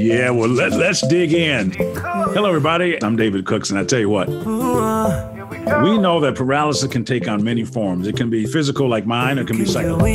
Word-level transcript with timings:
Yeah, 0.00 0.30
well, 0.30 0.48
let, 0.48 0.72
let's 0.72 1.06
dig 1.08 1.34
in. 1.34 1.72
Hello, 1.72 2.48
everybody. 2.48 3.02
I'm 3.04 3.16
David 3.16 3.44
Cooks, 3.44 3.68
and 3.68 3.78
I 3.78 3.84
tell 3.84 3.98
you 3.98 4.08
what, 4.08 4.28
we 4.28 5.98
know 5.98 6.20
that 6.20 6.36
paralysis 6.36 6.90
can 6.90 7.04
take 7.04 7.28
on 7.28 7.44
many 7.44 7.66
forms. 7.66 8.06
It 8.06 8.16
can 8.16 8.30
be 8.30 8.46
physical, 8.46 8.88
like 8.88 9.04
mine, 9.04 9.38
or 9.38 9.42
it 9.42 9.48
can 9.48 9.58
be 9.58 9.66
psychological. 9.66 10.08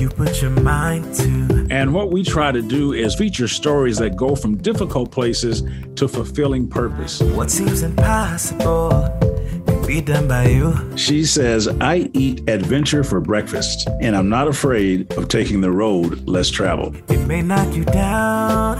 you 0.00 0.08
put 0.08 0.42
your 0.42 0.50
mind 0.50 1.14
to. 1.14 1.68
And 1.70 1.94
what 1.94 2.10
we 2.10 2.24
try 2.24 2.50
to 2.50 2.62
do 2.62 2.94
is 2.94 3.14
feature 3.14 3.46
stories 3.46 3.98
that 3.98 4.16
go 4.16 4.34
from 4.34 4.56
difficult 4.56 5.12
places 5.12 5.62
to 5.94 6.08
fulfilling 6.08 6.66
purpose. 6.68 7.20
What 7.22 7.48
seems 7.48 7.82
impossible 7.84 9.29
be 9.90 10.00
done 10.00 10.28
by 10.28 10.46
you. 10.46 10.72
She 10.96 11.24
says, 11.24 11.66
I 11.80 12.08
eat 12.14 12.48
adventure 12.48 13.02
for 13.02 13.20
breakfast, 13.20 13.88
and 14.00 14.14
I'm 14.16 14.28
not 14.28 14.46
afraid 14.46 15.12
of 15.14 15.26
taking 15.26 15.60
the 15.60 15.72
road 15.72 16.28
less 16.28 16.48
traveled. 16.48 17.02
It 17.10 17.18
may 17.26 17.42
knock 17.42 17.74
you 17.74 17.84
down, 17.84 18.78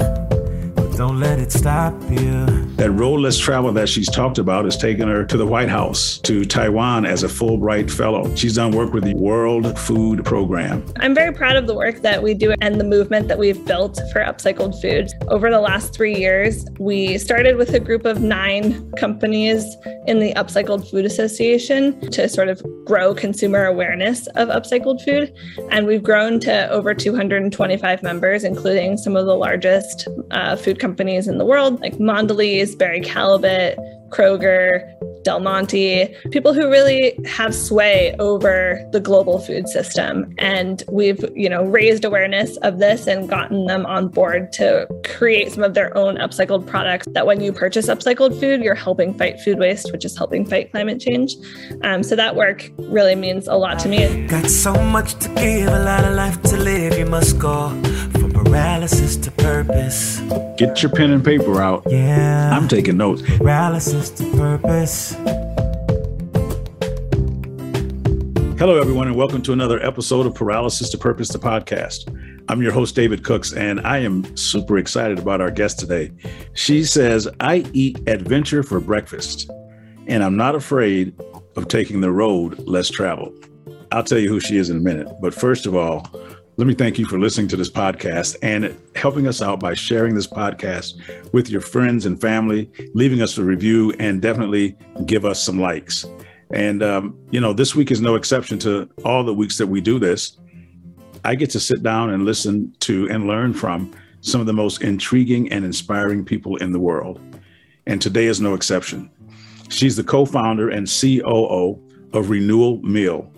don't 1.00 1.18
let 1.18 1.38
it 1.38 1.50
stop 1.50 1.94
you. 2.10 2.44
That 2.76 2.90
road 2.90 3.20
less 3.20 3.38
travel 3.38 3.72
that 3.72 3.88
she's 3.88 4.10
talked 4.10 4.36
about 4.36 4.66
has 4.66 4.76
taken 4.76 5.08
her 5.08 5.24
to 5.24 5.38
the 5.38 5.46
White 5.46 5.70
House, 5.70 6.18
to 6.18 6.44
Taiwan 6.44 7.06
as 7.06 7.22
a 7.22 7.26
Fulbright 7.26 7.90
Fellow. 7.90 8.36
She's 8.36 8.56
done 8.56 8.72
work 8.72 8.92
with 8.92 9.04
the 9.04 9.14
World 9.14 9.78
Food 9.78 10.26
Program. 10.26 10.84
I'm 10.98 11.14
very 11.14 11.32
proud 11.32 11.56
of 11.56 11.66
the 11.66 11.74
work 11.74 12.02
that 12.02 12.22
we 12.22 12.34
do 12.34 12.54
and 12.60 12.78
the 12.78 12.84
movement 12.84 13.28
that 13.28 13.38
we've 13.38 13.64
built 13.64 13.98
for 14.12 14.20
upcycled 14.20 14.78
food. 14.82 15.08
Over 15.28 15.50
the 15.50 15.60
last 15.60 15.94
three 15.94 16.16
years, 16.16 16.66
we 16.78 17.16
started 17.16 17.56
with 17.56 17.72
a 17.72 17.80
group 17.80 18.04
of 18.04 18.20
nine 18.20 18.92
companies 18.98 19.64
in 20.06 20.18
the 20.18 20.34
Upcycled 20.34 20.90
Food 20.90 21.06
Association 21.06 21.98
to 22.10 22.28
sort 22.28 22.48
of 22.48 22.62
grow 22.84 23.14
consumer 23.14 23.64
awareness 23.64 24.26
of 24.36 24.48
upcycled 24.48 25.02
food. 25.02 25.32
And 25.70 25.86
we've 25.86 26.02
grown 26.02 26.40
to 26.40 26.68
over 26.68 26.92
225 26.92 28.02
members, 28.02 28.44
including 28.44 28.98
some 28.98 29.16
of 29.16 29.24
the 29.24 29.36
largest 29.36 30.06
uh, 30.30 30.56
food 30.56 30.78
companies 30.78 30.89
in 30.98 31.38
the 31.38 31.44
world, 31.44 31.80
like 31.80 31.94
Mondelez, 31.94 32.76
Barry 32.76 33.00
Callebaut, 33.00 33.76
Kroger, 34.10 34.84
Del 35.22 35.40
Monte, 35.40 36.14
people 36.30 36.54
who 36.54 36.70
really 36.70 37.18
have 37.26 37.54
sway 37.54 38.14
over 38.18 38.82
the 38.92 39.00
global 39.00 39.38
food 39.38 39.68
system. 39.68 40.34
And 40.38 40.82
we've, 40.88 41.24
you 41.36 41.48
know, 41.48 41.64
raised 41.64 42.04
awareness 42.04 42.56
of 42.58 42.78
this 42.78 43.06
and 43.06 43.28
gotten 43.28 43.66
them 43.66 43.84
on 43.86 44.08
board 44.08 44.52
to 44.52 44.88
create 45.04 45.52
some 45.52 45.62
of 45.62 45.74
their 45.74 45.96
own 45.96 46.16
upcycled 46.16 46.66
products 46.66 47.06
that 47.12 47.26
when 47.26 47.40
you 47.40 47.52
purchase 47.52 47.86
upcycled 47.86 48.38
food, 48.40 48.62
you're 48.62 48.74
helping 48.74 49.12
fight 49.14 49.40
food 49.40 49.58
waste, 49.58 49.92
which 49.92 50.04
is 50.04 50.16
helping 50.16 50.46
fight 50.46 50.70
climate 50.70 51.00
change. 51.00 51.34
Um, 51.82 52.02
so 52.02 52.16
that 52.16 52.34
work 52.34 52.70
really 52.78 53.14
means 53.14 53.46
a 53.46 53.54
lot 53.54 53.78
to 53.80 53.88
me. 53.88 54.26
Got 54.26 54.46
so 54.46 54.72
much 54.74 55.14
to 55.20 55.28
give, 55.34 55.68
a 55.68 55.84
lot 55.84 56.04
of 56.04 56.14
life 56.14 56.40
to 56.42 56.56
live. 56.56 56.98
You 56.98 57.06
must 57.06 57.38
go 57.38 57.68
paralysis 58.50 59.16
to 59.16 59.30
purpose. 59.30 60.18
Get 60.56 60.82
your 60.82 60.90
pen 60.90 61.12
and 61.12 61.24
paper 61.24 61.62
out. 61.62 61.84
Yeah. 61.88 62.50
I'm 62.52 62.66
taking 62.66 62.96
notes. 62.96 63.22
paralysis 63.22 64.10
to 64.10 64.28
purpose. 64.32 65.12
Hello, 68.58 68.76
everyone, 68.76 69.06
and 69.06 69.14
welcome 69.14 69.40
to 69.42 69.52
another 69.52 69.80
episode 69.86 70.26
of 70.26 70.34
Paralysis 70.34 70.90
to 70.90 70.98
Purpose, 70.98 71.28
the 71.28 71.38
podcast. 71.38 72.12
I'm 72.48 72.60
your 72.60 72.72
host, 72.72 72.96
David 72.96 73.22
Cooks, 73.22 73.52
and 73.52 73.80
I 73.82 73.98
am 73.98 74.36
super 74.36 74.78
excited 74.78 75.20
about 75.20 75.40
our 75.40 75.52
guest 75.52 75.78
today. 75.78 76.10
She 76.54 76.82
says, 76.82 77.28
I 77.38 77.64
eat 77.72 78.00
adventure 78.08 78.64
for 78.64 78.80
breakfast, 78.80 79.48
and 80.08 80.24
I'm 80.24 80.36
not 80.36 80.56
afraid 80.56 81.14
of 81.54 81.68
taking 81.68 82.00
the 82.00 82.10
road 82.10 82.58
less 82.66 82.90
traveled. 82.90 83.48
I'll 83.92 84.02
tell 84.02 84.18
you 84.18 84.28
who 84.28 84.40
she 84.40 84.56
is 84.56 84.70
in 84.70 84.76
a 84.76 84.80
minute. 84.80 85.06
But 85.20 85.34
first 85.34 85.66
of 85.66 85.76
all, 85.76 86.04
let 86.60 86.66
me 86.66 86.74
thank 86.74 86.98
you 86.98 87.06
for 87.06 87.18
listening 87.18 87.48
to 87.48 87.56
this 87.56 87.70
podcast 87.70 88.36
and 88.42 88.78
helping 88.94 89.26
us 89.26 89.40
out 89.40 89.58
by 89.58 89.72
sharing 89.72 90.14
this 90.14 90.26
podcast 90.26 91.00
with 91.32 91.48
your 91.48 91.62
friends 91.62 92.04
and 92.04 92.20
family, 92.20 92.70
leaving 92.92 93.22
us 93.22 93.38
a 93.38 93.42
review, 93.42 93.94
and 93.98 94.20
definitely 94.20 94.76
give 95.06 95.24
us 95.24 95.42
some 95.42 95.58
likes. 95.58 96.04
And, 96.52 96.82
um, 96.82 97.18
you 97.30 97.40
know, 97.40 97.54
this 97.54 97.74
week 97.74 97.90
is 97.90 98.02
no 98.02 98.14
exception 98.14 98.58
to 98.58 98.90
all 99.06 99.24
the 99.24 99.32
weeks 99.32 99.56
that 99.56 99.68
we 99.68 99.80
do 99.80 99.98
this. 99.98 100.36
I 101.24 101.34
get 101.34 101.48
to 101.52 101.60
sit 101.60 101.82
down 101.82 102.10
and 102.10 102.26
listen 102.26 102.74
to 102.80 103.08
and 103.08 103.26
learn 103.26 103.54
from 103.54 103.90
some 104.20 104.42
of 104.42 104.46
the 104.46 104.52
most 104.52 104.82
intriguing 104.82 105.50
and 105.50 105.64
inspiring 105.64 106.26
people 106.26 106.56
in 106.56 106.72
the 106.72 106.78
world. 106.78 107.22
And 107.86 108.02
today 108.02 108.26
is 108.26 108.38
no 108.38 108.52
exception. 108.52 109.08
She's 109.70 109.96
the 109.96 110.04
co 110.04 110.26
founder 110.26 110.68
and 110.68 110.86
COO 110.86 111.82
of 112.12 112.28
Renewal 112.28 112.82
Mill. 112.82 113.32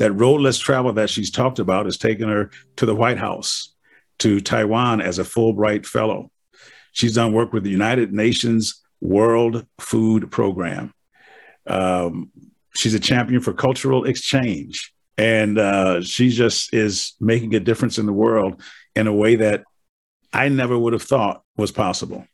That 0.00 0.12
road 0.12 0.40
less 0.40 0.58
travel 0.58 0.94
that 0.94 1.10
she's 1.10 1.30
talked 1.30 1.58
about 1.58 1.84
has 1.84 1.98
taken 1.98 2.30
her 2.30 2.50
to 2.76 2.86
the 2.86 2.94
White 2.94 3.18
House, 3.18 3.74
to 4.20 4.40
Taiwan 4.40 5.02
as 5.02 5.18
a 5.18 5.24
Fulbright 5.24 5.84
Fellow. 5.84 6.30
She's 6.92 7.16
done 7.16 7.34
work 7.34 7.52
with 7.52 7.64
the 7.64 7.70
United 7.70 8.10
Nations 8.10 8.82
World 9.02 9.66
Food 9.78 10.30
Program. 10.30 10.94
Um, 11.66 12.30
she's 12.74 12.94
a 12.94 12.98
champion 12.98 13.42
for 13.42 13.52
cultural 13.52 14.06
exchange, 14.06 14.90
and 15.18 15.58
uh, 15.58 16.00
she 16.00 16.30
just 16.30 16.72
is 16.72 17.12
making 17.20 17.54
a 17.54 17.60
difference 17.60 17.98
in 17.98 18.06
the 18.06 18.12
world 18.14 18.62
in 18.96 19.06
a 19.06 19.12
way 19.12 19.36
that 19.36 19.64
I 20.32 20.48
never 20.48 20.78
would 20.78 20.94
have 20.94 21.02
thought 21.02 21.42
was 21.58 21.72
possible. 21.72 22.26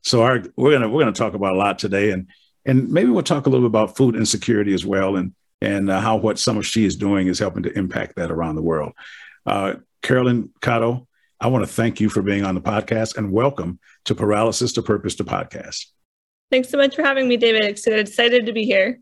So 0.00 0.22
our, 0.22 0.42
we're 0.56 0.72
gonna 0.72 0.88
we're 0.88 1.02
gonna 1.02 1.12
talk 1.12 1.34
about 1.34 1.52
a 1.52 1.58
lot 1.58 1.78
today, 1.78 2.10
and 2.12 2.28
and 2.64 2.88
maybe 2.88 3.10
we'll 3.10 3.22
talk 3.22 3.44
a 3.44 3.50
little 3.50 3.68
bit 3.68 3.78
about 3.78 3.98
food 3.98 4.16
insecurity 4.16 4.72
as 4.72 4.86
well, 4.86 5.16
and 5.16 5.34
and 5.62 5.88
uh, 5.88 6.00
how 6.00 6.16
what 6.16 6.38
some 6.38 6.58
of 6.58 6.66
she 6.66 6.84
is 6.84 6.96
doing 6.96 7.28
is 7.28 7.38
helping 7.38 7.62
to 7.62 7.78
impact 7.78 8.16
that 8.16 8.32
around 8.32 8.56
the 8.56 8.62
world. 8.62 8.92
Uh, 9.46 9.74
Carolyn 10.02 10.50
Cotto, 10.60 11.06
I 11.40 11.46
want 11.46 11.64
to 11.64 11.72
thank 11.72 12.00
you 12.00 12.08
for 12.08 12.20
being 12.20 12.44
on 12.44 12.56
the 12.56 12.60
podcast 12.60 13.16
and 13.16 13.30
welcome 13.30 13.78
to 14.06 14.14
Paralysis 14.14 14.72
to 14.72 14.82
Purpose 14.82 15.14
to 15.16 15.24
podcast. 15.24 15.86
Thanks 16.50 16.68
so 16.68 16.76
much 16.76 16.96
for 16.96 17.02
having 17.02 17.28
me, 17.28 17.36
David. 17.36 17.64
Excited, 17.64 18.08
excited 18.08 18.46
to 18.46 18.52
be 18.52 18.64
here. 18.64 18.98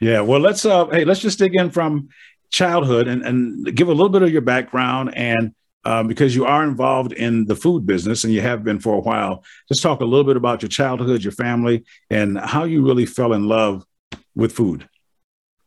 Yeah, 0.00 0.20
well, 0.20 0.40
let's 0.40 0.64
uh, 0.64 0.86
hey, 0.86 1.04
let's 1.04 1.20
just 1.20 1.40
dig 1.40 1.56
in 1.56 1.70
from 1.70 2.08
childhood 2.50 3.08
and, 3.08 3.22
and 3.22 3.76
give 3.76 3.88
a 3.88 3.92
little 3.92 4.08
bit 4.08 4.22
of 4.22 4.30
your 4.30 4.42
background 4.42 5.12
and 5.14 5.54
um, 5.84 6.06
because 6.06 6.34
you 6.34 6.44
are 6.44 6.64
involved 6.64 7.12
in 7.12 7.46
the 7.46 7.56
food 7.56 7.84
business 7.84 8.22
and 8.22 8.32
you 8.32 8.40
have 8.40 8.62
been 8.62 8.78
for 8.78 8.94
a 8.94 9.00
while. 9.00 9.44
Just 9.68 9.82
talk 9.82 10.00
a 10.00 10.04
little 10.04 10.24
bit 10.24 10.36
about 10.36 10.62
your 10.62 10.68
childhood, 10.68 11.22
your 11.22 11.32
family, 11.32 11.84
and 12.10 12.38
how 12.38 12.64
you 12.64 12.84
really 12.84 13.06
fell 13.06 13.32
in 13.32 13.48
love 13.48 13.84
with 14.36 14.52
food. 14.52 14.88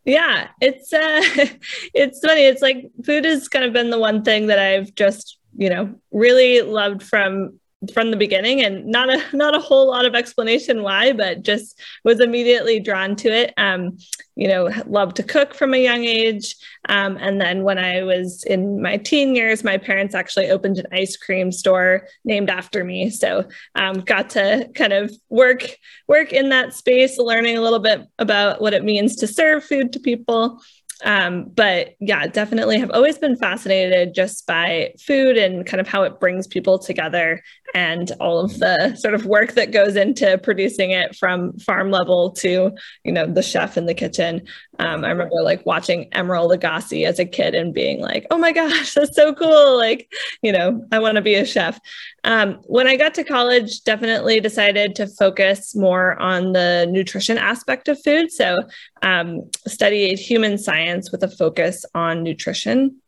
Yeah, 0.09 0.47
it's 0.59 0.92
uh 0.92 1.22
it's 1.94 2.20
funny. 2.20 2.42
It's 2.42 2.62
like 2.64 2.90
food 3.06 3.25
has 3.25 3.47
kind 3.47 3.64
of 3.64 3.74
been 3.74 3.92
the 3.92 4.00
one 4.00 4.24
thing 4.24 4.47
that 4.47 4.58
I've 4.58 4.94
just, 4.96 5.38
you 5.56 5.70
know, 5.70 5.94
really 6.12 6.62
loved 6.62 7.03
from 7.03 7.59
from 7.94 8.12
the 8.12 8.18
beginning 8.18 8.62
and 8.62 8.86
not 8.86 9.10
a 9.10 9.24
not 9.36 9.56
a 9.56 9.60
whole 9.60 9.88
lot 9.88 10.06
of 10.06 10.16
explanation 10.16 10.84
why 10.84 11.14
but 11.14 11.44
just 11.44 11.80
was 12.04 12.20
immediately 12.20 12.80
drawn 12.80 13.16
to 13.16 13.30
it. 13.30 13.54
Um 13.58 13.98
you 14.36 14.48
know 14.48 14.70
loved 14.86 15.16
to 15.18 15.24
cook 15.24 15.54
from 15.54 15.74
a 15.74 15.84
young 15.84 16.04
age. 16.04 16.56
Um, 16.88 17.18
and 17.18 17.40
then 17.40 17.64
when 17.64 17.78
i 17.78 18.04
was 18.04 18.44
in 18.46 18.82
my 18.82 18.98
teen 18.98 19.36
years 19.36 19.64
my 19.64 19.78
parents 19.78 20.16
actually 20.16 20.50
opened 20.50 20.78
an 20.78 20.88
ice 20.92 21.16
cream 21.16 21.52
store 21.52 22.08
named 22.26 22.50
after 22.50 22.84
me. 22.84 23.10
So 23.10 23.48
um, 23.76 24.02
got 24.02 24.30
to 24.32 24.70
kind 24.76 24.94
of 24.94 25.14
work 25.30 25.76
work 26.08 26.34
in 26.34 26.50
that 26.50 26.74
space 26.74 27.18
learning 27.18 27.58
a 27.58 27.62
little 27.62 27.80
bit 27.80 28.08
about 28.18 28.62
what 28.62 28.74
it 28.74 28.84
means 28.84 29.16
to 29.18 29.28
serve 29.28 29.64
food 29.64 29.94
to 29.94 30.00
people 30.00 30.62
um, 31.06 31.46
but 31.56 31.96
yeah, 32.00 32.28
definitely 32.28 32.80
have 32.80 32.92
always 32.92 33.18
been 33.18 33.38
fascinated 33.38 34.14
just 34.14 34.46
by 34.46 34.94
food 35.00 35.38
and 35.38 35.66
kind 35.66 35.80
of 35.80 35.88
how 35.88 36.04
it 36.04 36.20
brings 36.20 36.46
people 36.46 36.78
together 36.78 37.42
and 37.74 38.12
all 38.20 38.40
of 38.40 38.58
the 38.60 38.96
sort 38.96 39.14
of 39.14 39.26
work 39.26 39.54
that 39.54 39.72
goes 39.72 39.96
into 39.96 40.38
producing 40.40 40.92
it 40.92 41.16
from 41.16 41.58
farm 41.60 41.92
level 41.92 42.32
to 42.32 42.72
you 43.04 43.12
know 43.12 43.26
the 43.26 43.44
chef 43.44 43.78
in 43.78 43.86
the 43.86 43.94
kitchen. 43.94 44.42
Um, 44.80 45.04
i 45.04 45.10
remember 45.10 45.36
like 45.44 45.66
watching 45.66 46.10
emeril 46.12 46.50
lagasse 46.50 47.06
as 47.06 47.20
a 47.20 47.26
kid 47.26 47.54
and 47.54 47.74
being 47.74 48.00
like 48.02 48.26
oh 48.31 48.38
my 48.38 48.52
gosh 48.52 48.94
that's 48.94 49.16
so 49.16 49.34
cool. 49.34 49.78
Like 49.78 50.12
you 50.42 50.52
know 50.52 50.86
i 50.92 51.00
want 51.00 51.16
to 51.16 51.22
be 51.22 51.36
a 51.36 51.46
chef 51.46 51.80
um, 52.24 52.60
when 52.66 52.88
i 52.88 52.95
got 52.95 53.13
to 53.13 53.24
college 53.24 53.81
definitely 53.83 54.39
decided 54.39 54.95
to 54.95 55.07
focus 55.07 55.75
more 55.75 56.19
on 56.19 56.54
the 56.54 56.88
nutrition 56.89 57.38
aspect 57.38 57.88
of 57.88 58.01
food. 58.04 58.31
So 58.31 58.57
um, 59.01 59.50
studied 59.68 60.19
human 60.19 60.57
science 60.57 61.12
with 61.12 61.24
a 61.24 61.27
focus 61.27 61.86
on 61.95 62.24
nutrition 62.24 63.01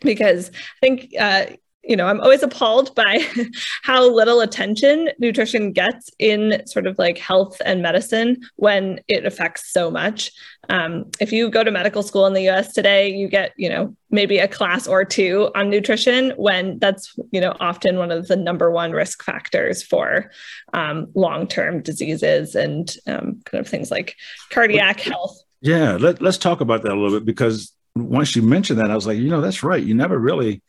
because 0.00 0.50
I 0.50 0.86
think 0.86 1.10
uh, 1.18 1.46
you 1.86 1.96
know, 1.96 2.06
I'm 2.06 2.20
always 2.20 2.42
appalled 2.42 2.94
by 2.94 3.24
how 3.82 4.08
little 4.10 4.40
attention 4.40 5.08
nutrition 5.18 5.72
gets 5.72 6.10
in 6.18 6.66
sort 6.66 6.86
of 6.86 6.98
like 6.98 7.16
health 7.16 7.60
and 7.64 7.80
medicine 7.80 8.42
when 8.56 9.00
it 9.08 9.24
affects 9.24 9.72
so 9.72 9.90
much. 9.90 10.32
Um, 10.68 11.06
if 11.20 11.30
you 11.32 11.48
go 11.48 11.62
to 11.62 11.70
medical 11.70 12.02
school 12.02 12.26
in 12.26 12.32
the 12.32 12.48
US 12.50 12.72
today, 12.72 13.08
you 13.08 13.28
get, 13.28 13.52
you 13.56 13.68
know, 13.68 13.94
maybe 14.10 14.38
a 14.38 14.48
class 14.48 14.88
or 14.88 15.04
two 15.04 15.50
on 15.54 15.70
nutrition 15.70 16.32
when 16.36 16.78
that's, 16.80 17.16
you 17.30 17.40
know, 17.40 17.54
often 17.60 17.98
one 17.98 18.10
of 18.10 18.26
the 18.26 18.36
number 18.36 18.70
one 18.70 18.90
risk 18.90 19.22
factors 19.22 19.82
for 19.82 20.30
um, 20.74 21.06
long 21.14 21.46
term 21.46 21.82
diseases 21.82 22.56
and 22.56 22.96
um, 23.06 23.40
kind 23.44 23.60
of 23.64 23.68
things 23.68 23.90
like 23.92 24.16
cardiac 24.50 25.00
health. 25.00 25.40
Yeah, 25.60 25.96
let, 25.96 26.20
let's 26.20 26.38
talk 26.38 26.60
about 26.60 26.82
that 26.82 26.92
a 26.92 26.98
little 26.98 27.18
bit 27.18 27.24
because 27.24 27.72
once 27.94 28.34
you 28.34 28.42
mentioned 28.42 28.80
that, 28.80 28.90
I 28.90 28.94
was 28.94 29.06
like, 29.06 29.18
you 29.18 29.30
know, 29.30 29.40
that's 29.40 29.62
right. 29.62 29.82
You 29.82 29.94
never 29.94 30.18
really 30.18 30.62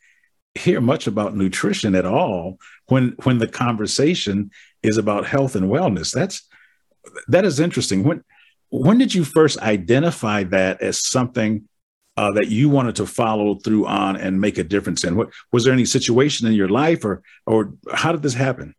hear 0.54 0.80
much 0.80 1.06
about 1.06 1.36
nutrition 1.36 1.94
at 1.94 2.04
all 2.04 2.58
when 2.86 3.14
when 3.24 3.38
the 3.38 3.48
conversation 3.48 4.50
is 4.82 4.96
about 4.96 5.26
health 5.26 5.54
and 5.54 5.70
wellness. 5.70 6.12
That's 6.12 6.46
that 7.28 7.44
is 7.44 7.60
interesting. 7.60 8.04
When 8.04 8.24
when 8.70 8.98
did 8.98 9.14
you 9.14 9.24
first 9.24 9.58
identify 9.60 10.44
that 10.44 10.82
as 10.82 11.06
something 11.06 11.68
uh, 12.16 12.32
that 12.32 12.48
you 12.48 12.68
wanted 12.68 12.96
to 12.96 13.06
follow 13.06 13.54
through 13.54 13.86
on 13.86 14.16
and 14.16 14.40
make 14.40 14.58
a 14.58 14.64
difference 14.64 15.04
in? 15.04 15.16
What 15.16 15.30
was 15.52 15.64
there 15.64 15.72
any 15.72 15.84
situation 15.84 16.46
in 16.46 16.54
your 16.54 16.68
life, 16.68 17.04
or 17.04 17.22
or 17.46 17.74
how 17.92 18.12
did 18.12 18.22
this 18.22 18.34
happen? 18.34 18.74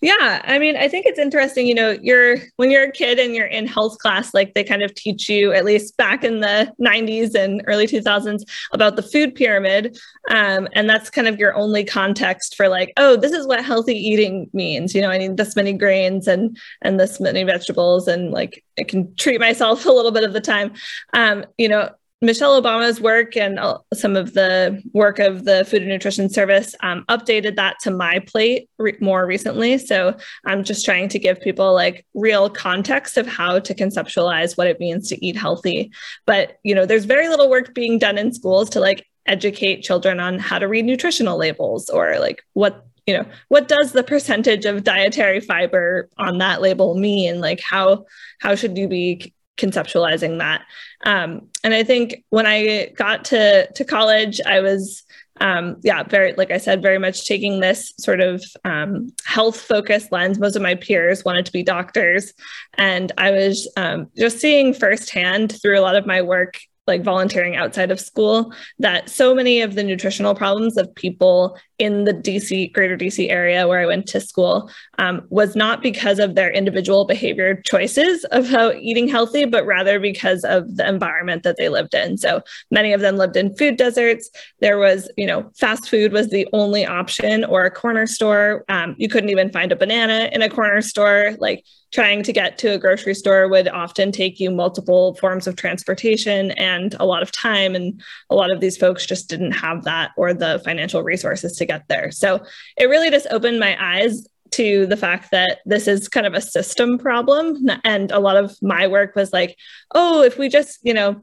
Yeah, 0.00 0.42
I 0.44 0.58
mean, 0.58 0.76
I 0.76 0.88
think 0.88 1.06
it's 1.06 1.18
interesting. 1.18 1.66
You 1.66 1.74
know, 1.74 1.98
you're 2.00 2.38
when 2.56 2.70
you're 2.70 2.84
a 2.84 2.92
kid 2.92 3.18
and 3.18 3.34
you're 3.34 3.46
in 3.46 3.66
health 3.66 3.98
class, 3.98 4.32
like 4.32 4.54
they 4.54 4.64
kind 4.64 4.82
of 4.82 4.94
teach 4.94 5.28
you, 5.28 5.52
at 5.52 5.64
least 5.64 5.96
back 5.96 6.24
in 6.24 6.40
the 6.40 6.72
90s 6.80 7.34
and 7.34 7.62
early 7.66 7.86
2000s, 7.86 8.42
about 8.72 8.96
the 8.96 9.02
food 9.02 9.34
pyramid, 9.34 9.98
um, 10.30 10.68
and 10.72 10.88
that's 10.88 11.10
kind 11.10 11.28
of 11.28 11.38
your 11.38 11.54
only 11.54 11.84
context 11.84 12.54
for 12.54 12.68
like, 12.68 12.92
oh, 12.96 13.16
this 13.16 13.32
is 13.32 13.46
what 13.46 13.64
healthy 13.64 13.96
eating 13.96 14.48
means. 14.52 14.94
You 14.94 15.02
know, 15.02 15.10
I 15.10 15.18
need 15.18 15.36
this 15.36 15.56
many 15.56 15.72
grains 15.72 16.28
and 16.28 16.56
and 16.82 16.98
this 16.98 17.20
many 17.20 17.42
vegetables, 17.44 18.08
and 18.08 18.30
like 18.30 18.64
I 18.78 18.84
can 18.84 19.14
treat 19.16 19.40
myself 19.40 19.84
a 19.86 19.92
little 19.92 20.12
bit 20.12 20.24
of 20.24 20.32
the 20.32 20.40
time. 20.40 20.72
Um, 21.12 21.44
you 21.56 21.68
know, 21.68 21.90
Michelle 22.20 22.60
Obama's 22.60 23.00
work 23.00 23.36
and 23.36 23.60
uh, 23.60 23.78
some 23.94 24.16
of 24.16 24.34
the 24.34 24.82
work 24.92 25.20
of 25.20 25.44
the 25.44 25.64
Food 25.64 25.82
and 25.82 25.90
Nutrition 25.90 26.28
Service 26.28 26.74
um, 26.82 27.04
updated 27.08 27.54
that 27.56 27.76
to 27.82 27.92
my 27.92 28.18
plate 28.18 28.68
re- 28.78 28.96
more 29.00 29.24
recently. 29.24 29.78
So 29.78 30.16
I'm 30.44 30.64
just 30.64 30.84
trying 30.84 31.08
to 31.10 31.18
give 31.20 31.40
people 31.40 31.72
like 31.72 32.04
real 32.14 32.50
context 32.50 33.18
of 33.18 33.28
how 33.28 33.60
to 33.60 33.74
conceptualize 33.74 34.58
what 34.58 34.66
it 34.66 34.80
means 34.80 35.08
to 35.10 35.24
eat 35.24 35.36
healthy. 35.36 35.92
But 36.26 36.58
you 36.64 36.74
know, 36.74 36.86
there's 36.86 37.04
very 37.04 37.28
little 37.28 37.48
work 37.48 37.72
being 37.72 38.00
done 38.00 38.18
in 38.18 38.32
schools 38.32 38.68
to 38.70 38.80
like 38.80 39.06
educate 39.26 39.82
children 39.82 40.18
on 40.18 40.40
how 40.40 40.58
to 40.58 40.66
read 40.66 40.86
nutritional 40.86 41.38
labels 41.38 41.88
or 41.88 42.18
like 42.18 42.42
what 42.54 42.84
you 43.06 43.16
know 43.16 43.24
what 43.48 43.68
does 43.68 43.92
the 43.92 44.02
percentage 44.02 44.64
of 44.64 44.84
dietary 44.84 45.40
fiber 45.40 46.08
on 46.18 46.38
that 46.38 46.60
label 46.60 46.94
mean 46.94 47.40
like 47.40 47.60
how 47.60 48.04
how 48.40 48.54
should 48.54 48.76
you 48.76 48.88
be 48.88 49.32
conceptualizing 49.58 50.38
that. 50.38 50.62
Um, 51.04 51.48
and 51.62 51.74
I 51.74 51.84
think 51.84 52.24
when 52.30 52.46
I 52.46 52.92
got 52.96 53.26
to 53.26 53.70
to 53.72 53.84
college, 53.84 54.40
I 54.46 54.60
was 54.60 55.02
um, 55.40 55.76
yeah, 55.82 56.02
very 56.02 56.32
like 56.34 56.50
I 56.50 56.58
said, 56.58 56.82
very 56.82 56.98
much 56.98 57.26
taking 57.26 57.60
this 57.60 57.92
sort 57.98 58.20
of 58.20 58.42
um, 58.64 59.12
health 59.24 59.60
focused 59.60 60.10
lens. 60.12 60.38
Most 60.38 60.56
of 60.56 60.62
my 60.62 60.74
peers 60.74 61.24
wanted 61.24 61.46
to 61.46 61.52
be 61.52 61.62
doctors, 61.62 62.32
and 62.74 63.12
I 63.18 63.30
was 63.30 63.70
um, 63.76 64.10
just 64.16 64.38
seeing 64.38 64.74
firsthand 64.74 65.60
through 65.60 65.78
a 65.78 65.82
lot 65.82 65.96
of 65.96 66.06
my 66.06 66.22
work 66.22 66.58
like 66.88 67.04
volunteering 67.04 67.54
outside 67.54 67.90
of 67.90 68.00
school 68.00 68.52
that 68.78 69.08
so 69.08 69.34
many 69.34 69.60
of 69.60 69.74
the 69.74 69.84
nutritional 69.84 70.34
problems 70.34 70.76
of 70.76 70.92
people 70.94 71.56
in 71.78 72.04
the 72.04 72.12
DC, 72.12 72.72
greater 72.72 72.96
DC 72.96 73.30
area 73.30 73.68
where 73.68 73.78
I 73.78 73.86
went 73.86 74.06
to 74.08 74.20
school 74.20 74.68
um, 74.98 75.24
was 75.30 75.54
not 75.54 75.80
because 75.80 76.18
of 76.18 76.34
their 76.34 76.50
individual 76.50 77.04
behavior 77.04 77.62
choices 77.64 78.24
of 78.26 78.48
how 78.48 78.72
eating 78.72 79.06
healthy, 79.06 79.44
but 79.44 79.64
rather 79.64 80.00
because 80.00 80.42
of 80.44 80.76
the 80.76 80.88
environment 80.88 81.44
that 81.44 81.56
they 81.56 81.68
lived 81.68 81.94
in. 81.94 82.18
So 82.18 82.42
many 82.70 82.92
of 82.92 83.00
them 83.00 83.16
lived 83.16 83.36
in 83.36 83.54
food 83.54 83.76
deserts. 83.76 84.28
There 84.60 84.78
was, 84.78 85.08
you 85.16 85.26
know, 85.26 85.50
fast 85.56 85.88
food 85.88 86.12
was 86.12 86.30
the 86.30 86.48
only 86.52 86.84
option 86.84 87.44
or 87.44 87.64
a 87.64 87.70
corner 87.70 88.06
store. 88.06 88.64
Um, 88.68 88.96
you 88.98 89.08
couldn't 89.08 89.30
even 89.30 89.52
find 89.52 89.70
a 89.70 89.76
banana 89.76 90.30
in 90.32 90.42
a 90.42 90.50
corner 90.50 90.82
store. 90.82 91.36
Like 91.38 91.64
trying 91.92 92.22
to 92.22 92.32
get 92.32 92.58
to 92.58 92.68
a 92.68 92.78
grocery 92.78 93.14
store 93.14 93.48
would 93.48 93.68
often 93.68 94.12
take 94.12 94.38
you 94.38 94.50
multiple 94.50 95.14
forms 95.14 95.46
of 95.46 95.56
transportation 95.56 96.50
and 96.52 96.94
a 97.00 97.06
lot 97.06 97.22
of 97.22 97.32
time. 97.32 97.74
And 97.74 98.02
a 98.30 98.34
lot 98.34 98.52
of 98.52 98.60
these 98.60 98.76
folks 98.76 99.06
just 99.06 99.28
didn't 99.28 99.52
have 99.52 99.84
that 99.84 100.10
or 100.16 100.34
the 100.34 100.60
financial 100.64 101.02
resources 101.02 101.56
to 101.56 101.66
get 101.66 101.88
there. 101.88 102.10
So 102.10 102.44
it 102.76 102.86
really 102.86 103.10
just 103.10 103.26
opened 103.30 103.58
my 103.58 103.76
eyes 103.80 104.26
to 104.50 104.86
the 104.86 104.96
fact 104.96 105.30
that 105.30 105.58
this 105.66 105.86
is 105.86 106.08
kind 106.08 106.26
of 106.26 106.34
a 106.34 106.40
system 106.40 106.98
problem. 106.98 107.68
And 107.84 108.10
a 108.10 108.18
lot 108.18 108.36
of 108.36 108.56
my 108.62 108.86
work 108.86 109.14
was 109.14 109.32
like, 109.32 109.56
oh, 109.94 110.22
if 110.22 110.38
we 110.38 110.48
just, 110.48 110.78
you 110.82 110.94
know, 110.94 111.22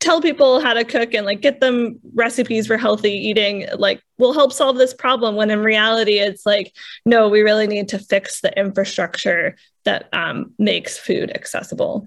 tell 0.00 0.20
people 0.20 0.60
how 0.60 0.72
to 0.72 0.84
cook 0.84 1.12
and 1.12 1.26
like 1.26 1.40
get 1.40 1.60
them 1.60 1.98
recipes 2.14 2.68
for 2.68 2.76
healthy 2.76 3.10
eating 3.12 3.66
like 3.76 4.00
will 4.18 4.32
help 4.32 4.52
solve 4.52 4.76
this 4.76 4.94
problem 4.94 5.34
when 5.34 5.50
in 5.50 5.60
reality 5.60 6.18
it's 6.18 6.46
like 6.46 6.72
no 7.04 7.28
we 7.28 7.42
really 7.42 7.66
need 7.66 7.88
to 7.88 7.98
fix 7.98 8.40
the 8.40 8.56
infrastructure 8.56 9.56
that 9.88 10.08
um, 10.12 10.52
makes 10.58 10.98
food 10.98 11.30
accessible. 11.34 12.06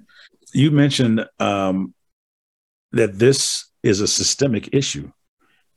You 0.53 0.69
mentioned 0.69 1.25
um, 1.39 1.95
that 2.91 3.17
this 3.17 3.71
is 3.81 4.01
a 4.01 4.07
systemic 4.07 4.69
issue. 4.71 5.11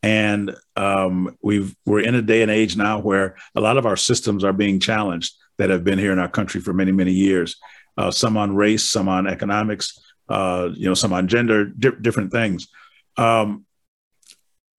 And 0.03 0.55
um, 0.77 1.35
we've 1.43 1.75
we're 1.87 2.01
in 2.01 2.15
a 2.15 2.21
day 2.21 2.43
and 2.43 2.51
age 2.51 2.77
now 2.77 3.01
where 3.01 3.37
a 3.55 3.61
lot 3.63 3.79
of 3.79 3.87
our 3.87 3.97
systems 3.97 4.45
are 4.45 4.53
being 4.53 4.81
challenged 4.81 5.33
that 5.57 5.71
have 5.71 5.83
been 5.83 5.99
here 5.99 6.13
in 6.13 6.19
our 6.19 6.29
country 6.29 6.61
for 6.61 6.75
many 6.75 6.93
many 6.93 7.13
years 7.13 7.57
uh, 7.97 8.11
some 8.11 8.37
on 8.37 8.55
race 8.55 8.85
some 8.85 9.09
on 9.09 9.27
economics 9.27 9.99
uh, 10.29 10.71
you 10.75 10.89
know, 10.89 10.95
some 10.95 11.13
on 11.13 11.29
gender, 11.29 11.67
di- 11.67 12.01
different 12.01 12.33
things. 12.33 12.69
Um, 13.17 13.67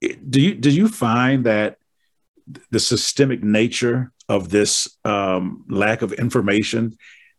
do 0.02 0.42
you 0.42 0.56
do 0.56 0.70
you 0.70 0.88
find 0.88 1.46
that 1.46 1.78
the 2.70 2.80
systemic 2.80 3.44
nature 3.44 4.12
of 4.30 4.50
this 4.50 4.98
um, 5.04 5.66
lack 5.70 6.02
of 6.02 6.14
information 6.14 6.98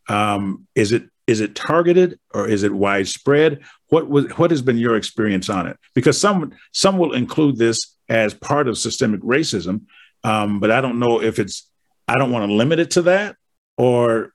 um, 0.09 0.67
is 0.75 0.91
it 0.91 1.09
is 1.27 1.41
it 1.41 1.55
targeted 1.55 2.19
or 2.33 2.47
is 2.47 2.63
it 2.63 2.73
widespread? 2.73 3.59
What 3.89 4.09
was 4.09 4.25
what 4.37 4.51
has 4.51 4.61
been 4.61 4.77
your 4.77 4.95
experience 4.95 5.49
on 5.49 5.67
it? 5.67 5.77
Because 5.93 6.19
some 6.19 6.53
some 6.71 6.97
will 6.97 7.13
include 7.13 7.57
this 7.57 7.95
as 8.09 8.33
part 8.33 8.67
of 8.67 8.77
systemic 8.77 9.21
racism, 9.21 9.81
um, 10.23 10.59
but 10.59 10.71
I 10.71 10.81
don't 10.81 10.99
know 10.99 11.21
if 11.21 11.39
it's 11.39 11.69
I 12.07 12.15
don't 12.15 12.31
want 12.31 12.49
to 12.49 12.53
limit 12.53 12.79
it 12.79 12.91
to 12.91 13.01
that 13.03 13.35
or 13.77 14.33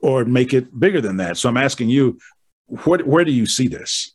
or 0.00 0.24
make 0.24 0.54
it 0.54 0.78
bigger 0.78 1.00
than 1.00 1.18
that. 1.18 1.36
So 1.36 1.48
I'm 1.48 1.56
asking 1.56 1.90
you, 1.90 2.18
what 2.84 3.06
where 3.06 3.24
do 3.24 3.32
you 3.32 3.46
see 3.46 3.68
this? 3.68 4.12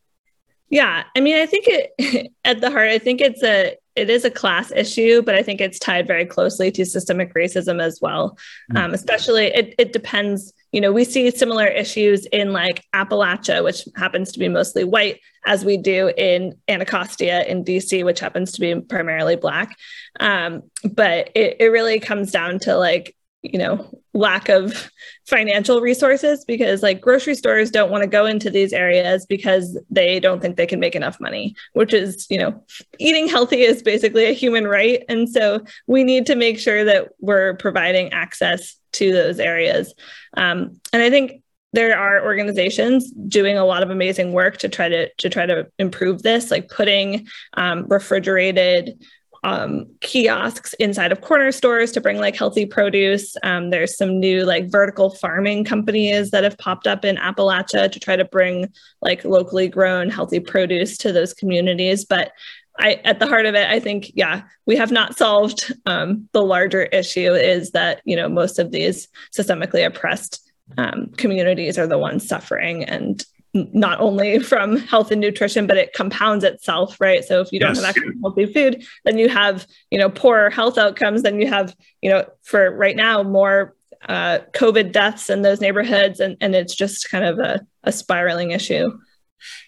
Yeah, 0.70 1.04
I 1.16 1.22
mean, 1.22 1.38
I 1.38 1.46
think 1.46 1.66
it 1.68 2.32
at 2.46 2.62
the 2.62 2.70
heart, 2.72 2.90
I 2.90 3.00
think 3.00 3.22
it's 3.22 3.44
a 3.44 3.76
it 3.96 4.12
is 4.12 4.26
a 4.26 4.30
class 4.30 4.72
issue, 4.72 5.24
but 5.24 5.34
I 5.34 5.42
think 5.42 5.60
it's 5.60 5.80
tied 5.80 6.06
very 6.06 6.26
closely 6.26 6.70
to 6.72 6.86
systemic 6.86 7.34
racism 7.34 7.82
as 7.82 8.00
well. 8.00 8.38
Mm. 8.72 8.80
Um, 8.80 8.94
especially, 8.94 9.48
it 9.48 9.76
it 9.78 9.94
depends. 9.94 10.54
You 10.72 10.82
know, 10.82 10.92
we 10.92 11.04
see 11.04 11.32
similar 11.32 11.66
issues 11.66 12.26
in 12.28 12.52
like 12.52 12.84
Appalachia, 12.94 13.64
which 13.64 13.88
happens 13.96 14.32
to 14.34 14.40
be 14.40 14.50
mostly 14.50 14.84
white, 14.84 15.20
as 15.46 15.64
we 15.64 15.78
do 15.78 16.12
in 16.18 16.58
Anacostia 16.68 17.44
in 17.44 17.64
DC, 17.64 18.04
which 18.04 18.20
happens 18.20 18.52
to 18.54 18.60
be 18.60 18.80
primarily 18.82 19.36
black. 19.36 19.76
Um, 20.20 20.64
but 20.84 21.30
it, 21.36 21.58
it 21.60 21.68
really 21.68 22.00
comes 22.00 22.32
down 22.32 22.60
to 22.60 22.76
like 22.76 23.16
you 23.44 23.60
know 23.60 23.88
lack 24.14 24.50
of 24.50 24.90
financial 25.28 25.80
resources 25.80 26.44
because 26.46 26.82
like 26.82 27.00
grocery 27.00 27.36
stores 27.36 27.70
don't 27.70 27.92
want 27.92 28.02
to 28.02 28.10
go 28.10 28.26
into 28.26 28.50
these 28.50 28.74
areas 28.74 29.26
because 29.28 29.80
they 29.90 30.20
don't 30.20 30.42
think 30.42 30.56
they 30.56 30.66
can 30.66 30.80
make 30.80 30.96
enough 30.96 31.20
money 31.20 31.56
which 31.74 31.94
is 31.94 32.26
you 32.30 32.38
know 32.38 32.64
eating 33.00 33.28
healthy 33.28 33.62
is 33.62 33.84
basically 33.84 34.26
a 34.26 34.34
human 34.34 34.68
right. 34.68 35.04
And 35.10 35.30
so 35.30 35.64
we 35.86 36.04
need 36.04 36.26
to 36.28 36.36
make 36.36 36.60
sure 36.60 36.84
that 36.84 37.10
we're 37.20 37.56
providing 37.56 38.12
access 38.14 38.76
to 38.94 39.12
those 39.12 39.40
areas. 39.40 39.94
Um, 40.36 40.80
and 40.94 41.02
i 41.02 41.10
think 41.10 41.44
there 41.74 41.98
are 41.98 42.24
organizations 42.24 43.12
doing 43.12 43.58
a 43.58 43.66
lot 43.66 43.84
of 43.84 43.90
amazing 43.90 44.32
work 44.32 44.58
to 44.58 44.70
try 44.70 44.88
to 44.90 45.10
to 45.16 45.30
try 45.30 45.46
to 45.46 45.68
improve 45.78 46.24
this 46.24 46.50
like 46.50 46.70
putting 46.70 47.28
um, 47.54 47.86
refrigerated 47.88 49.04
um, 49.48 49.88
kiosks 50.02 50.74
inside 50.74 51.14
of 51.14 51.22
corner 51.22 51.54
stores 51.54 51.94
to 51.94 52.02
bring 52.02 52.18
like 52.18 52.36
healthy 52.36 52.66
produce. 52.66 53.38
Um, 53.44 53.70
there's 53.70 53.96
some 53.96 54.20
new 54.20 54.44
like 54.44 54.70
vertical 54.70 55.10
farming 55.10 55.64
companies 55.64 56.32
that 56.32 56.44
have 56.44 56.58
popped 56.58 56.86
up 56.86 57.06
in 57.06 57.16
Appalachia 57.16 57.90
to 57.90 58.00
try 58.00 58.18
to 58.18 58.26
bring 58.26 58.68
like 59.02 59.24
locally 59.24 59.70
grown 59.70 60.10
healthy 60.10 60.42
produce 60.42 60.98
to 60.98 61.14
those 61.14 61.34
communities. 61.34 62.04
But 62.04 62.34
I, 62.78 62.96
at 63.06 63.20
the 63.20 63.26
heart 63.26 63.46
of 63.46 63.56
it, 63.56 63.70
I 63.70 63.80
think, 63.80 64.12
yeah, 64.16 64.42
we 64.66 64.76
have 64.76 64.92
not 64.92 65.18
solved 65.18 65.74
um, 65.86 66.28
the 66.34 66.44
larger 66.44 66.84
issue 66.84 67.34
is 67.34 67.72
that, 67.72 68.02
you 68.04 68.18
know, 68.18 68.28
most 68.28 68.60
of 68.60 68.72
these 68.72 69.08
systemically 69.34 69.86
oppressed 69.86 70.42
um, 70.78 71.08
communities 71.16 71.78
are 71.78 71.88
the 71.88 71.98
ones 71.98 72.28
suffering 72.28 72.84
and 72.84 73.26
not 73.74 74.00
only 74.00 74.40
from 74.52 74.78
health 74.78 75.12
and 75.12 75.22
nutrition, 75.22 75.68
but 75.68 75.78
it 75.78 75.94
compounds 75.94 76.44
itself, 76.44 77.00
right? 77.00 77.24
So 77.24 77.42
if 77.42 77.52
you 77.52 77.60
don't 77.60 77.76
yes. 77.76 77.84
have 77.84 77.90
access 77.90 78.04
to 78.04 78.20
healthy 78.22 78.46
food, 78.54 78.86
then 79.06 79.18
you 79.18 79.30
have, 79.30 79.66
you 79.92 79.98
know, 79.98 80.10
poorer 80.10 80.50
health 80.50 80.78
outcomes. 80.78 81.24
Then 81.24 81.40
you 81.40 81.48
have, 81.48 81.76
you 82.02 82.10
know, 82.10 82.26
for 82.44 82.72
right 82.72 82.96
now, 82.96 83.24
more 83.24 83.76
uh, 84.08 84.40
COVID 84.54 84.92
deaths 84.92 85.30
in 85.30 85.42
those 85.42 85.62
neighborhoods, 85.62 86.20
and 86.20 86.38
and 86.42 86.56
it's 86.56 86.76
just 86.76 87.10
kind 87.10 87.26
of 87.26 87.40
a, 87.40 87.66
a 87.84 87.92
spiraling 87.92 88.52
issue. 88.52 88.92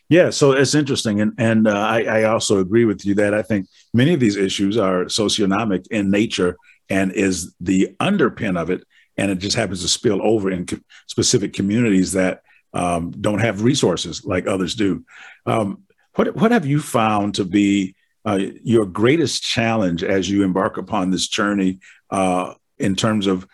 Yeah, 0.09 0.31
so 0.31 0.51
it's 0.53 0.75
interesting, 0.75 1.21
and 1.21 1.33
and 1.37 1.67
uh, 1.67 1.77
I, 1.77 2.03
I 2.03 2.23
also 2.23 2.59
agree 2.59 2.85
with 2.85 3.05
you 3.05 3.15
that 3.15 3.33
I 3.33 3.41
think 3.41 3.67
many 3.93 4.13
of 4.13 4.19
these 4.19 4.37
issues 4.37 4.77
are 4.77 5.05
socioeconomic 5.05 5.87
in 5.91 6.09
nature, 6.09 6.57
and 6.89 7.11
is 7.11 7.53
the 7.59 7.95
underpin 7.99 8.59
of 8.59 8.69
it, 8.69 8.83
and 9.17 9.31
it 9.31 9.39
just 9.39 9.55
happens 9.55 9.81
to 9.81 9.87
spill 9.87 10.21
over 10.21 10.49
in 10.49 10.65
co- 10.65 10.79
specific 11.07 11.53
communities 11.53 12.13
that 12.13 12.41
um, 12.73 13.11
don't 13.11 13.39
have 13.39 13.63
resources 13.63 14.25
like 14.25 14.47
others 14.47 14.75
do. 14.75 15.05
Um, 15.45 15.83
what 16.15 16.35
what 16.35 16.51
have 16.51 16.65
you 16.65 16.79
found 16.79 17.35
to 17.35 17.45
be 17.45 17.95
uh, 18.25 18.39
your 18.63 18.85
greatest 18.85 19.43
challenge 19.43 20.03
as 20.03 20.29
you 20.29 20.43
embark 20.43 20.77
upon 20.77 21.09
this 21.09 21.27
journey 21.27 21.79
uh, 22.11 22.53
in 22.77 22.95
terms 22.95 23.27
of 23.27 23.47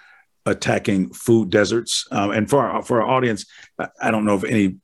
attacking 0.45 1.11
food 1.13 1.49
deserts. 1.49 2.07
Um, 2.11 2.31
and 2.31 2.49
for 2.49 2.65
our, 2.65 2.83
for 2.83 3.01
our 3.01 3.07
audience, 3.07 3.45
I 4.01 4.11
don't 4.11 4.25
know 4.25 4.35
if 4.35 4.43
any 4.43 4.77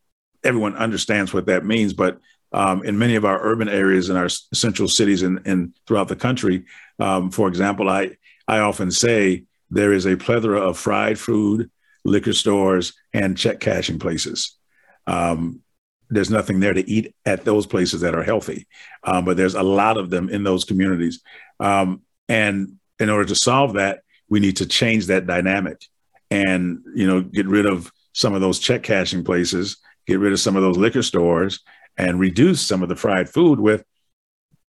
everyone 0.44 0.76
understands 0.76 1.34
what 1.34 1.46
that 1.46 1.66
means, 1.66 1.94
but 1.94 2.20
um, 2.52 2.84
in 2.84 2.98
many 2.98 3.16
of 3.16 3.26
our 3.26 3.40
urban 3.42 3.70
areas 3.70 4.10
in 4.10 4.18
our 4.18 4.30
central 4.30 4.88
cities 4.88 5.22
and, 5.22 5.40
and 5.46 5.74
throughout 5.88 6.08
the 6.08 6.16
country, 6.16 6.66
um, 7.00 7.32
for 7.32 7.48
example, 7.48 7.90
I 7.90 8.18
I 8.48 8.60
often 8.60 8.92
say 8.92 9.46
there 9.70 9.94
is 9.94 10.06
a 10.06 10.18
plethora 10.18 10.60
of 10.60 10.78
fried 10.78 11.18
food, 11.18 11.70
liquor 12.03 12.34
stores, 12.34 12.93
and 13.13 13.38
check 13.38 13.60
cashing 13.60 14.00
places. 14.00 14.58
Um, 15.08 15.62
there's 16.10 16.29
nothing 16.29 16.60
there 16.60 16.74
to 16.74 16.89
eat 16.89 17.15
at 17.25 17.46
those 17.46 17.65
places 17.65 18.01
that 18.01 18.15
are 18.15 18.24
healthy, 18.24 18.67
um, 19.03 19.25
but 19.25 19.38
there's 19.38 19.55
a 19.55 19.63
lot 19.63 19.98
of 19.98 20.10
them 20.10 20.29
in 20.29 20.43
those 20.43 20.65
communities. 20.65 21.22
Um, 21.60 22.01
and 22.27 22.77
in 23.00 23.10
order 23.10 23.25
to 23.25 23.36
solve 23.36 23.74
that, 23.74 24.01
we 24.29 24.39
need 24.39 24.58
to 24.58 24.65
change 24.65 25.08
that 25.08 25.27
dynamic, 25.27 25.86
and 26.29 26.84
you 26.96 27.08
know, 27.08 27.22
get 27.22 27.48
rid 27.48 27.65
of 27.65 27.91
some 28.13 28.34
of 28.34 28.41
those 28.41 28.60
check 28.60 28.84
cashing 28.84 29.24
places, 29.24 29.77
get 30.05 30.20
rid 30.20 30.34
of 30.34 30.39
some 30.39 30.55
of 30.55 30.62
those 30.62 30.77
liquor 30.77 31.01
stores, 31.01 31.62
and 31.98 32.20
reduce 32.20 32.62
some 32.62 32.84
of 32.84 32.89
the 32.89 32.96
fried 32.96 33.29
food 33.29 33.60
with. 33.60 33.84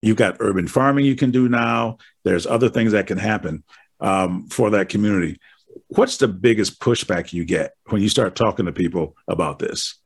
You've 0.01 0.17
got 0.17 0.39
urban 0.41 0.67
farming 0.67 1.05
you 1.05 1.15
can 1.15 1.31
do 1.31 1.49
now. 1.49 1.99
There's 2.25 2.47
other 2.47 2.69
things 2.69 2.91
that 2.93 3.07
can 3.07 3.19
happen 3.19 3.63
um, 4.01 4.49
for 4.49 4.71
that 4.71 4.89
community. 4.89 5.39
What's 5.89 6.17
the 6.17 6.29
biggest 6.29 6.81
pushback 6.81 7.33
you 7.33 7.45
get 7.45 7.73
when 7.87 8.03
you 8.03 8.09
start 8.09 8.35
talking 8.35 8.67
to 8.67 8.73
people 8.73 9.17
about 9.29 9.59
this? 9.59 9.99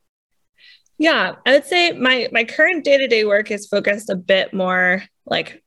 Yeah, 0.99 1.35
I 1.44 1.52
would 1.52 1.66
say 1.66 1.92
my 1.92 2.28
my 2.32 2.44
current 2.44 2.85
day 2.85 2.96
to 2.96 3.06
day 3.06 3.25
work 3.25 3.50
is 3.50 3.66
focused 3.66 4.08
a 4.08 4.16
bit 4.16 4.54
more 4.54 5.04
like 5.26 5.62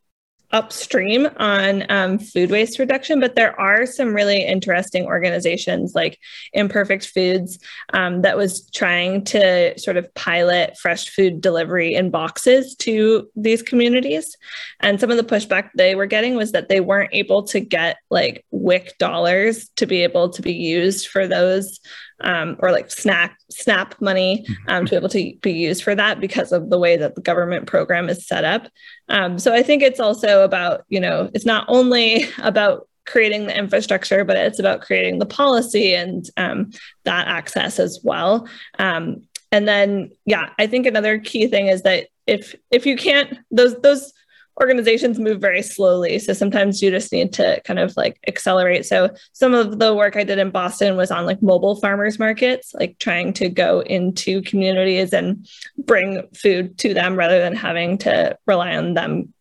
upstream 0.52 1.28
on 1.38 1.86
um, 1.90 2.18
food 2.18 2.50
waste 2.50 2.80
reduction, 2.80 3.20
but 3.20 3.36
there 3.36 3.60
are 3.60 3.86
some 3.86 4.14
really 4.14 4.44
interesting 4.44 5.06
organizations 5.06 5.94
like 5.94 6.20
Imperfect 6.54 7.08
Foods 7.08 7.60
um, 7.94 8.22
that 8.24 8.38
was 8.38 8.70
trying 8.72 9.24
to 9.26 9.78
sort 9.78 9.98
of 9.98 10.14
pilot 10.16 10.78
fresh 10.78 11.10
food 11.10 11.42
delivery 11.42 11.94
in 11.94 12.10
boxes 12.10 12.76
to 12.78 13.30
these 13.36 13.62
communities. 13.62 14.36
And 14.80 15.00
some 15.00 15.12
of 15.12 15.18
the 15.18 15.24
pushback 15.24 15.70
they 15.76 15.96
were 15.96 16.08
getting 16.08 16.36
was 16.36 16.52
that 16.52 16.70
they 16.70 16.80
weren't 16.80 17.14
able 17.14 17.44
to 17.44 17.60
get 17.60 17.98
like 18.10 18.46
WIC 18.52 18.98
dollars 18.98 19.70
to 19.76 19.86
be 19.86 20.02
able 20.04 20.30
to 20.30 20.42
be 20.42 20.54
used 20.54 21.08
for 21.08 21.28
those 21.28 21.80
um, 22.22 22.58
or 22.60 22.72
like 22.72 22.92
SNAP 22.92 23.34
SNAP 23.50 24.00
money 24.02 24.46
um, 24.68 24.86
to 24.86 24.92
be 24.92 24.96
able 24.96 25.10
to 25.10 25.34
be 25.42 25.52
used 25.52 25.84
for 25.84 25.96
that 25.96 26.20
because 26.20 26.52
of 26.52 26.70
the 26.70 26.78
way 26.78 26.98
that 26.98 27.16
the 27.16 27.22
government 27.22 27.68
program 27.68 28.10
is 28.10 28.28
set 28.28 28.44
up. 28.44 28.68
Um, 29.10 29.40
so 29.40 29.54
I 29.54 29.64
think 29.64 29.82
it's 29.82 30.00
also 30.00 30.44
about 30.44 30.86
you 30.90 31.00
know 31.00 31.30
it's 31.34 31.46
not 31.46 31.66
only 31.68 32.26
about 32.40 32.88
creating 33.06 33.48
the 33.48 33.58
infrastructure, 33.58 34.24
but 34.24 34.38
it's 34.38 34.60
about 34.60 34.82
creating 34.82 35.18
the 35.20 35.26
policy 35.26 35.96
and 35.96 36.30
um, 36.38 36.70
that 37.06 37.28
access 37.28 37.80
as 37.80 38.00
well. 38.04 38.48
Um, 38.78 39.24
and 39.52 39.68
then 39.68 40.12
yeah, 40.26 40.50
I 40.60 40.68
think 40.68 40.86
another 40.86 41.18
key 41.20 41.48
thing 41.48 41.68
is 41.68 41.82
that 41.82 42.08
if 42.28 42.56
if 42.72 42.86
you 42.86 42.96
can't 42.96 43.40
those 43.52 43.76
those 43.82 44.14
organizations 44.60 45.20
move 45.20 45.40
very 45.40 45.62
slowly. 45.62 46.20
So 46.20 46.34
sometimes 46.34 46.82
you 46.82 46.92
just 46.92 47.12
need 47.12 47.34
to 47.34 47.62
kind 47.66 47.80
of 47.80 47.96
like 47.96 48.20
accelerate. 48.28 48.86
So 48.86 49.10
some 49.34 49.54
of 49.54 49.80
the 49.80 49.96
work 49.96 50.16
I 50.16 50.24
did 50.24 50.40
in 50.40 50.52
Boston 50.52 50.98
was 50.98 51.12
on 51.12 51.26
like 51.26 51.42
mobile 51.42 51.76
farmers 51.76 52.20
markets, 52.20 52.74
like 52.74 52.98
trying 53.00 53.34
to 53.34 53.50
go 53.50 53.82
into 53.82 54.42
communities 54.42 55.14
and 55.14 55.48
bring 55.78 56.28
food 56.36 56.78
to 56.80 56.94
them 56.94 57.16
rather 57.16 57.40
than 57.40 57.56
having 57.56 57.98
to 58.00 58.38
rely 58.46 58.76
on 58.76 58.94
them 58.94 59.34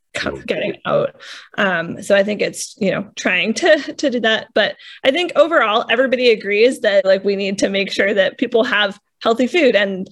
getting 0.47 0.77
out. 0.85 1.21
Um, 1.57 2.03
so 2.03 2.17
I 2.17 2.23
think 2.23 2.41
it's 2.41 2.77
you 2.79 2.91
know 2.91 3.11
trying 3.17 3.55
to 3.55 3.95
to 3.95 4.11
do 4.11 4.21
that. 4.21 4.49
But 4.55 4.77
I 5.05 5.11
think 5.11 5.33
overall 5.37 5.87
everybody 5.91 6.31
agrees 6.31 6.81
that 6.81 7.05
like 7.05 7.25
we 7.25 7.37
need 7.37 7.59
to 7.59 7.69
make 7.69 7.93
sure 7.93 8.15
that 8.15 8.39
people 8.39 8.65
have 8.65 8.99
healthy 9.23 9.47
food 9.47 9.75
and 9.75 10.09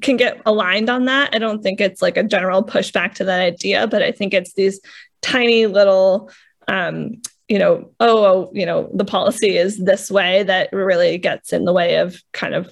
can 0.00 0.16
get 0.16 0.40
aligned 0.46 0.90
on 0.90 1.04
that. 1.06 1.34
I 1.34 1.38
don't 1.38 1.62
think 1.62 1.80
it's 1.80 2.02
like 2.02 2.16
a 2.16 2.22
general 2.22 2.62
pushback 2.64 3.14
to 3.14 3.24
that 3.24 3.40
idea, 3.40 3.86
but 3.86 4.02
I 4.02 4.12
think 4.12 4.34
it's 4.34 4.54
these 4.54 4.80
tiny 5.22 5.66
little, 5.66 6.30
um, 6.66 7.20
you 7.48 7.58
know, 7.58 7.90
oh, 8.00 8.24
oh, 8.24 8.50
you 8.52 8.66
know, 8.66 8.90
the 8.92 9.04
policy 9.04 9.56
is 9.56 9.78
this 9.78 10.10
way 10.10 10.42
that 10.42 10.72
really 10.72 11.18
gets 11.18 11.52
in 11.52 11.64
the 11.64 11.72
way 11.72 11.96
of 11.96 12.20
kind 12.32 12.54
of 12.54 12.70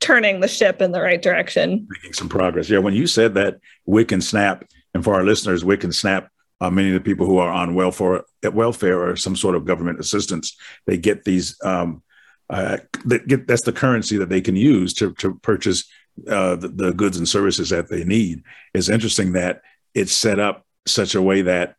turning 0.00 0.40
the 0.40 0.48
ship 0.48 0.80
in 0.80 0.92
the 0.92 1.00
right 1.00 1.20
direction. 1.20 1.86
Making 1.90 2.12
some 2.12 2.28
progress. 2.28 2.70
Yeah. 2.70 2.78
When 2.78 2.94
you 2.94 3.06
said 3.06 3.34
that 3.34 3.58
WIC 3.86 4.12
and 4.12 4.22
SNAP, 4.22 4.64
and 4.94 5.04
for 5.04 5.14
our 5.14 5.24
listeners, 5.24 5.64
WIC 5.64 5.84
and 5.84 5.94
SNAP, 5.94 6.28
uh, 6.60 6.70
many 6.70 6.88
of 6.88 6.94
the 6.94 7.00
people 7.00 7.26
who 7.26 7.38
are 7.38 7.50
on 7.50 7.74
welfare, 7.74 8.22
welfare 8.52 9.00
or 9.00 9.16
some 9.16 9.36
sort 9.36 9.54
of 9.54 9.64
government 9.64 10.00
assistance, 10.00 10.56
they 10.86 10.96
get 10.96 11.24
these 11.24 11.56
um, 11.64 12.02
uh, 12.50 12.78
that 13.04 13.44
that's 13.46 13.62
the 13.62 13.72
currency 13.72 14.16
that 14.16 14.28
they 14.28 14.40
can 14.40 14.56
use 14.56 14.94
to, 14.94 15.12
to 15.14 15.34
purchase 15.36 15.84
uh, 16.28 16.56
the, 16.56 16.68
the, 16.68 16.92
goods 16.92 17.16
and 17.16 17.28
services 17.28 17.70
that 17.70 17.88
they 17.88 18.04
need. 18.04 18.42
It's 18.74 18.88
interesting 18.88 19.32
that 19.32 19.60
it's 19.94 20.12
set 20.12 20.38
up 20.38 20.64
such 20.86 21.14
a 21.14 21.22
way 21.22 21.42
that 21.42 21.76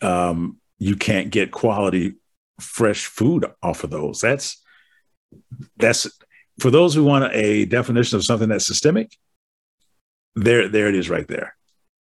um, 0.00 0.58
you 0.78 0.96
can't 0.96 1.30
get 1.30 1.50
quality 1.50 2.14
fresh 2.60 3.06
food 3.06 3.46
off 3.62 3.84
of 3.84 3.90
those. 3.90 4.20
That's 4.20 4.62
that's 5.76 6.08
for 6.60 6.70
those 6.70 6.94
who 6.94 7.04
want 7.04 7.32
a 7.34 7.64
definition 7.64 8.16
of 8.16 8.24
something 8.24 8.48
that's 8.48 8.66
systemic. 8.66 9.16
There, 10.34 10.68
there 10.68 10.88
it 10.88 10.94
is, 10.94 11.10
right 11.10 11.28
there. 11.28 11.54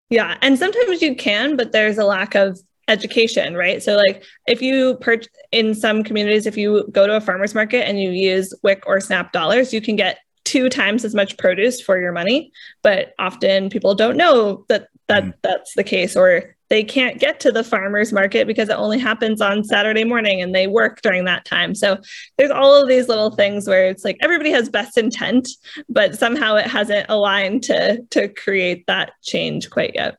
Yeah, 0.09 0.37
and 0.41 0.57
sometimes 0.57 1.01
you 1.01 1.15
can, 1.15 1.55
but 1.55 1.71
there's 1.71 1.97
a 1.97 2.05
lack 2.05 2.35
of 2.35 2.59
education, 2.87 3.55
right? 3.55 3.81
So 3.81 3.95
like 3.95 4.23
if 4.47 4.61
you 4.61 4.95
purchase 4.95 5.29
in 5.51 5.73
some 5.73 6.03
communities, 6.03 6.45
if 6.45 6.57
you 6.57 6.87
go 6.91 7.07
to 7.07 7.15
a 7.15 7.21
farmer's 7.21 7.55
market 7.55 7.87
and 7.87 8.01
you 8.01 8.11
use 8.11 8.53
WIC 8.63 8.83
or 8.85 8.99
SNAP 8.99 9.31
dollars, 9.31 9.73
you 9.73 9.81
can 9.81 9.95
get 9.95 10.19
two 10.43 10.69
times 10.69 11.05
as 11.05 11.15
much 11.15 11.37
produce 11.37 11.79
for 11.79 12.01
your 12.01 12.11
money. 12.11 12.51
But 12.83 13.13
often 13.19 13.69
people 13.69 13.95
don't 13.95 14.17
know 14.17 14.65
that 14.69 14.87
that 15.07 15.23
mm. 15.23 15.33
that's 15.41 15.73
the 15.75 15.83
case, 15.83 16.15
or 16.15 16.55
they 16.69 16.83
can't 16.83 17.19
get 17.19 17.39
to 17.41 17.51
the 17.51 17.65
farmer's 17.65 18.13
market 18.13 18.47
because 18.47 18.69
it 18.69 18.77
only 18.77 18.97
happens 18.97 19.41
on 19.41 19.63
Saturday 19.63 20.05
morning 20.05 20.41
and 20.41 20.55
they 20.55 20.67
work 20.67 21.01
during 21.01 21.25
that 21.25 21.43
time. 21.43 21.75
So 21.75 21.97
there's 22.37 22.49
all 22.49 22.81
of 22.81 22.87
these 22.87 23.09
little 23.09 23.31
things 23.31 23.67
where 23.67 23.89
it's 23.89 24.05
like 24.05 24.17
everybody 24.21 24.51
has 24.51 24.69
best 24.69 24.97
intent, 24.97 25.49
but 25.89 26.17
somehow 26.17 26.55
it 26.55 26.67
hasn't 26.67 27.07
aligned 27.09 27.63
to 27.63 28.01
to 28.11 28.29
create 28.29 28.85
that 28.87 29.11
change 29.21 29.69
quite 29.69 29.91
yet. 29.95 30.17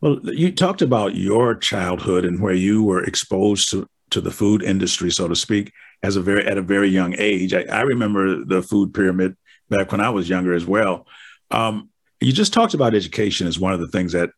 Well, 0.00 0.20
you 0.24 0.52
talked 0.52 0.82
about 0.82 1.14
your 1.14 1.54
childhood 1.54 2.24
and 2.24 2.40
where 2.40 2.54
you 2.54 2.82
were 2.82 3.04
exposed 3.04 3.70
to, 3.70 3.86
to 4.10 4.20
the 4.20 4.30
food 4.30 4.62
industry, 4.62 5.10
so 5.10 5.28
to 5.28 5.36
speak, 5.36 5.72
as 6.02 6.16
a 6.16 6.22
very 6.22 6.46
at 6.46 6.56
a 6.56 6.62
very 6.62 6.88
young 6.88 7.14
age. 7.18 7.52
I, 7.52 7.62
I 7.64 7.82
remember 7.82 8.44
the 8.44 8.62
food 8.62 8.94
pyramid 8.94 9.36
back 9.68 9.92
when 9.92 10.00
I 10.00 10.10
was 10.10 10.28
younger 10.28 10.54
as 10.54 10.64
well. 10.64 11.06
Um, 11.50 11.90
you 12.20 12.32
just 12.32 12.52
talked 12.52 12.74
about 12.74 12.94
education 12.94 13.46
as 13.46 13.58
one 13.58 13.74
of 13.74 13.80
the 13.80 13.88
things 13.88 14.12
that 14.12 14.30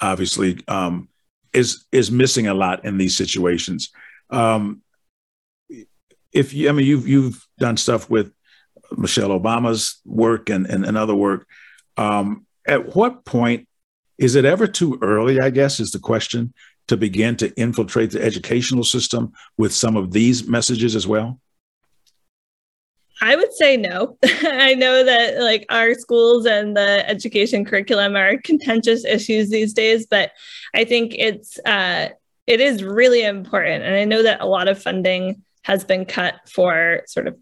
obviously 0.00 0.60
um, 0.68 1.08
is 1.52 1.84
is 1.92 2.10
missing 2.10 2.46
a 2.46 2.54
lot 2.54 2.84
in 2.84 2.96
these 2.96 3.16
situations. 3.16 3.90
Um, 4.30 4.82
if 6.32 6.54
you, 6.54 6.70
I 6.70 6.72
mean, 6.72 6.86
you've 6.86 7.06
you've 7.06 7.46
done 7.58 7.76
stuff 7.76 8.08
with 8.08 8.32
Michelle 8.96 9.38
Obama's 9.38 10.00
work 10.06 10.48
and 10.48 10.66
and, 10.66 10.86
and 10.86 10.96
other 10.96 11.14
work. 11.14 11.46
Um, 11.98 12.46
at 12.66 12.94
what 12.94 13.26
point 13.26 13.68
is 14.22 14.36
it 14.36 14.44
ever 14.44 14.68
too 14.68 14.98
early, 15.02 15.40
I 15.40 15.50
guess, 15.50 15.80
is 15.80 15.90
the 15.90 15.98
question, 15.98 16.54
to 16.86 16.96
begin 16.96 17.36
to 17.36 17.52
infiltrate 17.56 18.12
the 18.12 18.22
educational 18.22 18.84
system 18.84 19.32
with 19.58 19.74
some 19.74 19.96
of 19.96 20.12
these 20.12 20.48
messages 20.48 20.94
as 20.94 21.08
well? 21.08 21.40
I 23.20 23.34
would 23.34 23.52
say 23.52 23.76
no. 23.76 24.16
I 24.24 24.74
know 24.74 25.04
that 25.04 25.40
like 25.40 25.66
our 25.70 25.94
schools 25.94 26.46
and 26.46 26.76
the 26.76 27.08
education 27.08 27.64
curriculum 27.64 28.16
are 28.16 28.36
contentious 28.44 29.04
issues 29.04 29.50
these 29.50 29.72
days, 29.72 30.06
but 30.06 30.30
I 30.74 30.84
think 30.84 31.14
it's 31.18 31.58
uh, 31.64 32.10
it 32.46 32.60
is 32.60 32.84
really 32.84 33.24
important. 33.24 33.82
And 33.82 33.94
I 33.94 34.04
know 34.04 34.22
that 34.22 34.40
a 34.40 34.46
lot 34.46 34.68
of 34.68 34.80
funding 34.80 35.42
has 35.62 35.84
been 35.84 36.04
cut 36.04 36.34
for 36.48 37.02
sort 37.06 37.26
of 37.26 37.36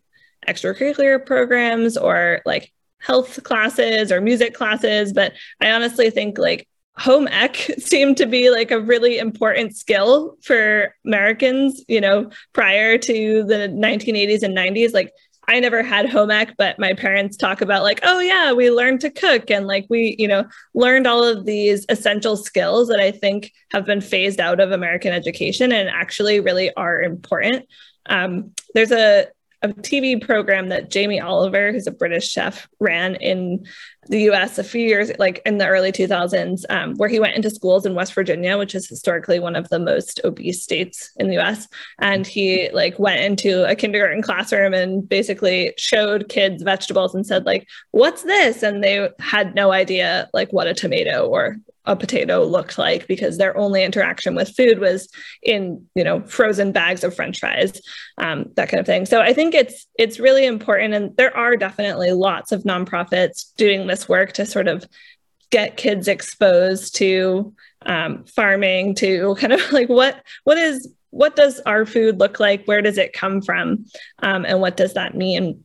extracurricular 0.48 1.24
programs 1.24 1.98
or 1.98 2.40
like 2.46 2.72
health 2.98 3.42
classes 3.42 4.12
or 4.12 4.20
music 4.20 4.54
classes, 4.54 5.12
but 5.12 5.32
I 5.60 5.72
honestly 5.72 6.10
think 6.10 6.38
like 6.38 6.68
home 6.96 7.28
ec 7.28 7.56
seemed 7.78 8.16
to 8.18 8.26
be 8.26 8.50
like 8.50 8.70
a 8.70 8.80
really 8.80 9.18
important 9.18 9.76
skill 9.76 10.36
for 10.42 10.94
Americans, 11.04 11.82
you 11.88 12.00
know, 12.00 12.30
prior 12.52 12.98
to 12.98 13.44
the 13.44 13.68
1980s 13.68 14.42
and 14.42 14.56
90s. 14.56 14.92
Like 14.92 15.12
I 15.48 15.58
never 15.58 15.82
had 15.82 16.08
home 16.08 16.30
ec, 16.30 16.54
but 16.56 16.78
my 16.78 16.92
parents 16.92 17.36
talk 17.36 17.60
about 17.60 17.82
like, 17.82 18.00
oh 18.04 18.20
yeah, 18.20 18.52
we 18.52 18.70
learned 18.70 19.00
to 19.00 19.10
cook 19.10 19.50
and 19.50 19.66
like 19.66 19.86
we, 19.88 20.14
you 20.18 20.28
know, 20.28 20.44
learned 20.74 21.06
all 21.06 21.24
of 21.24 21.44
these 21.44 21.86
essential 21.88 22.36
skills 22.36 22.88
that 22.88 23.00
I 23.00 23.10
think 23.10 23.52
have 23.72 23.84
been 23.84 24.00
phased 24.00 24.38
out 24.38 24.60
of 24.60 24.70
American 24.70 25.12
education 25.12 25.72
and 25.72 25.88
actually 25.88 26.38
really 26.38 26.72
are 26.76 27.02
important. 27.02 27.66
Um, 28.06 28.52
there's 28.74 28.92
a 28.92 29.26
a 29.62 29.68
TV 29.68 30.20
program 30.20 30.70
that 30.70 30.90
Jamie 30.90 31.20
Oliver, 31.20 31.70
who's 31.72 31.86
a 31.86 31.92
British 31.92 32.30
chef, 32.30 32.68
ran 32.78 33.16
in 33.16 33.66
the 34.08 34.30
US 34.30 34.58
a 34.58 34.64
few 34.64 34.82
years, 34.82 35.10
like 35.18 35.42
in 35.44 35.58
the 35.58 35.66
early 35.66 35.92
2000s, 35.92 36.64
um, 36.70 36.94
where 36.96 37.08
he 37.08 37.20
went 37.20 37.36
into 37.36 37.50
schools 37.50 37.84
in 37.84 37.94
West 37.94 38.14
Virginia, 38.14 38.56
which 38.56 38.74
is 38.74 38.88
historically 38.88 39.38
one 39.38 39.56
of 39.56 39.68
the 39.68 39.78
most 39.78 40.20
obese 40.24 40.62
states 40.62 41.10
in 41.16 41.28
the 41.28 41.38
US. 41.38 41.68
And 41.98 42.26
he 42.26 42.70
like 42.72 42.98
went 42.98 43.20
into 43.20 43.68
a 43.68 43.74
kindergarten 43.74 44.22
classroom 44.22 44.74
and 44.74 45.06
basically 45.06 45.74
showed 45.76 46.28
kids 46.28 46.62
vegetables 46.62 47.14
and 47.14 47.26
said, 47.26 47.44
like, 47.44 47.68
what's 47.90 48.22
this? 48.22 48.62
And 48.62 48.82
they 48.82 49.10
had 49.18 49.54
no 49.54 49.70
idea 49.72 50.28
like 50.32 50.50
what 50.50 50.66
a 50.66 50.74
tomato 50.74 51.26
or 51.26 51.58
a 51.86 51.96
potato 51.96 52.44
looked 52.44 52.78
like 52.78 53.06
because 53.06 53.38
their 53.38 53.56
only 53.56 53.82
interaction 53.82 54.34
with 54.34 54.54
food 54.54 54.78
was 54.78 55.08
in 55.42 55.84
you 55.94 56.04
know 56.04 56.20
frozen 56.22 56.72
bags 56.72 57.02
of 57.02 57.14
french 57.14 57.40
fries 57.40 57.80
um, 58.18 58.44
that 58.54 58.68
kind 58.68 58.80
of 58.80 58.86
thing 58.86 59.06
so 59.06 59.20
i 59.20 59.32
think 59.32 59.54
it's 59.54 59.86
it's 59.96 60.20
really 60.20 60.44
important 60.44 60.92
and 60.92 61.16
there 61.16 61.34
are 61.34 61.56
definitely 61.56 62.12
lots 62.12 62.52
of 62.52 62.62
nonprofits 62.64 63.54
doing 63.56 63.86
this 63.90 64.08
work 64.08 64.32
to 64.32 64.46
sort 64.46 64.68
of 64.68 64.86
get 65.50 65.76
kids 65.76 66.08
exposed 66.08 66.96
to 66.96 67.52
um, 67.82 68.24
farming 68.24 68.94
to 68.96 69.34
kind 69.38 69.52
of 69.52 69.72
like 69.72 69.88
what 69.88 70.22
what 70.44 70.58
is 70.58 70.92
what 71.10 71.34
does 71.34 71.60
our 71.60 71.84
food 71.84 72.20
look 72.20 72.38
like 72.38 72.64
where 72.66 72.82
does 72.82 72.98
it 72.98 73.12
come 73.12 73.42
from 73.42 73.84
um, 74.20 74.44
and 74.44 74.60
what 74.60 74.76
does 74.76 74.94
that 74.94 75.14
mean 75.14 75.64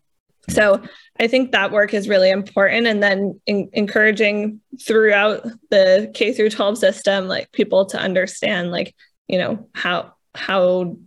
so 0.50 0.82
I 1.20 1.28
think 1.28 1.52
that 1.52 1.72
work 1.72 1.94
is 1.94 2.10
really 2.10 2.30
important. 2.30 2.88
And 2.88 3.02
then 3.02 3.40
in, 3.46 3.70
encouraging 3.74 4.62
throughout 4.82 5.44
the 5.70 6.12
K 6.14 6.34
through 6.34 6.50
12 6.50 6.78
system, 6.78 7.28
like 7.28 7.52
people 7.52 7.86
to 7.88 7.98
understand, 8.00 8.72
like, 8.72 8.96
you 9.28 9.38
know, 9.38 9.68
how, 9.74 10.14
how, 10.34 10.98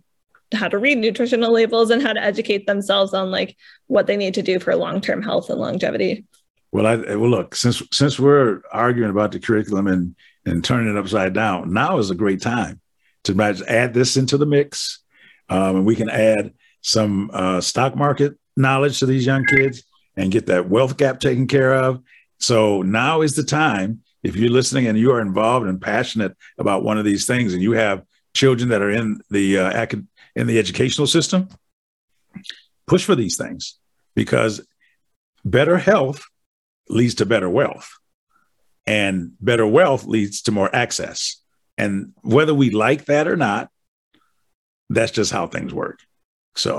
how 0.53 0.67
to 0.67 0.77
read 0.77 0.97
nutritional 0.97 1.53
labels 1.53 1.91
and 1.91 2.01
how 2.01 2.13
to 2.13 2.21
educate 2.21 2.65
themselves 2.65 3.13
on 3.13 3.29
like 3.29 3.55
what 3.87 4.07
they 4.07 4.17
need 4.17 4.33
to 4.33 4.41
do 4.41 4.59
for 4.59 4.75
long-term 4.75 5.21
health 5.21 5.49
and 5.49 5.59
longevity. 5.59 6.25
Well, 6.71 6.85
I 6.85 6.95
well 7.15 7.29
look 7.29 7.55
since 7.55 7.81
since 7.91 8.19
we're 8.19 8.61
arguing 8.71 9.09
about 9.09 9.31
the 9.31 9.39
curriculum 9.39 9.87
and 9.87 10.15
and 10.45 10.63
turning 10.63 10.95
it 10.95 10.97
upside 10.97 11.33
down, 11.33 11.73
now 11.73 11.97
is 11.97 12.11
a 12.11 12.15
great 12.15 12.41
time 12.41 12.79
to 13.23 13.63
add 13.67 13.93
this 13.93 14.17
into 14.17 14.37
the 14.37 14.45
mix, 14.45 14.99
um, 15.49 15.77
and 15.77 15.85
we 15.85 15.95
can 15.95 16.09
add 16.09 16.53
some 16.81 17.29
uh, 17.33 17.59
stock 17.59 17.95
market 17.95 18.37
knowledge 18.55 18.99
to 18.99 19.05
these 19.05 19.25
young 19.25 19.45
kids 19.45 19.83
and 20.15 20.31
get 20.31 20.45
that 20.47 20.69
wealth 20.69 20.97
gap 20.97 21.19
taken 21.19 21.47
care 21.47 21.73
of. 21.73 22.01
So 22.39 22.81
now 22.81 23.21
is 23.21 23.35
the 23.35 23.43
time. 23.43 24.01
If 24.21 24.35
you're 24.35 24.49
listening 24.49 24.87
and 24.87 24.97
you 24.97 25.11
are 25.11 25.21
involved 25.21 25.65
and 25.65 25.81
passionate 25.81 26.35
about 26.57 26.83
one 26.83 26.97
of 26.97 27.05
these 27.05 27.25
things, 27.25 27.53
and 27.53 27.63
you 27.63 27.71
have 27.71 28.03
children 28.33 28.69
that 28.69 28.81
are 28.81 28.91
in 28.91 29.21
the 29.29 29.59
uh, 29.59 29.83
acad- 29.83 30.07
in 30.35 30.45
the 30.45 30.59
educational 30.59 31.07
system, 31.07 31.47
push 32.85 33.03
for 33.03 33.15
these 33.15 33.37
things 33.37 33.79
because 34.15 34.61
better 35.45 35.77
health 35.77 36.23
leads 36.89 37.15
to 37.15 37.25
better 37.25 37.49
wealth, 37.49 37.89
and 38.85 39.33
better 39.39 39.67
wealth 39.67 40.05
leads 40.05 40.41
to 40.43 40.51
more 40.51 40.73
access. 40.75 41.41
And 41.77 42.13
whether 42.21 42.53
we 42.53 42.71
like 42.71 43.05
that 43.05 43.27
or 43.27 43.37
not, 43.37 43.69
that's 44.89 45.11
just 45.11 45.31
how 45.31 45.47
things 45.47 45.73
work. 45.73 45.99
So, 46.55 46.75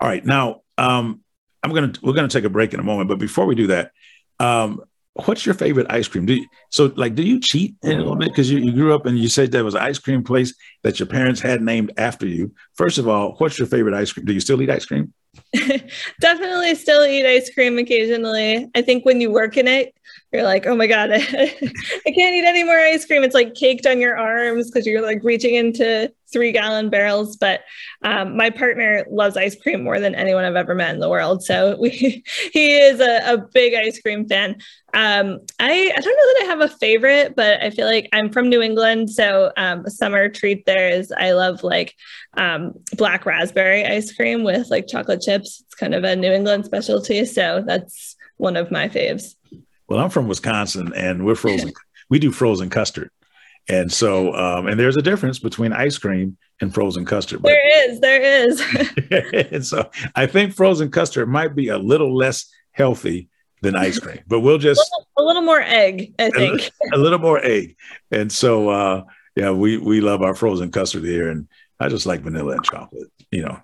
all 0.00 0.08
right, 0.08 0.24
now 0.24 0.62
um, 0.78 1.20
I'm 1.62 1.72
gonna 1.72 1.92
we're 2.02 2.14
gonna 2.14 2.28
take 2.28 2.44
a 2.44 2.50
break 2.50 2.72
in 2.72 2.80
a 2.80 2.84
moment, 2.84 3.08
but 3.08 3.18
before 3.18 3.46
we 3.46 3.54
do 3.54 3.66
that, 3.68 3.92
um, 4.38 4.80
what's 5.14 5.44
your 5.44 5.54
favorite 5.54 5.88
ice 5.90 6.08
cream? 6.08 6.26
Do 6.26 6.34
you, 6.34 6.46
so 6.70 6.92
like 6.96 7.14
do 7.14 7.22
you 7.22 7.40
cheat 7.40 7.74
a 7.84 7.88
little 7.88 8.16
bit 8.16 8.28
because 8.28 8.50
you, 8.50 8.58
you 8.58 8.72
grew 8.72 8.94
up 8.94 9.06
and 9.06 9.18
you 9.18 9.28
said 9.28 9.50
there 9.50 9.64
was 9.64 9.74
an 9.74 9.82
ice 9.82 9.98
cream 9.98 10.22
place 10.22 10.54
that 10.82 10.98
your 10.98 11.06
parents 11.06 11.40
had 11.40 11.60
named 11.60 11.92
after 11.96 12.26
you? 12.26 12.54
First 12.74 12.98
of 12.98 13.08
all, 13.08 13.34
what's 13.38 13.58
your 13.58 13.68
favorite 13.68 13.94
ice 13.94 14.12
cream? 14.12 14.26
Do 14.26 14.32
you 14.32 14.40
still 14.40 14.62
eat 14.62 14.70
ice 14.70 14.86
cream? 14.86 15.12
Definitely 16.20 16.74
still 16.74 17.04
eat 17.04 17.26
ice 17.26 17.50
cream 17.52 17.78
occasionally. 17.78 18.68
I 18.74 18.82
think 18.82 19.04
when 19.04 19.20
you 19.20 19.30
work 19.30 19.56
in 19.56 19.68
it, 19.68 19.94
you're 20.32 20.44
like, 20.44 20.66
oh 20.66 20.76
my 20.76 20.86
God, 20.86 21.10
I, 21.12 21.16
I 21.16 22.10
can't 22.12 22.34
eat 22.34 22.44
any 22.44 22.62
more 22.62 22.78
ice 22.78 23.04
cream. 23.04 23.24
It's 23.24 23.34
like 23.34 23.54
caked 23.54 23.86
on 23.86 24.00
your 24.00 24.16
arms 24.16 24.70
because 24.70 24.86
you're 24.86 25.02
like 25.02 25.24
reaching 25.24 25.54
into 25.54 26.12
three 26.32 26.52
gallon 26.52 26.88
barrels. 26.88 27.36
But 27.36 27.62
um, 28.02 28.36
my 28.36 28.50
partner 28.50 29.04
loves 29.10 29.36
ice 29.36 29.56
cream 29.60 29.82
more 29.82 29.98
than 29.98 30.14
anyone 30.14 30.44
I've 30.44 30.54
ever 30.54 30.74
met 30.74 30.94
in 30.94 31.00
the 31.00 31.08
world. 31.08 31.42
So 31.42 31.76
we, 31.80 31.90
he 32.52 32.78
is 32.78 33.00
a, 33.00 33.34
a 33.34 33.38
big 33.38 33.74
ice 33.74 34.00
cream 34.00 34.28
fan. 34.28 34.58
Um, 34.94 35.40
I, 35.58 35.92
I 35.96 36.00
don't 36.00 36.16
know 36.16 36.32
that 36.32 36.40
I 36.42 36.46
have 36.46 36.60
a 36.60 36.76
favorite, 36.76 37.34
but 37.36 37.62
I 37.62 37.70
feel 37.70 37.86
like 37.86 38.08
I'm 38.12 38.30
from 38.30 38.48
New 38.48 38.62
England. 38.62 39.10
So 39.10 39.52
um, 39.56 39.84
a 39.84 39.90
summer 39.90 40.28
treat 40.28 40.64
there 40.66 40.88
is 40.88 41.12
I 41.16 41.32
love 41.32 41.62
like 41.62 41.94
um, 42.36 42.74
black 42.96 43.26
raspberry 43.26 43.84
ice 43.84 44.12
cream 44.12 44.44
with 44.44 44.70
like 44.70 44.86
chocolate 44.86 45.22
chips. 45.22 45.62
It's 45.66 45.74
kind 45.74 45.94
of 45.94 46.04
a 46.04 46.16
New 46.16 46.32
England 46.32 46.66
specialty. 46.66 47.24
So 47.24 47.64
that's 47.66 48.16
one 48.36 48.56
of 48.56 48.70
my 48.70 48.88
faves. 48.88 49.34
Well, 49.90 49.98
I'm 49.98 50.10
from 50.10 50.28
Wisconsin, 50.28 50.92
and 50.94 51.26
we're 51.26 51.34
frozen. 51.34 51.72
we 52.08 52.20
do 52.20 52.30
frozen 52.30 52.70
custard, 52.70 53.10
and 53.68 53.92
so 53.92 54.32
um, 54.36 54.68
and 54.68 54.78
there's 54.78 54.96
a 54.96 55.02
difference 55.02 55.40
between 55.40 55.72
ice 55.72 55.98
cream 55.98 56.38
and 56.60 56.72
frozen 56.72 57.04
custard. 57.04 57.42
There 57.42 57.90
is, 57.90 57.98
there 57.98 58.22
is. 58.22 58.62
and 59.52 59.66
so 59.66 59.90
I 60.14 60.26
think 60.26 60.54
frozen 60.54 60.92
custard 60.92 61.28
might 61.28 61.56
be 61.56 61.68
a 61.68 61.76
little 61.76 62.16
less 62.16 62.48
healthy 62.70 63.28
than 63.62 63.74
ice 63.74 63.98
cream, 63.98 64.20
but 64.28 64.40
we'll 64.40 64.58
just 64.58 64.78
a 64.78 64.84
little, 64.84 65.08
a 65.18 65.22
little 65.26 65.42
more 65.42 65.60
egg, 65.60 66.14
I 66.20 66.30
think. 66.30 66.70
A, 66.92 66.96
a, 66.96 66.98
little 66.98 67.18
more 67.18 67.44
egg, 67.44 67.74
and 68.12 68.30
so 68.30 68.68
uh, 68.68 69.04
yeah, 69.34 69.50
we 69.50 69.76
we 69.76 70.00
love 70.00 70.22
our 70.22 70.36
frozen 70.36 70.70
custard 70.70 71.02
here, 71.02 71.30
and 71.30 71.48
I 71.80 71.88
just 71.88 72.06
like 72.06 72.20
vanilla 72.20 72.52
and 72.52 72.64
chocolate, 72.64 73.10
you 73.32 73.42
know. 73.42 73.60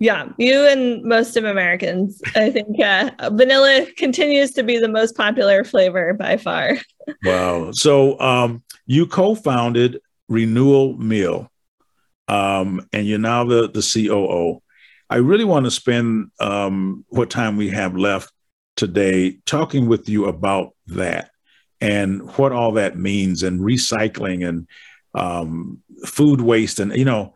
Yeah, 0.00 0.30
you 0.38 0.66
and 0.66 1.04
most 1.04 1.36
of 1.36 1.44
Americans. 1.44 2.22
I 2.34 2.50
think 2.50 2.80
uh, 2.80 3.10
vanilla 3.32 3.86
continues 3.98 4.50
to 4.52 4.62
be 4.62 4.78
the 4.78 4.88
most 4.88 5.14
popular 5.14 5.62
flavor 5.62 6.14
by 6.14 6.38
far. 6.38 6.78
wow. 7.22 7.70
So 7.72 8.18
um, 8.18 8.62
you 8.86 9.06
co-founded 9.06 10.00
Renewal 10.28 10.96
Mill, 10.96 11.50
um, 12.28 12.88
and 12.94 13.06
you're 13.06 13.18
now 13.18 13.44
the 13.44 13.68
the 13.68 13.82
COO. 13.82 14.62
I 15.10 15.16
really 15.16 15.44
want 15.44 15.66
to 15.66 15.70
spend 15.70 16.30
um, 16.40 17.04
what 17.08 17.28
time 17.28 17.58
we 17.58 17.68
have 17.68 17.94
left 17.94 18.32
today 18.76 19.38
talking 19.44 19.86
with 19.86 20.08
you 20.08 20.26
about 20.26 20.74
that 20.86 21.30
and 21.82 22.22
what 22.36 22.52
all 22.52 22.72
that 22.72 22.96
means 22.96 23.42
and 23.42 23.60
recycling 23.60 24.48
and 24.48 24.66
um, 25.14 25.82
food 26.06 26.40
waste 26.40 26.80
and 26.80 26.96
you 26.96 27.04
know 27.04 27.34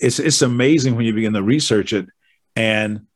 it's 0.00 0.18
it's 0.18 0.42
amazing 0.42 0.96
when 0.96 1.06
you 1.06 1.12
begin 1.12 1.32
to 1.32 1.42
research 1.42 1.92
it 1.92 2.06
and 2.54 3.06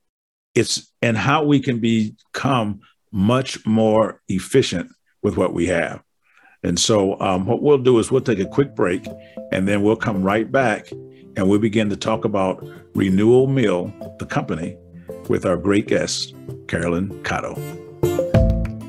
it's 0.55 0.93
and 1.03 1.17
how 1.17 1.45
we 1.45 1.61
can 1.61 1.79
become 1.79 2.81
much 3.13 3.65
more 3.67 4.21
efficient 4.29 4.91
with 5.23 5.37
what 5.37 5.53
we 5.53 5.67
have. 5.67 6.03
And 6.63 6.79
so, 6.79 7.19
um, 7.21 7.47
what 7.47 7.63
we'll 7.63 7.79
do 7.79 7.99
is 7.99 8.11
we'll 8.11 8.21
take 8.21 8.39
a 8.39 8.47
quick 8.47 8.75
break 8.75 9.07
and 9.51 9.67
then 9.67 9.83
we'll 9.83 9.97
come 9.97 10.23
right 10.23 10.51
back 10.51 10.91
and 10.91 11.49
we'll 11.49 11.59
begin 11.59 11.89
to 11.91 11.97
talk 11.97 12.25
about 12.25 12.63
Renewal 12.95 13.47
Mill, 13.47 13.93
the 14.19 14.27
company, 14.27 14.77
with 15.29 15.47
our 15.47 15.57
great 15.57 15.87
guest, 15.87 16.35
Carolyn 16.69 17.09
Cotto. 17.23 17.80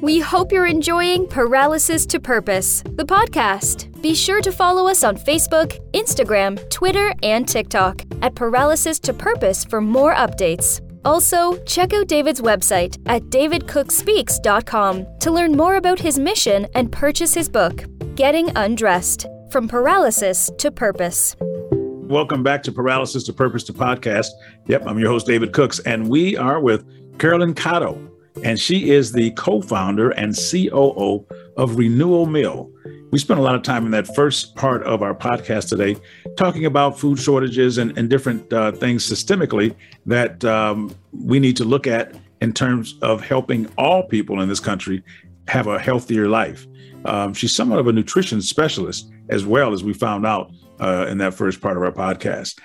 We 0.02 0.20
hope 0.20 0.52
you're 0.52 0.66
enjoying 0.66 1.28
Paralysis 1.28 2.08
to 2.08 2.20
Purpose, 2.20 2.82
the 2.96 3.06
podcast. 3.06 4.02
Be 4.02 4.16
sure 4.16 4.42
to 4.42 4.52
follow 4.52 4.88
us 4.88 5.04
on 5.04 5.16
Facebook, 5.16 5.78
Instagram, 5.92 6.68
Twitter, 6.72 7.14
and 7.22 7.48
TikTok 7.48 8.02
at 8.24 8.34
Paralysis 8.34 9.00
to 9.02 9.14
Purpose 9.14 9.64
for 9.64 9.80
more 9.80 10.16
updates. 10.16 10.82
Also, 11.06 11.56
check 11.66 11.94
out 11.94 12.08
David's 12.08 12.42
website 12.42 12.98
at 13.06 13.22
davidcookspeaks.com 13.26 15.06
to 15.20 15.32
learn 15.32 15.52
more 15.52 15.76
about 15.76 16.00
his 16.00 16.18
mission 16.18 16.66
and 16.74 16.92
purchase 16.92 17.36
his 17.36 17.48
book, 17.48 17.86
Getting 18.16 18.50
Undressed 18.58 19.28
From 19.52 19.68
Paralysis 19.68 20.50
to 20.58 20.72
Purpose. 20.72 21.36
Welcome 21.70 22.42
back 22.42 22.64
to 22.64 22.72
Paralysis 22.72 23.24
to 23.26 23.34
Purpose 23.34 23.64
to 23.66 23.74
podcast. 23.74 24.30
Yep, 24.66 24.82
I'm 24.88 24.98
your 24.98 25.10
host, 25.10 25.28
David 25.28 25.54
Cooks, 25.54 25.78
and 25.82 26.10
we 26.10 26.36
are 26.38 26.60
with 26.60 26.84
Carolyn 27.20 27.54
Cotto, 27.54 28.11
and 28.44 28.60
she 28.60 28.92
is 28.92 29.12
the 29.12 29.32
co 29.32 29.62
founder 29.62 30.12
and 30.12 30.36
COO 30.36 31.26
of 31.58 31.78
Renewal 31.78 32.26
Mill. 32.26 32.70
We 33.12 33.20
spent 33.20 33.40
a 33.40 33.44
lot 33.44 33.56
of 33.56 33.62
time 33.62 33.86
in 33.86 33.92
that 33.92 34.16
first 34.16 34.56
part 34.56 34.84
of 34.84 35.02
our 35.02 35.14
podcast 35.14 35.68
today 35.68 35.98
talking 36.38 36.66
about 36.66 36.98
food 36.98 37.20
shortages 37.20 37.78
and, 37.78 37.98
and 37.98 38.10
different 38.10 38.52
uh, 38.54 38.72
things 38.72 39.06
systemically 39.06 39.76
that 40.06 40.44
um, 40.46 40.96
we 41.12 41.40
need 41.40 41.58
to 41.58 41.66
look 41.66 41.88
at 41.88 42.16
in 42.42 42.54
terms 42.54 42.96
of 43.02 43.22
helping 43.22 43.68
all 43.78 44.04
people 44.04 44.42
in 44.42 44.48
this 44.48 44.62
country 44.62 45.04
have 45.48 45.68
a 45.68 45.78
healthier 45.78 46.28
life. 46.28 46.66
Um, 47.04 47.34
she's 47.34 47.54
somewhat 47.54 47.80
of 47.80 47.88
a 47.88 47.94
nutrition 47.94 48.42
specialist 48.42 49.12
as 49.30 49.46
well 49.46 49.74
as 49.74 49.84
we 49.84 49.94
found 49.94 50.26
out 50.26 50.52
uh, 50.80 51.06
in 51.10 51.18
that 51.18 51.34
first 51.34 51.62
part 51.62 51.78
of 51.78 51.84
our 51.84 51.92
podcast. 51.92 52.60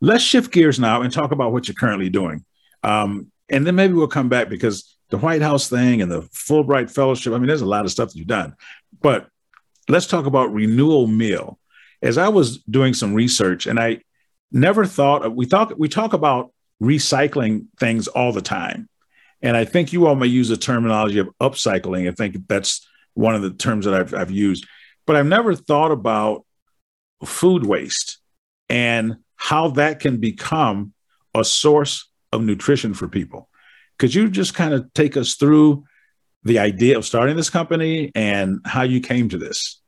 Let's 0.00 0.22
shift 0.22 0.52
gears 0.52 0.78
now 0.78 1.02
and 1.02 1.12
talk 1.12 1.32
about 1.32 1.52
what 1.52 1.66
you're 1.66 1.74
currently 1.74 2.08
doing. 2.08 2.44
Um, 2.82 3.30
and 3.48 3.66
then 3.66 3.74
maybe 3.74 3.94
we'll 3.94 4.08
come 4.08 4.28
back 4.28 4.48
because 4.48 4.96
the 5.10 5.18
White 5.18 5.42
House 5.42 5.68
thing 5.68 6.02
and 6.02 6.10
the 6.10 6.22
Fulbright 6.22 6.90
Fellowship, 6.90 7.32
I 7.32 7.38
mean, 7.38 7.48
there's 7.48 7.60
a 7.62 7.66
lot 7.66 7.84
of 7.84 7.90
stuff 7.90 8.10
that 8.10 8.16
you've 8.16 8.26
done. 8.26 8.54
But 9.00 9.28
let's 9.88 10.06
talk 10.06 10.26
about 10.26 10.52
Renewal 10.52 11.06
Mill. 11.06 11.58
As 12.02 12.16
I 12.16 12.28
was 12.28 12.58
doing 12.64 12.94
some 12.94 13.12
research, 13.12 13.66
and 13.66 13.78
I 13.78 14.00
never 14.52 14.86
thought 14.86 15.34
we 15.34 15.46
talk 15.46 15.72
we 15.76 15.88
talk 15.88 16.12
about 16.12 16.52
recycling 16.82 17.66
things 17.78 18.08
all 18.08 18.32
the 18.32 18.40
time, 18.40 18.88
And 19.42 19.56
I 19.56 19.64
think 19.64 19.92
you 19.92 20.06
all 20.06 20.14
may 20.14 20.26
use 20.26 20.48
the 20.48 20.56
terminology 20.56 21.18
of 21.18 21.30
upcycling. 21.40 22.08
I 22.08 22.12
think 22.12 22.36
that's 22.48 22.86
one 23.14 23.34
of 23.34 23.42
the 23.42 23.50
terms 23.50 23.84
that 23.84 23.94
I've, 23.94 24.14
I've 24.14 24.30
used, 24.30 24.66
but 25.06 25.16
I've 25.16 25.26
never 25.26 25.54
thought 25.54 25.90
about 25.90 26.44
food 27.24 27.66
waste 27.66 28.18
and 28.68 29.16
how 29.36 29.68
that 29.68 30.00
can 30.00 30.18
become 30.18 30.92
a 31.34 31.44
source 31.44 32.08
of 32.32 32.42
nutrition 32.42 32.94
for 32.94 33.08
people. 33.08 33.49
Could 34.00 34.14
you 34.14 34.30
just 34.30 34.54
kind 34.54 34.72
of 34.72 34.90
take 34.94 35.18
us 35.18 35.34
through 35.34 35.84
the 36.42 36.58
idea 36.58 36.96
of 36.96 37.04
starting 37.04 37.36
this 37.36 37.50
company 37.50 38.10
and 38.14 38.58
how 38.64 38.80
you 38.80 38.98
came 38.98 39.28
to 39.28 39.36
this? 39.36 39.78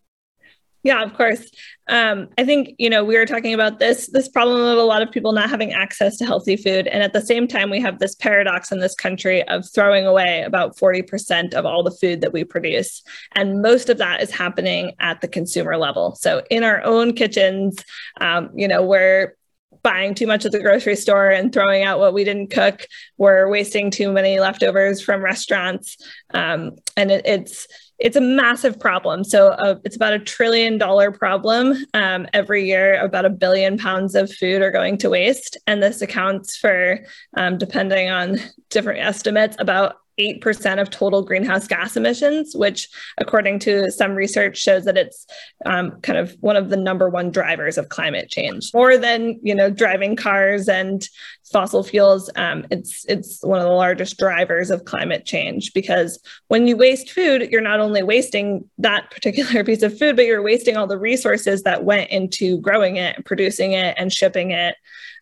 Yeah, 0.83 1.03
of 1.03 1.15
course. 1.15 1.49
Um, 1.89 2.29
I 2.37 2.45
think 2.45 2.75
you 2.79 2.91
know 2.91 3.05
we 3.05 3.17
were 3.17 3.25
talking 3.25 3.55
about 3.55 3.79
this 3.79 4.11
this 4.13 4.29
problem 4.29 4.61
of 4.61 4.77
a 4.77 4.83
lot 4.83 5.01
of 5.01 5.11
people 5.11 5.33
not 5.33 5.49
having 5.49 5.73
access 5.73 6.19
to 6.19 6.27
healthy 6.27 6.57
food, 6.57 6.89
and 6.89 7.03
at 7.03 7.15
the 7.15 7.23
same 7.23 7.49
time 7.49 7.71
we 7.71 7.81
have 7.81 8.01
this 8.01 8.15
paradox 8.15 8.71
in 8.71 8.81
this 8.81 8.95
country 8.95 9.47
of 9.49 9.65
throwing 9.73 10.05
away 10.05 10.43
about 10.43 10.77
forty 10.77 11.01
percent 11.01 11.55
of 11.55 11.65
all 11.65 11.83
the 11.83 11.91
food 11.91 12.21
that 12.21 12.35
we 12.35 12.45
produce, 12.45 13.03
and 13.35 13.63
most 13.63 13.89
of 13.89 13.97
that 13.99 14.21
is 14.21 14.31
happening 14.31 14.93
at 14.99 15.23
the 15.23 15.29
consumer 15.29 15.79
level. 15.79 16.17
So 16.17 16.43
in 16.51 16.65
our 16.65 16.85
own 16.85 17.15
kitchens, 17.15 17.83
um, 18.21 18.51
you 18.55 18.69
know, 18.69 18.83
we're 18.83 19.37
buying 19.83 20.15
too 20.15 20.27
much 20.27 20.45
at 20.45 20.53
the 20.53 20.61
grocery 20.61 20.97
store 20.97 21.29
and 21.31 21.53
throwing 21.53 21.83
out 21.83 21.99
what 21.99 22.15
we 22.15 22.25
didn't 22.25 22.51
cook. 22.51 22.87
We're 23.19 23.49
wasting 23.49 23.91
too 23.91 24.13
many 24.13 24.39
leftovers 24.39 25.03
from 25.03 25.23
restaurants, 25.23 25.97
um, 26.35 26.73
and 26.97 27.11
it, 27.11 27.27
it's 27.27 27.67
it's 27.99 28.17
a 28.17 28.21
massive 28.21 28.81
problem. 28.81 29.23
So 29.23 29.49
uh, 29.49 29.77
it's 29.85 29.95
about 29.95 30.13
a 30.13 30.19
trillion 30.19 30.77
dollar 30.77 31.13
problem 31.13 31.77
um, 31.95 32.27
every 32.33 32.67
year. 32.67 33.01
About 33.01 33.25
a 33.25 33.31
billion 33.31 33.79
pounds 33.79 34.17
of 34.17 34.33
food 34.33 34.61
are 34.61 34.73
going 34.73 34.99
to 34.99 35.11
waste, 35.11 35.57
and 35.69 35.81
this 35.81 36.03
accounts 36.03 36.57
for, 36.57 36.99
um, 37.37 37.59
depending 37.59 38.11
on 38.11 38.39
different 38.71 39.01
estimates, 39.01 39.57
about 39.61 39.97
8% 40.23 40.81
of 40.81 40.91
total 40.91 41.23
greenhouse 41.23 41.67
gas 41.67 41.97
emissions, 41.97 42.55
which, 42.55 42.89
according 43.19 43.59
to 43.61 43.91
some 43.91 44.13
research, 44.13 44.59
shows 44.59 44.85
that 44.85 44.97
it's 44.97 45.27
um, 45.67 46.01
kind 46.03 46.19
of 46.19 46.37
one 46.41 46.57
of 46.57 46.71
the 46.71 46.77
number 46.77 47.09
one 47.09 47.31
drivers 47.31 47.79
of 47.79 47.89
climate 47.89 48.29
change. 48.29 48.71
More 48.75 48.97
than 48.97 49.39
you 49.43 49.55
know, 49.55 49.71
driving 49.71 50.17
cars 50.17 50.69
and 50.69 51.07
fossil 51.53 51.83
fuels, 51.83 52.31
um, 52.37 52.67
it's 52.71 53.05
it's 53.09 53.45
one 53.45 53.61
of 53.61 53.67
the 53.67 53.73
largest 53.73 54.19
drivers 54.19 54.71
of 54.71 54.85
climate 54.85 55.25
change 55.25 55.73
because 55.73 56.21
when 56.49 56.67
you 56.67 56.77
waste 56.77 57.11
food, 57.11 57.51
you're 57.51 57.61
not 57.61 57.81
only 57.81 58.03
wasting 58.03 58.69
that 58.79 59.11
particular 59.11 59.65
piece 59.73 59.83
of 59.83 59.99
food, 59.99 60.17
but 60.17 60.27
you're 60.27 60.43
wasting 60.43 60.77
all 60.77 60.87
the 60.87 60.99
resources 60.99 61.63
that 61.63 61.85
went 61.85 62.11
into 62.11 62.59
growing 62.61 62.97
it, 62.97 63.25
producing 63.25 63.73
it, 63.73 63.95
and 63.99 64.13
shipping 64.13 64.51
it, 64.51 64.77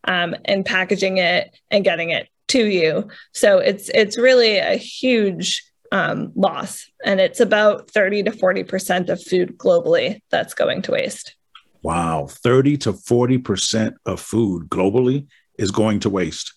um, 0.05 0.35
and 0.45 0.65
packaging 0.65 1.19
it, 1.19 1.57
and 1.71 1.85
getting 1.85 2.11
it 2.11 2.29
to 2.51 2.67
you. 2.67 3.09
So 3.33 3.59
it's 3.59 3.89
it's 3.91 4.19
really 4.19 4.59
a 4.59 4.77
huge 4.77 5.65
um, 5.93 6.33
loss, 6.35 6.91
and 7.05 7.21
it's 7.21 7.41
about 7.41 7.91
thirty 7.91 8.23
to 8.23 8.33
forty 8.33 8.65
percent 8.65 9.09
of 9.09 9.23
food 9.23 9.59
globally 9.59 10.21
that's 10.31 10.55
going 10.55 10.83
to 10.83 10.93
waste. 10.93 11.35
Wow, 11.83 12.27
thirty 12.29 12.77
to 12.79 12.93
forty 12.93 13.39
percent 13.39 13.97
of 14.07 14.21
food 14.21 14.69
globally 14.69 15.27
is 15.59 15.71
going 15.71 16.01
to 16.01 16.11
waste. 16.11 16.55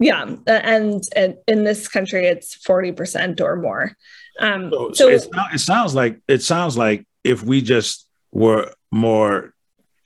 Yeah, 0.00 0.36
and, 0.46 1.02
and 1.14 1.36
in 1.46 1.64
this 1.64 1.88
country, 1.88 2.26
it's 2.26 2.54
forty 2.54 2.92
percent 2.92 3.40
or 3.40 3.56
more. 3.56 3.96
Um, 4.40 4.70
so, 4.70 4.92
so, 4.92 5.16
so 5.16 5.30
it 5.52 5.60
sounds 5.60 5.94
like 5.94 6.20
it 6.28 6.42
sounds 6.42 6.76
like 6.76 7.06
if 7.22 7.42
we 7.42 7.62
just 7.62 8.08
were 8.32 8.72
more 8.90 9.54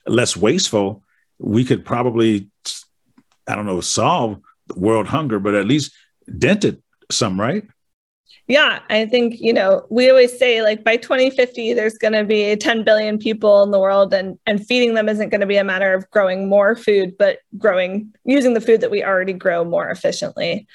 less 0.06 0.36
wasteful, 0.36 1.02
we 1.38 1.64
could 1.64 1.84
probably 1.84 2.50
I 3.46 3.54
don't 3.54 3.66
know 3.66 3.80
solve 3.80 4.40
world 4.76 5.06
hunger, 5.06 5.38
but 5.38 5.54
at 5.54 5.66
least 5.66 5.92
dented 6.38 6.82
some, 7.10 7.40
right? 7.40 7.64
Yeah, 8.46 8.80
I 8.88 9.04
think, 9.04 9.40
you 9.40 9.52
know, 9.52 9.86
we 9.90 10.08
always 10.08 10.36
say 10.38 10.62
like 10.62 10.82
by 10.82 10.96
2050, 10.96 11.74
there's 11.74 11.98
going 11.98 12.14
to 12.14 12.24
be 12.24 12.56
10 12.56 12.82
billion 12.82 13.18
people 13.18 13.62
in 13.62 13.70
the 13.70 13.78
world, 13.78 14.14
and, 14.14 14.38
and 14.46 14.66
feeding 14.66 14.94
them 14.94 15.08
isn't 15.08 15.28
going 15.28 15.42
to 15.42 15.46
be 15.46 15.58
a 15.58 15.64
matter 15.64 15.92
of 15.92 16.10
growing 16.10 16.48
more 16.48 16.74
food, 16.74 17.16
but 17.18 17.40
growing, 17.58 18.14
using 18.24 18.54
the 18.54 18.60
food 18.62 18.80
that 18.80 18.90
we 18.90 19.04
already 19.04 19.34
grow 19.34 19.64
more 19.64 19.90
efficiently. 19.90 20.66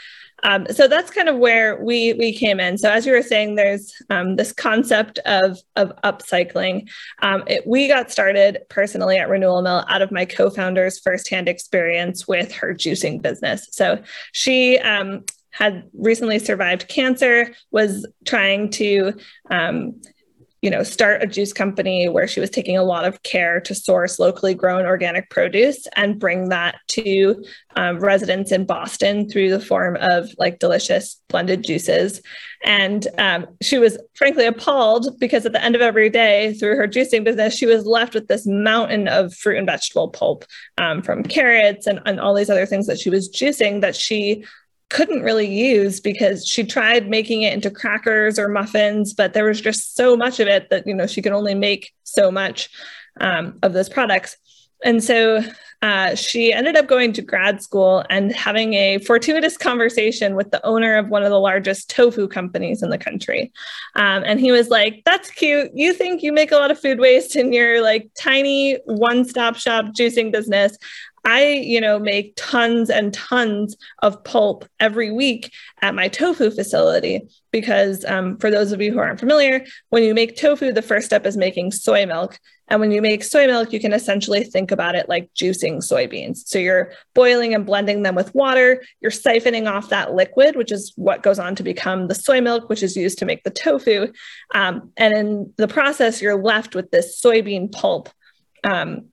Um, 0.43 0.67
so 0.69 0.87
that's 0.87 1.09
kind 1.09 1.29
of 1.29 1.37
where 1.37 1.81
we 1.83 2.13
we 2.13 2.33
came 2.33 2.59
in. 2.59 2.77
So 2.77 2.89
as 2.89 3.05
you 3.05 3.13
were 3.13 3.21
saying, 3.21 3.55
there's 3.55 3.93
um, 4.09 4.35
this 4.35 4.51
concept 4.51 5.19
of 5.19 5.57
of 5.75 5.93
upcycling. 6.03 6.89
Um, 7.21 7.43
it, 7.47 7.65
we 7.65 7.87
got 7.87 8.11
started 8.11 8.59
personally 8.69 9.17
at 9.17 9.29
Renewal 9.29 9.61
Mill 9.61 9.85
out 9.87 10.01
of 10.01 10.11
my 10.11 10.25
co-founder's 10.25 10.99
firsthand 10.99 11.47
experience 11.47 12.27
with 12.27 12.51
her 12.53 12.73
juicing 12.73 13.21
business. 13.21 13.67
So 13.71 14.01
she 14.33 14.77
um, 14.79 15.23
had 15.51 15.83
recently 15.93 16.39
survived 16.39 16.87
cancer, 16.87 17.53
was 17.71 18.07
trying 18.25 18.69
to 18.71 19.13
um, 19.49 20.01
you 20.63 20.69
know, 20.69 20.81
start 20.81 21.21
a 21.21 21.27
juice 21.27 21.51
company 21.51 22.07
where 22.07 22.25
she 22.25 22.39
was 22.39 22.49
taking 22.49 22.77
a 22.77 22.83
lot 22.83 23.03
of 23.03 23.21
care 23.23 23.59
to 23.59 23.75
source 23.75 24.17
locally 24.17 24.53
grown 24.53 24.85
organic 24.85 25.29
produce 25.29 25.85
and 25.97 26.17
bring 26.17 26.47
that 26.47 26.75
to 26.87 27.43
um, 27.75 27.99
residents 27.99 28.49
in 28.49 28.65
Boston 28.65 29.29
through 29.29 29.49
the 29.49 29.59
form 29.59 29.97
of 29.99 30.29
like 30.37 30.59
delicious 30.59 31.21
blended 31.27 31.65
juices. 31.65 32.21
And 32.63 33.05
um, 33.17 33.47
she 33.61 33.77
was 33.77 33.97
frankly 34.15 34.45
appalled 34.45 35.19
because 35.19 35.45
at 35.45 35.51
the 35.51 35.61
end 35.61 35.75
of 35.75 35.81
every 35.81 36.09
day 36.09 36.53
through 36.53 36.77
her 36.77 36.87
juicing 36.87 37.25
business, 37.25 37.53
she 37.53 37.65
was 37.65 37.85
left 37.85 38.13
with 38.13 38.29
this 38.29 38.47
mountain 38.47 39.09
of 39.09 39.33
fruit 39.33 39.57
and 39.57 39.67
vegetable 39.67 40.11
pulp 40.11 40.45
um, 40.77 41.01
from 41.01 41.23
carrots 41.23 41.87
and, 41.87 41.99
and 42.05 42.21
all 42.21 42.33
these 42.33 42.49
other 42.49 42.65
things 42.65 42.87
that 42.87 43.01
she 43.01 43.09
was 43.09 43.29
juicing 43.29 43.81
that 43.81 43.97
she 43.97 44.45
couldn't 44.89 45.23
really 45.23 45.47
use 45.47 45.99
because 45.99 46.45
she 46.45 46.63
tried 46.63 47.09
making 47.09 47.41
it 47.41 47.53
into 47.53 47.71
crackers 47.71 48.37
or 48.37 48.47
muffins, 48.47 49.13
but 49.13 49.33
there 49.33 49.45
was 49.45 49.61
just 49.61 49.95
so 49.95 50.15
much 50.15 50.39
of 50.39 50.47
it 50.47 50.69
that 50.69 50.85
you 50.85 50.93
know 50.93 51.07
she 51.07 51.21
could 51.21 51.31
only 51.31 51.55
make 51.55 51.91
so 52.03 52.31
much 52.31 52.69
um, 53.19 53.57
of 53.63 53.73
those 53.73 53.89
products. 53.89 54.37
And 54.85 55.03
so 55.03 55.41
uh, 55.81 56.15
she 56.15 56.53
ended 56.53 56.77
up 56.77 56.87
going 56.87 57.11
to 57.13 57.21
grad 57.21 57.61
school 57.61 58.05
and 58.09 58.33
having 58.33 58.73
a 58.73 58.99
fortuitous 58.99 59.57
conversation 59.57 60.35
with 60.35 60.51
the 60.51 60.65
owner 60.65 60.97
of 60.97 61.09
one 61.09 61.23
of 61.23 61.29
the 61.29 61.39
largest 61.39 61.89
tofu 61.89 62.27
companies 62.27 62.81
in 62.81 62.89
the 62.89 62.97
country. 62.97 63.51
Um, 63.95 64.23
and 64.25 64.39
he 64.39 64.51
was 64.51 64.69
like, 64.69 65.01
That's 65.05 65.29
cute. 65.29 65.71
You 65.73 65.93
think 65.93 66.23
you 66.23 66.31
make 66.31 66.51
a 66.51 66.55
lot 66.55 66.71
of 66.71 66.79
food 66.79 66.99
waste 66.99 67.35
in 67.35 67.51
your 67.51 67.81
like 67.81 68.09
tiny 68.17 68.77
one 68.85 69.25
stop 69.25 69.55
shop 69.55 69.87
juicing 69.87 70.31
business. 70.31 70.77
I, 71.25 71.53
you 71.53 71.79
know, 71.79 71.99
make 71.99 72.33
tons 72.35 72.89
and 72.89 73.13
tons 73.13 73.77
of 74.01 74.23
pulp 74.23 74.65
every 74.79 75.11
week 75.11 75.51
at 75.81 75.95
my 75.95 76.07
tofu 76.07 76.51
facility 76.51 77.21
because 77.51 78.03
um, 78.05 78.37
for 78.37 78.51
those 78.51 78.71
of 78.71 78.81
you 78.81 78.91
who 78.91 78.99
aren't 78.99 79.19
familiar, 79.19 79.65
when 79.89 80.03
you 80.03 80.13
make 80.13 80.35
tofu, 80.35 80.73
the 80.73 80.81
first 80.81 81.05
step 81.05 81.25
is 81.25 81.37
making 81.37 81.71
soy 81.71 82.05
milk. 82.05 82.39
And 82.69 82.79
when 82.79 82.91
you 82.91 83.01
make 83.01 83.23
soy 83.23 83.45
milk, 83.45 83.71
you 83.71 83.79
can 83.79 83.93
essentially 83.93 84.43
think 84.43 84.71
about 84.71 84.95
it 84.95 85.07
like 85.07 85.29
juicing 85.33 85.77
soybeans. 85.77 86.47
So 86.47 86.59
you're 86.59 86.93
boiling 87.13 87.53
and 87.53 87.65
blending 87.65 88.03
them 88.03 88.15
with 88.15 88.33
water, 88.33 88.83
you're 88.99 89.11
siphoning 89.11 89.69
off 89.69 89.89
that 89.89 90.13
liquid, 90.13 90.55
which 90.55 90.71
is 90.71 90.93
what 90.95 91.23
goes 91.23 91.39
on 91.39 91.55
to 91.55 91.63
become 91.63 92.07
the 92.07 92.15
soy 92.15 92.41
milk, 92.41 92.69
which 92.69 92.83
is 92.83 92.95
used 92.95 93.19
to 93.19 93.25
make 93.25 93.43
the 93.43 93.49
tofu. 93.49 94.11
Um, 94.55 94.91
and 94.97 95.15
in 95.15 95.53
the 95.57 95.67
process, 95.67 96.21
you're 96.21 96.41
left 96.41 96.75
with 96.75 96.89
this 96.91 97.21
soybean 97.21 97.71
pulp. 97.71 98.09
Um, 98.63 99.09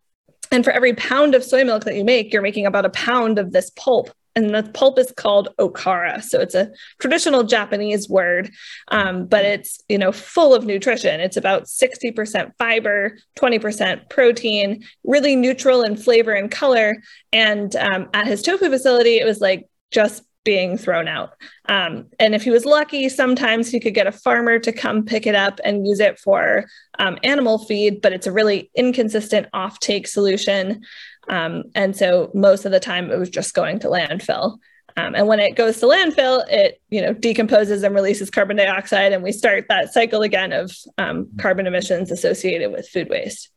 and 0.51 0.65
for 0.65 0.71
every 0.71 0.95
pound 0.95 1.35
of 1.35 1.45
soy 1.45 1.65
milk 1.65 1.85
that 1.85 1.95
you 1.95 2.05
make, 2.05 2.33
you're 2.33 2.43
making 2.43 2.67
about 2.67 2.85
a 2.85 2.91
pound 2.91 3.39
of 3.39 3.53
this 3.53 3.71
pulp. 3.71 4.11
And 4.37 4.55
the 4.55 4.63
pulp 4.63 4.99
is 4.99 5.13
called 5.17 5.49
okara. 5.59 6.23
So 6.23 6.41
it's 6.41 6.55
a 6.55 6.71
traditional 7.01 7.43
Japanese 7.43 8.09
word, 8.09 8.51
um, 8.89 9.27
but 9.27 9.45
it's 9.45 9.81
you 9.89 9.99
know 9.99 10.13
full 10.13 10.55
of 10.55 10.65
nutrition. 10.65 11.21
It's 11.21 11.37
about 11.37 11.65
60% 11.65 12.53
fiber, 12.57 13.19
20% 13.37 14.09
protein, 14.09 14.85
really 15.03 15.35
neutral 15.35 15.83
in 15.83 15.97
flavor 15.97 16.33
and 16.33 16.51
color. 16.51 17.03
And 17.33 17.75
um, 17.75 18.09
at 18.15 18.29
his 18.29 18.43
tofu 18.43 18.71
facility, 18.71 19.19
it 19.19 19.25
was 19.25 19.41
like 19.41 19.69
just 19.91 20.23
being 20.45 20.79
thrown 20.79 21.07
out. 21.07 21.35
Um, 21.69 22.07
and 22.19 22.35
if 22.35 22.43
he 22.43 22.51
was 22.51 22.65
lucky, 22.65 23.09
sometimes 23.09 23.71
he 23.71 23.81
could 23.81 23.95
get 23.95 24.07
a 24.07 24.13
farmer 24.13 24.59
to 24.59 24.73
come 24.73 25.05
pick 25.05 25.27
it 25.27 25.35
up 25.35 25.61
and 25.65 25.87
use 25.87 26.01
it 26.01 26.19
for 26.19 26.65
um, 26.99 27.19
animal 27.23 27.59
feed, 27.59 28.01
but 28.01 28.13
it's 28.13 28.27
a 28.27 28.33
really 28.33 28.71
inconsistent 28.75 29.49
offtake 29.55 30.07
solution. 30.07 30.83
Um, 31.29 31.65
and 31.75 31.95
so 31.95 32.31
most 32.35 32.65
of 32.65 32.73
the 32.73 32.81
time 32.81 33.11
it 33.11 33.19
was 33.19 33.31
just 33.31 33.55
going 33.55 33.79
to 33.81 33.89
landfill. 33.89 34.59
Um, 34.97 35.15
and 35.15 35.27
when 35.27 35.41
it 35.41 35.57
goes 35.57 35.79
to 35.81 35.87
landfill, 35.87 36.45
it 36.49 36.81
you 36.91 37.01
know 37.01 37.13
decomposes 37.13 37.83
and 37.83 37.95
releases 37.95 38.29
carbon 38.29 38.57
dioxide, 38.57 39.13
and 39.13 39.23
we 39.23 39.31
start 39.31 39.67
that 39.69 39.93
cycle 39.93 40.23
again 40.23 40.53
of 40.53 40.73
um, 40.99 41.29
carbon 41.39 41.67
emissions 41.67 42.11
associated 42.11 42.73
with 42.73 42.89
food 42.89 43.09
waste. 43.09 43.51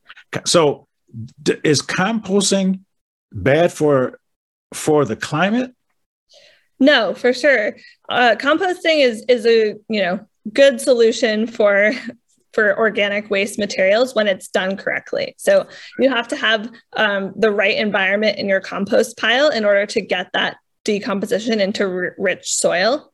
So, 0.45 0.87
is 1.63 1.81
composting 1.81 2.81
bad 3.31 3.73
for 3.73 4.19
for 4.73 5.05
the 5.05 5.15
climate? 5.15 5.73
No, 6.83 7.13
for 7.13 7.31
sure. 7.31 7.77
Uh, 8.09 8.35
composting 8.37 9.05
is 9.05 9.23
is 9.29 9.45
a 9.45 9.75
you 9.87 10.01
know 10.01 10.19
good 10.51 10.81
solution 10.81 11.47
for 11.47 11.93
for 12.51 12.77
organic 12.77 13.29
waste 13.29 13.57
materials 13.57 14.13
when 14.13 14.27
it's 14.27 14.49
done 14.49 14.75
correctly. 14.75 15.33
So 15.37 15.65
you 15.97 16.09
have 16.09 16.27
to 16.27 16.35
have 16.35 16.69
um, 16.97 17.33
the 17.37 17.51
right 17.51 17.77
environment 17.77 18.37
in 18.37 18.49
your 18.49 18.59
compost 18.59 19.17
pile 19.17 19.49
in 19.49 19.63
order 19.63 19.85
to 19.87 20.01
get 20.01 20.29
that 20.33 20.57
decomposition 20.83 21.61
into 21.61 21.85
r- 21.85 22.15
rich 22.17 22.53
soil. 22.53 23.11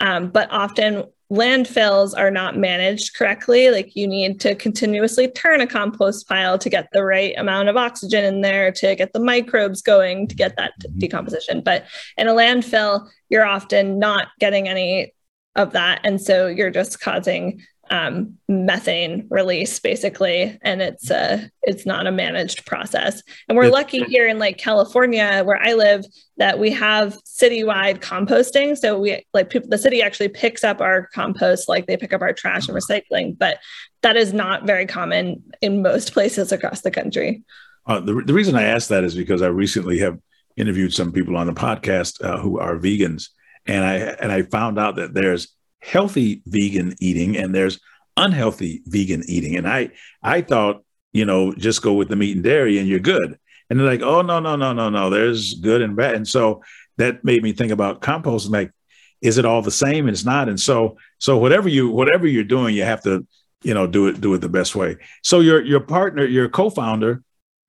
Um, 0.00 0.30
but 0.30 0.48
often 0.52 1.04
landfills 1.30 2.16
are 2.16 2.30
not 2.30 2.56
managed 2.56 3.14
correctly. 3.14 3.70
Like 3.70 3.94
you 3.94 4.06
need 4.06 4.40
to 4.40 4.54
continuously 4.54 5.28
turn 5.28 5.60
a 5.60 5.66
compost 5.66 6.26
pile 6.26 6.58
to 6.58 6.70
get 6.70 6.88
the 6.92 7.04
right 7.04 7.34
amount 7.36 7.68
of 7.68 7.76
oxygen 7.76 8.24
in 8.24 8.40
there, 8.40 8.72
to 8.72 8.94
get 8.94 9.12
the 9.12 9.20
microbes 9.20 9.82
going, 9.82 10.26
to 10.28 10.34
get 10.34 10.56
that 10.56 10.72
mm-hmm. 10.82 10.98
decomposition. 10.98 11.60
But 11.60 11.84
in 12.16 12.28
a 12.28 12.32
landfill, 12.32 13.08
you're 13.28 13.44
often 13.44 13.98
not 13.98 14.28
getting 14.40 14.68
any 14.68 15.12
of 15.54 15.72
that. 15.72 16.00
And 16.04 16.20
so 16.20 16.46
you're 16.46 16.70
just 16.70 17.00
causing 17.00 17.60
um, 17.90 18.36
methane 18.48 19.26
release 19.30 19.78
basically. 19.80 20.58
And 20.62 20.80
it's 20.80 21.10
a 21.10 21.50
it's 21.62 21.86
not 21.86 22.06
a 22.06 22.12
managed 22.12 22.66
process. 22.66 23.22
And 23.48 23.56
we're 23.56 23.68
lucky 23.68 24.04
here 24.04 24.26
in 24.28 24.38
like 24.38 24.58
california 24.58 25.42
where 25.44 25.60
i 25.62 25.74
live 25.74 26.04
that 26.36 26.58
we 26.58 26.70
have 26.70 27.18
citywide 27.24 28.00
composting. 28.00 28.76
So 28.76 28.98
we 28.98 29.24
like 29.34 29.50
people 29.50 29.68
the 29.68 29.78
city 29.78 30.02
actually 30.02 30.28
picks 30.28 30.64
up 30.64 30.80
our 30.80 31.08
compost 31.08 31.68
like 31.68 31.86
they 31.86 31.96
pick 31.96 32.12
up 32.12 32.22
our 32.22 32.32
trash 32.32 32.68
and 32.68 32.76
recycling. 32.76 33.36
But 33.38 33.58
that 34.02 34.16
is 34.16 34.32
not 34.32 34.66
very 34.66 34.86
common 34.86 35.42
in 35.60 35.82
most 35.82 36.12
places 36.12 36.52
across 36.52 36.82
the 36.82 36.90
country. 36.90 37.42
Uh, 37.86 38.00
the, 38.00 38.22
the 38.24 38.34
reason 38.34 38.54
i 38.54 38.62
asked 38.62 38.88
that 38.90 39.04
is 39.04 39.14
because 39.14 39.42
i 39.42 39.46
recently 39.46 39.98
have 39.98 40.18
interviewed 40.56 40.92
some 40.92 41.12
people 41.12 41.36
on 41.36 41.46
the 41.46 41.52
podcast 41.52 42.22
uh, 42.24 42.38
who 42.38 42.58
are 42.58 42.76
vegans. 42.76 43.28
And 43.66 43.84
i 43.84 43.94
and 43.94 44.32
i 44.32 44.42
found 44.42 44.78
out 44.78 44.96
that 44.96 45.14
there's 45.14 45.48
healthy 45.80 46.42
vegan 46.46 46.94
eating 47.00 47.36
and 47.36 47.54
there's 47.54 47.80
unhealthy 48.16 48.82
vegan 48.86 49.22
eating. 49.28 49.56
And 49.56 49.68
I 49.68 49.90
I 50.22 50.42
thought, 50.42 50.84
you 51.12 51.24
know, 51.24 51.52
just 51.54 51.82
go 51.82 51.94
with 51.94 52.08
the 52.08 52.16
meat 52.16 52.36
and 52.36 52.44
dairy 52.44 52.78
and 52.78 52.88
you're 52.88 52.98
good. 52.98 53.38
And 53.70 53.78
they're 53.78 53.86
like, 53.86 54.02
oh 54.02 54.22
no, 54.22 54.40
no, 54.40 54.56
no, 54.56 54.72
no, 54.72 54.90
no. 54.90 55.10
There's 55.10 55.54
good 55.54 55.82
and 55.82 55.96
bad. 55.96 56.14
And 56.14 56.26
so 56.26 56.62
that 56.96 57.24
made 57.24 57.42
me 57.42 57.52
think 57.52 57.72
about 57.72 58.00
composting. 58.00 58.50
Like, 58.50 58.72
is 59.20 59.38
it 59.38 59.44
all 59.44 59.62
the 59.62 59.70
same? 59.70 60.06
And 60.06 60.14
it's 60.14 60.24
not. 60.24 60.48
And 60.48 60.60
so 60.60 60.96
so 61.18 61.38
whatever 61.38 61.68
you 61.68 61.90
whatever 61.90 62.26
you're 62.26 62.44
doing, 62.44 62.74
you 62.74 62.82
have 62.82 63.02
to, 63.02 63.26
you 63.62 63.74
know, 63.74 63.86
do 63.86 64.08
it 64.08 64.20
do 64.20 64.34
it 64.34 64.38
the 64.38 64.48
best 64.48 64.74
way. 64.74 64.96
So 65.22 65.40
your 65.40 65.62
your 65.64 65.80
partner, 65.80 66.24
your 66.24 66.48
co-founder, 66.48 67.22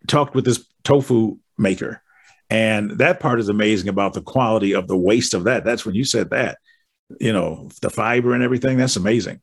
talked 0.07 0.35
with 0.35 0.45
this 0.45 0.65
tofu 0.83 1.37
maker. 1.57 2.01
And 2.51 2.91
that 2.97 3.19
part 3.19 3.39
is 3.39 3.49
amazing 3.49 3.89
about 3.89 4.13
the 4.13 4.23
quality 4.23 4.73
of 4.73 4.87
the 4.87 4.97
waste 4.97 5.35
of 5.35 5.43
that. 5.43 5.63
That's 5.63 5.85
when 5.85 5.93
you 5.93 6.03
said 6.03 6.31
that 6.31 6.57
you 7.19 7.33
know, 7.33 7.69
the 7.81 7.89
fiber 7.89 8.33
and 8.33 8.43
everything. 8.43 8.77
That's 8.77 8.95
amazing. 8.95 9.41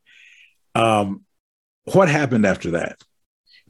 Um, 0.74 1.24
what 1.84 2.08
happened 2.08 2.46
after 2.46 2.72
that? 2.72 3.00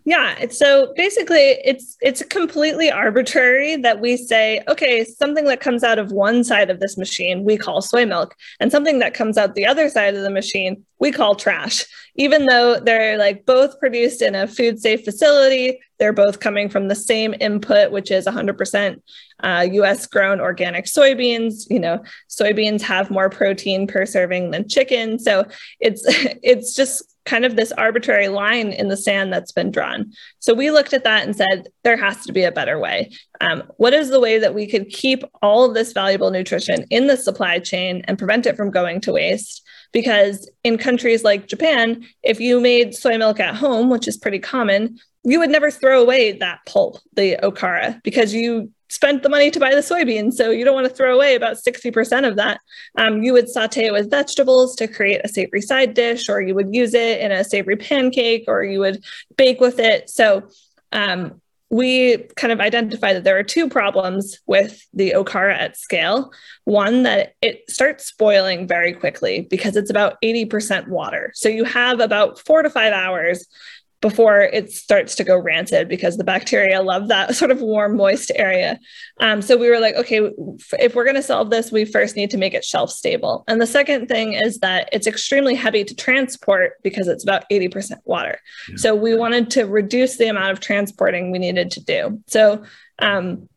Yeah, 0.09 0.51
so 0.51 0.93
basically 0.95 1.59
it's 1.65 1.97
it's 2.01 2.23
completely 2.23 2.93
arbitrary 2.93 3.75
that 3.79 4.01
we 4.01 4.17
say, 4.17 4.63
okay, 4.69 5.03
something 5.05 5.47
that 5.47 5.61
comes 5.61 5.83
out 5.83 5.99
of 5.99 6.13
one 6.13 6.45
side 6.45 6.71
of 6.71 6.79
this 6.79 6.97
machine 6.97 7.43
we 7.43 7.57
call 7.57 7.83
soy 7.83 8.07
milk, 8.07 8.37
and 8.61 8.71
something 8.71 9.01
that 9.01 9.15
comes 9.15 9.37
out 9.37 9.57
the 9.57 9.67
other 9.67 9.89
side 9.89 10.15
of 10.15 10.23
the 10.23 10.31
machine 10.31 10.85
we 11.01 11.11
call 11.11 11.35
trash. 11.35 11.85
Even 12.15 12.47
though 12.47 12.79
they're 12.79 13.19
like 13.19 13.45
both 13.47 13.81
produced 13.81 14.23
in 14.23 14.37
a 14.37 14.47
food 14.47 14.79
safe 14.79 15.05
facility, 15.05 15.81
they're 15.99 16.13
both 16.13 16.39
coming 16.39 16.69
from 16.69 16.87
the 16.87 16.95
same 16.95 17.35
input, 17.41 17.91
which 17.91 18.13
is 18.13 18.27
100% 18.27 19.03
uh, 19.43 19.67
US 19.73 20.07
grown 20.07 20.41
organic 20.41 20.85
soybeans. 20.85 21.69
You 21.69 21.81
know, 21.81 22.01
soybeans 22.31 22.81
have 22.83 23.11
more 23.11 23.29
protein 23.29 23.89
per 23.89 24.07
serving 24.07 24.53
than 24.53 24.69
chicken. 24.69 25.19
So 25.19 25.47
it's 25.81 26.05
it's 26.07 26.77
just 26.77 27.16
kind 27.27 27.45
of 27.45 27.57
this 27.57 27.73
arbitrary 27.73 28.29
line 28.29 28.73
in 28.73 28.89
the 28.89 28.97
sand 28.97 29.33
that's 29.33 29.53
been 29.53 29.71
drawn. 29.71 30.13
So 30.39 30.55
we 30.55 30.71
looked 30.71 30.95
at 30.95 31.05
that 31.05 31.25
and 31.25 31.37
said, 31.37 31.69
there 31.85 31.97
has 31.97 32.25
to 32.25 32.33
be 32.33 32.45
a 32.45 32.53
better 32.53 32.79
way. 32.79 33.11
Um, 33.41 33.65
what 33.77 33.93
is 33.93 34.09
the 34.09 34.21
way 34.21 34.39
that 34.39 34.55
we 34.55 34.67
could 34.67 34.89
keep 34.89 35.25
all 35.43 35.65
of 35.65 35.75
this 35.75 35.93
valuable 35.93 36.31
nutrition 36.31 36.85
in 36.91 37.09
the 37.09 37.17
supply 37.17 37.59
chain 37.59 38.03
and 38.07 38.19
prevent 38.19 38.47
it 38.47 38.57
from 38.57 38.71
going 38.71 39.01
to 39.03 39.13
waste? 39.13 39.63
Because 39.93 40.51
in 40.65 40.79
countries 40.79 41.25
like 41.25 41.49
Japan, 41.49 42.05
if 42.23 42.41
you 42.41 42.61
made 42.61 42.95
soy 42.95 43.19
milk 43.19 43.41
at 43.41 43.55
home, 43.55 43.91
which 43.91 44.09
is 44.09 44.17
pretty 44.17 44.39
common, 44.39 44.99
you 45.27 45.41
would 45.41 45.51
never 45.51 45.71
throw 45.71 46.01
away 46.01 46.33
that 46.33 46.61
pulp, 46.67 47.01
the 47.15 47.37
okara, 47.43 48.01
because 48.05 48.33
you 48.33 48.71
spent 48.89 49.25
the 49.25 49.29
money 49.29 49.51
to 49.51 49.59
buy 49.59 49.75
the 49.75 49.81
soybeans. 49.81 50.35
So 50.35 50.51
you 50.51 50.65
don't 50.65 50.75
want 50.75 50.89
to 50.89 50.95
throw 50.95 51.17
away 51.17 51.35
about 51.35 51.57
60% 51.57 52.29
of 52.29 52.37
that. 52.37 52.61
Um, 52.97 53.25
you 53.25 53.33
would 53.33 53.49
saute 53.49 53.87
it 53.87 53.93
with 53.93 54.09
vegetables 54.09 54.77
to 54.77 54.87
create 54.87 55.21
a 55.25 55.29
savory 55.29 55.61
side 55.61 55.95
dish, 55.95 56.29
or 56.29 56.41
you 56.41 56.55
would 56.55 56.73
use 56.73 56.95
it 56.95 57.21
in 57.21 57.33
a 57.33 57.43
savory 57.43 57.77
pancake, 57.77 58.45
or 58.47 58.63
you 58.63 58.79
would 58.79 59.05
bake 59.37 59.61
with 59.61 59.81
it. 59.81 60.09
So 60.09 60.49
um, 60.93 61.41
we 61.71 62.19
kind 62.37 62.53
of 62.53 62.61
identify 62.61 63.13
that 63.13 63.25
there 63.25 63.37
are 63.37 63.43
two 63.43 63.69
problems 63.69 64.39
with 64.47 64.87
the 64.95 65.15
okara 65.17 65.55
at 65.55 65.77
scale. 65.77 66.33
One, 66.65 67.03
that 67.03 67.35
it 67.43 67.69
starts 67.69 68.07
spoiling 68.07 68.69
very 68.69 68.93
quickly 68.93 69.49
because 69.51 69.75
it's 69.75 69.91
about 69.91 70.17
80% 70.23 70.87
water. 70.87 71.33
So 71.35 71.49
you 71.49 71.65
have 71.65 71.99
about 71.99 72.39
four 72.39 72.63
to 72.63 72.71
five 72.71 72.93
hours 72.93 73.47
before 74.01 74.41
it 74.41 74.71
starts 74.71 75.15
to 75.17 75.25
go 75.25 75.39
rancid 75.39 75.89
because 75.89 76.17
the 76.17 76.25
bacteria 76.25 76.83
love 76.83 77.09
that 77.09 77.35
sort 77.35 77.51
of 77.51 77.61
warm, 77.61 77.97
moist 77.97 78.31
area. 78.35 78.79
Um, 79.21 79.41
so 79.43 79.57
we 79.57 79.71
were 79.71 79.81
like, 79.81 79.95
okay, 79.97 80.31
if 80.79 80.95
we're 80.95 81.05
going 81.05 81.17
to 81.17 81.23
solve 81.23 81.51
this, 81.51 81.73
we 81.73 81.85
first 81.85 82.17
need 82.17 82.31
to 82.31 82.39
make 82.39 82.55
it 82.55 82.65
shelf 82.65 82.91
stable. 82.91 83.45
And 83.49 83.61
the 83.61 83.67
second 83.67 84.09
thing 84.09 84.35
is 84.35 84.59
that 84.59 84.89
it's 84.93 85.07
extremely 85.07 85.55
heavy 85.55 85.85
to 85.85 85.95
transport 85.95 86.75
because 86.83 87.09
it's 87.09 87.25
about 87.25 87.49
80% 87.51 87.99
water. 88.05 88.39
Yeah. 88.69 88.77
So 88.77 88.95
we 88.95 89.15
wanted 89.17 89.51
to 89.53 89.65
reduce 89.65 90.19
the 90.19 90.29
amount 90.29 90.53
of 90.53 90.61
transporting 90.61 91.31
we 91.31 91.39
needed 91.39 91.71
to 91.73 91.85
do. 91.85 92.23
So 92.27 92.65
um, 92.99 93.49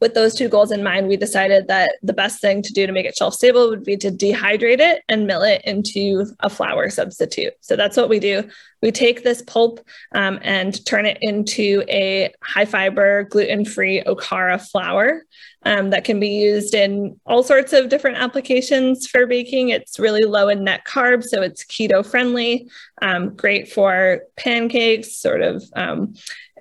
with 0.00 0.14
those 0.14 0.34
two 0.34 0.48
goals 0.48 0.70
in 0.70 0.82
mind, 0.82 1.08
we 1.08 1.16
decided 1.16 1.68
that 1.68 1.96
the 2.02 2.12
best 2.12 2.40
thing 2.40 2.62
to 2.62 2.72
do 2.72 2.86
to 2.86 2.92
make 2.92 3.06
it 3.06 3.16
shelf 3.16 3.34
stable 3.34 3.68
would 3.70 3.84
be 3.84 3.96
to 3.98 4.10
dehydrate 4.10 4.80
it 4.80 5.02
and 5.08 5.26
mill 5.26 5.42
it 5.42 5.62
into 5.64 6.26
a 6.40 6.50
flour 6.50 6.90
substitute. 6.90 7.52
So 7.60 7.76
that's 7.76 7.96
what 7.96 8.08
we 8.08 8.18
do. 8.18 8.48
We 8.82 8.92
take 8.92 9.22
this 9.22 9.42
pulp 9.42 9.80
um, 10.12 10.38
and 10.42 10.84
turn 10.84 11.06
it 11.06 11.18
into 11.22 11.84
a 11.88 12.34
high 12.42 12.66
fiber, 12.66 13.24
gluten 13.24 13.64
free 13.64 14.02
Okara 14.02 14.60
flour 14.70 15.22
um, 15.64 15.90
that 15.90 16.04
can 16.04 16.20
be 16.20 16.28
used 16.28 16.74
in 16.74 17.18
all 17.24 17.42
sorts 17.42 17.72
of 17.72 17.88
different 17.88 18.18
applications 18.18 19.06
for 19.06 19.26
baking. 19.26 19.70
It's 19.70 19.98
really 19.98 20.24
low 20.24 20.48
in 20.48 20.64
net 20.64 20.84
carbs, 20.84 21.24
so 21.24 21.40
it's 21.40 21.64
keto 21.64 22.04
friendly, 22.04 22.68
um, 23.00 23.34
great 23.34 23.72
for 23.72 24.20
pancakes, 24.36 25.16
sort 25.16 25.40
of 25.40 25.64
um, 25.74 26.14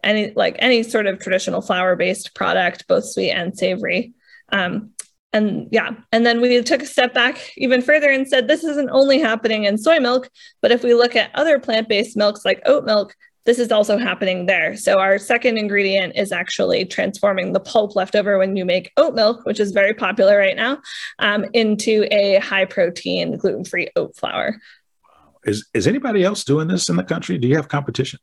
any 0.03 0.31
like 0.35 0.55
any 0.59 0.83
sort 0.83 1.07
of 1.07 1.19
traditional 1.19 1.61
flour 1.61 1.95
based 1.95 2.35
product, 2.35 2.87
both 2.87 3.05
sweet 3.05 3.31
and 3.31 3.57
savory. 3.57 4.13
Um, 4.51 4.91
and 5.31 5.67
yeah, 5.71 5.95
and 6.11 6.25
then 6.25 6.41
we 6.41 6.61
took 6.61 6.83
a 6.83 6.85
step 6.85 7.13
back 7.13 7.51
even 7.57 7.81
further 7.81 8.09
and 8.09 8.27
said 8.27 8.47
this 8.47 8.63
isn't 8.63 8.91
only 8.91 9.19
happening 9.19 9.63
in 9.63 9.77
soy 9.77 9.99
milk, 9.99 10.29
but 10.61 10.71
if 10.71 10.83
we 10.83 10.93
look 10.93 11.15
at 11.15 11.31
other 11.33 11.59
plant 11.59 11.89
based 11.89 12.15
milks 12.15 12.45
like 12.45 12.61
oat 12.65 12.85
milk, 12.85 13.15
this 13.45 13.59
is 13.59 13.71
also 13.71 13.97
happening 13.97 14.45
there. 14.45 14.77
So 14.77 14.99
our 14.99 15.17
second 15.17 15.57
ingredient 15.57 16.15
is 16.15 16.31
actually 16.31 16.85
transforming 16.85 17.51
the 17.51 17.59
pulp 17.59 17.95
left 17.95 18.15
over 18.15 18.37
when 18.37 18.55
you 18.55 18.63
make 18.63 18.91
oat 18.95 19.15
milk, 19.15 19.45
which 19.45 19.59
is 19.59 19.71
very 19.71 19.93
popular 19.93 20.37
right 20.37 20.55
now, 20.55 20.79
um, 21.19 21.45
into 21.53 22.07
a 22.11 22.37
high 22.37 22.65
protein 22.65 23.37
gluten 23.37 23.65
free 23.65 23.89
oat 23.95 24.15
flour. 24.15 24.61
Is 25.45 25.67
is 25.73 25.87
anybody 25.87 26.23
else 26.23 26.43
doing 26.45 26.69
this 26.69 26.87
in 26.87 26.95
the 26.95 27.03
country? 27.03 27.37
Do 27.37 27.47
you 27.47 27.55
have 27.55 27.67
competition? 27.67 28.19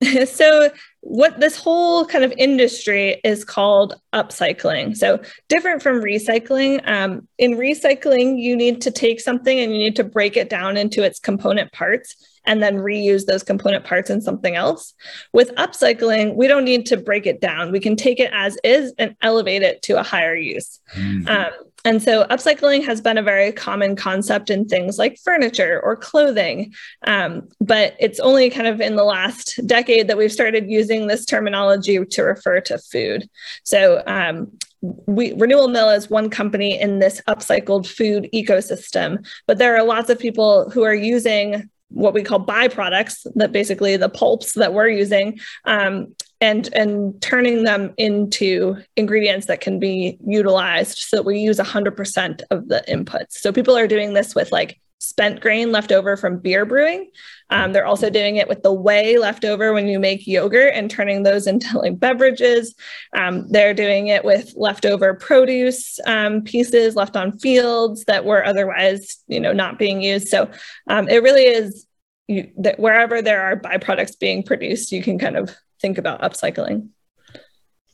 so 0.26 0.70
what 1.00 1.38
this 1.40 1.56
whole 1.56 2.04
kind 2.04 2.24
of 2.24 2.32
industry 2.36 3.20
is 3.24 3.44
called 3.44 3.94
upcycling. 4.12 4.96
So 4.96 5.20
different 5.48 5.82
from 5.82 6.02
recycling 6.02 6.86
um, 6.88 7.26
in 7.38 7.52
recycling 7.52 8.40
you 8.40 8.56
need 8.56 8.82
to 8.82 8.90
take 8.90 9.20
something 9.20 9.58
and 9.58 9.72
you 9.72 9.78
need 9.78 9.96
to 9.96 10.04
break 10.04 10.36
it 10.36 10.50
down 10.50 10.76
into 10.76 11.02
its 11.02 11.18
component 11.18 11.72
parts 11.72 12.16
and 12.44 12.62
then 12.62 12.76
reuse 12.76 13.26
those 13.26 13.42
component 13.42 13.84
parts 13.84 14.10
in 14.10 14.20
something 14.20 14.54
else. 14.54 14.94
With 15.32 15.54
upcycling 15.54 16.34
we 16.34 16.48
don't 16.48 16.64
need 16.64 16.86
to 16.86 16.96
break 16.96 17.26
it 17.26 17.40
down. 17.40 17.72
We 17.72 17.80
can 17.80 17.96
take 17.96 18.20
it 18.20 18.30
as 18.34 18.58
is 18.64 18.92
and 18.98 19.16
elevate 19.22 19.62
it 19.62 19.80
to 19.82 19.98
a 19.98 20.02
higher 20.02 20.36
use. 20.36 20.80
Mm-hmm. 20.94 21.28
um, 21.28 21.52
and 21.86 22.02
so 22.02 22.24
upcycling 22.24 22.84
has 22.84 23.00
been 23.00 23.16
a 23.16 23.22
very 23.22 23.52
common 23.52 23.94
concept 23.94 24.50
in 24.50 24.66
things 24.66 24.98
like 24.98 25.18
furniture 25.22 25.80
or 25.84 25.96
clothing. 25.96 26.74
Um, 27.06 27.48
but 27.60 27.94
it's 28.00 28.18
only 28.18 28.50
kind 28.50 28.66
of 28.66 28.80
in 28.80 28.96
the 28.96 29.04
last 29.04 29.60
decade 29.66 30.08
that 30.08 30.18
we've 30.18 30.32
started 30.32 30.68
using 30.68 31.06
this 31.06 31.24
terminology 31.24 32.04
to 32.04 32.22
refer 32.22 32.60
to 32.62 32.78
food. 32.78 33.30
So 33.62 34.02
um, 34.06 34.50
we, 34.82 35.32
Renewal 35.34 35.68
Mill 35.68 35.90
is 35.90 36.10
one 36.10 36.28
company 36.28 36.78
in 36.78 36.98
this 36.98 37.22
upcycled 37.28 37.86
food 37.86 38.28
ecosystem, 38.34 39.24
but 39.46 39.58
there 39.58 39.76
are 39.76 39.84
lots 39.84 40.10
of 40.10 40.18
people 40.18 40.68
who 40.70 40.82
are 40.82 40.94
using 40.94 41.70
what 41.88 42.14
we 42.14 42.22
call 42.22 42.44
byproducts 42.44 43.26
that 43.36 43.52
basically 43.52 43.96
the 43.96 44.08
pulps 44.08 44.52
that 44.54 44.74
we're 44.74 44.88
using 44.88 45.38
um, 45.64 46.14
and 46.40 46.72
and 46.74 47.20
turning 47.22 47.64
them 47.64 47.94
into 47.96 48.76
ingredients 48.96 49.46
that 49.46 49.60
can 49.60 49.78
be 49.78 50.18
utilized 50.26 50.98
so 50.98 51.16
that 51.16 51.22
we 51.22 51.38
use 51.38 51.58
100% 51.58 52.42
of 52.50 52.68
the 52.68 52.84
inputs 52.88 53.32
so 53.32 53.52
people 53.52 53.76
are 53.76 53.86
doing 53.86 54.14
this 54.14 54.34
with 54.34 54.52
like 54.52 54.80
spent 54.98 55.40
grain 55.40 55.72
left 55.72 55.92
over 55.92 56.16
from 56.16 56.38
beer 56.38 56.64
brewing. 56.64 57.10
Um, 57.50 57.72
they're 57.72 57.86
also 57.86 58.10
doing 58.10 58.36
it 58.36 58.48
with 58.48 58.62
the 58.62 58.72
whey 58.72 59.18
left 59.18 59.44
over 59.44 59.72
when 59.72 59.86
you 59.86 59.98
make 59.98 60.26
yogurt 60.26 60.72
and 60.74 60.90
turning 60.90 61.22
those 61.22 61.46
into 61.46 61.78
like 61.78 61.98
beverages. 61.98 62.74
Um, 63.16 63.48
they're 63.48 63.74
doing 63.74 64.08
it 64.08 64.24
with 64.24 64.52
leftover 64.56 65.14
produce 65.14 66.00
um, 66.06 66.42
pieces 66.42 66.96
left 66.96 67.16
on 67.16 67.38
fields 67.38 68.04
that 68.06 68.24
were 68.24 68.44
otherwise, 68.44 69.22
you 69.28 69.40
know, 69.40 69.52
not 69.52 69.78
being 69.78 70.02
used. 70.02 70.28
So 70.28 70.50
um, 70.88 71.08
it 71.08 71.22
really 71.22 71.44
is 71.44 71.86
you, 72.26 72.50
that 72.58 72.80
wherever 72.80 73.22
there 73.22 73.42
are 73.42 73.56
byproducts 73.56 74.18
being 74.18 74.42
produced, 74.42 74.90
you 74.90 75.02
can 75.02 75.18
kind 75.18 75.36
of 75.36 75.54
think 75.80 75.98
about 75.98 76.22
upcycling. 76.22 76.88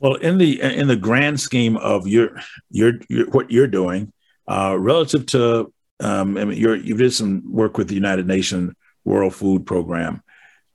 Well, 0.00 0.14
in 0.14 0.38
the 0.38 0.60
in 0.60 0.88
the 0.88 0.96
grand 0.96 1.38
scheme 1.38 1.76
of 1.76 2.08
your 2.08 2.40
your, 2.70 2.94
your 3.08 3.30
what 3.30 3.52
you're 3.52 3.68
doing, 3.68 4.12
uh, 4.48 4.76
relative 4.76 5.26
to 5.26 5.72
um, 6.00 6.36
I 6.36 6.44
mean, 6.44 6.58
you 6.58 6.96
did 6.96 7.12
some 7.12 7.42
work 7.52 7.78
with 7.78 7.86
the 7.86 7.94
United 7.94 8.26
Nations 8.26 8.72
World 9.04 9.34
Food 9.34 9.66
Program. 9.66 10.22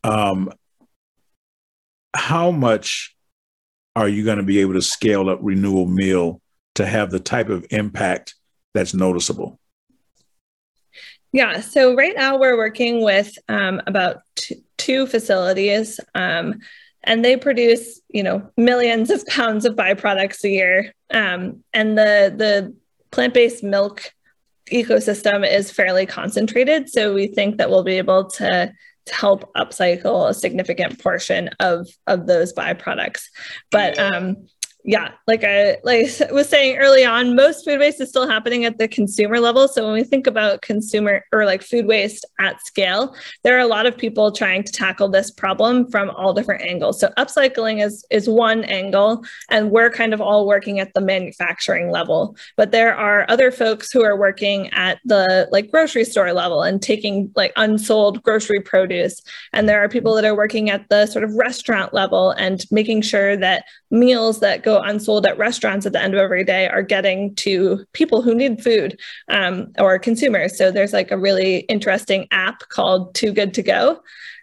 Um, 0.03 0.51
how 2.13 2.51
much 2.51 3.15
are 3.95 4.07
you 4.07 4.23
going 4.23 4.37
to 4.37 4.43
be 4.43 4.59
able 4.59 4.73
to 4.73 4.81
scale 4.81 5.29
up 5.29 5.39
Renewal 5.41 5.85
Mill 5.85 6.41
to 6.75 6.85
have 6.85 7.09
the 7.09 7.19
type 7.19 7.49
of 7.49 7.65
impact 7.71 8.35
that's 8.73 8.93
noticeable? 8.93 9.59
Yeah, 11.33 11.59
so 11.61 11.95
right 11.95 12.15
now 12.15 12.37
we're 12.37 12.57
working 12.57 13.03
with 13.03 13.37
um, 13.49 13.81
about 13.85 14.21
t- 14.35 14.63
two 14.77 15.07
facilities, 15.07 15.99
um, 16.15 16.59
and 17.03 17.23
they 17.23 17.37
produce, 17.37 18.01
you 18.09 18.23
know, 18.23 18.49
millions 18.57 19.09
of 19.09 19.25
pounds 19.27 19.65
of 19.65 19.75
byproducts 19.75 20.43
a 20.43 20.49
year. 20.49 20.93
Um, 21.13 21.63
and 21.73 21.97
the 21.97 22.33
the 22.35 22.75
plant 23.11 23.33
based 23.33 23.63
milk 23.63 24.13
ecosystem 24.71 25.49
is 25.49 25.71
fairly 25.71 26.05
concentrated. 26.05 26.89
So 26.89 27.13
we 27.13 27.27
think 27.27 27.57
that 27.57 27.69
we'll 27.69 27.83
be 27.83 27.97
able 27.97 28.25
to, 28.31 28.73
to 29.05 29.13
help 29.13 29.53
upcycle 29.55 30.29
a 30.29 30.33
significant 30.33 31.01
portion 31.01 31.49
of, 31.59 31.87
of 32.07 32.27
those 32.27 32.53
byproducts. 32.53 33.23
But 33.71 33.97
um, 33.97 34.47
yeah, 34.87 35.11
like 35.27 35.43
I 35.43 35.79
like 35.83 36.09
I 36.21 36.31
was 36.31 36.47
saying 36.47 36.77
early 36.77 37.03
on, 37.03 37.35
most 37.35 37.65
food 37.65 37.79
waste 37.79 37.99
is 37.99 38.07
still 38.07 38.25
happening 38.25 38.63
at 38.63 38.77
the 38.77 38.87
consumer 38.87 39.37
level. 39.37 39.67
So 39.67 39.83
when 39.83 39.93
we 39.93 40.05
think 40.05 40.27
about 40.27 40.61
consumer 40.61 41.25
or 41.33 41.45
like 41.45 41.61
food 41.61 41.87
waste 41.87 42.23
at 42.39 42.65
scale, 42.65 43.13
there 43.43 43.57
are 43.57 43.59
a 43.59 43.67
lot 43.67 43.85
of 43.85 43.97
people 43.97 44.31
trying 44.31 44.63
to 44.63 44.71
tackle 44.71 45.09
this 45.09 45.29
problem 45.29 45.91
from 45.91 46.09
all 46.11 46.33
different 46.33 46.61
angles. 46.61 47.01
So 47.01 47.09
upcycling 47.17 47.85
is 47.85 48.05
is 48.11 48.29
one 48.29 48.63
angle, 48.63 49.25
and 49.49 49.71
we're 49.71 49.89
kind 49.89 50.13
of 50.13 50.21
all 50.21 50.47
working 50.47 50.79
at 50.79 50.93
the 50.93 51.01
manufacturing 51.01 51.91
level. 51.91 52.37
But 52.55 52.71
there 52.71 52.95
are 52.95 53.25
other 53.27 53.51
folks 53.51 53.91
who 53.91 54.05
are 54.05 54.17
working 54.17 54.69
at 54.71 54.99
the 55.03 55.49
like 55.51 55.69
grocery 55.69 56.05
store 56.05 56.31
level 56.31 56.63
and 56.63 56.81
taking 56.81 57.29
like 57.35 57.51
unsold 57.57 58.23
grocery 58.23 58.61
produce. 58.61 59.21
And 59.51 59.67
there 59.67 59.83
are 59.83 59.89
people 59.89 60.15
that 60.15 60.23
are 60.23 60.35
working 60.35 60.69
at 60.69 60.87
the 60.87 61.07
sort 61.07 61.25
of 61.25 61.33
restaurant 61.33 61.93
level 61.93 62.31
and 62.31 62.63
making 62.71 63.01
sure 63.01 63.35
that 63.35 63.65
meals 63.89 64.39
that 64.41 64.63
go 64.63 64.81
unsold 64.81 65.25
at 65.25 65.37
restaurants 65.37 65.85
at 65.85 65.93
the 65.93 66.01
end 66.01 66.13
of 66.13 66.19
every 66.19 66.43
day 66.43 66.67
are 66.67 66.81
getting 66.81 67.33
to 67.35 67.85
people 67.93 68.21
who 68.21 68.35
need 68.35 68.61
food 68.61 68.99
um, 69.29 69.71
or 69.79 69.97
consumers. 69.97 70.57
So 70.57 70.71
there's 70.71 70.93
like 70.93 71.11
a 71.11 71.17
really 71.17 71.59
interesting 71.61 72.27
app 72.31 72.67
called 72.69 73.15
Too 73.15 73.31
Good 73.31 73.53
to 73.55 73.63
Go, 73.63 74.01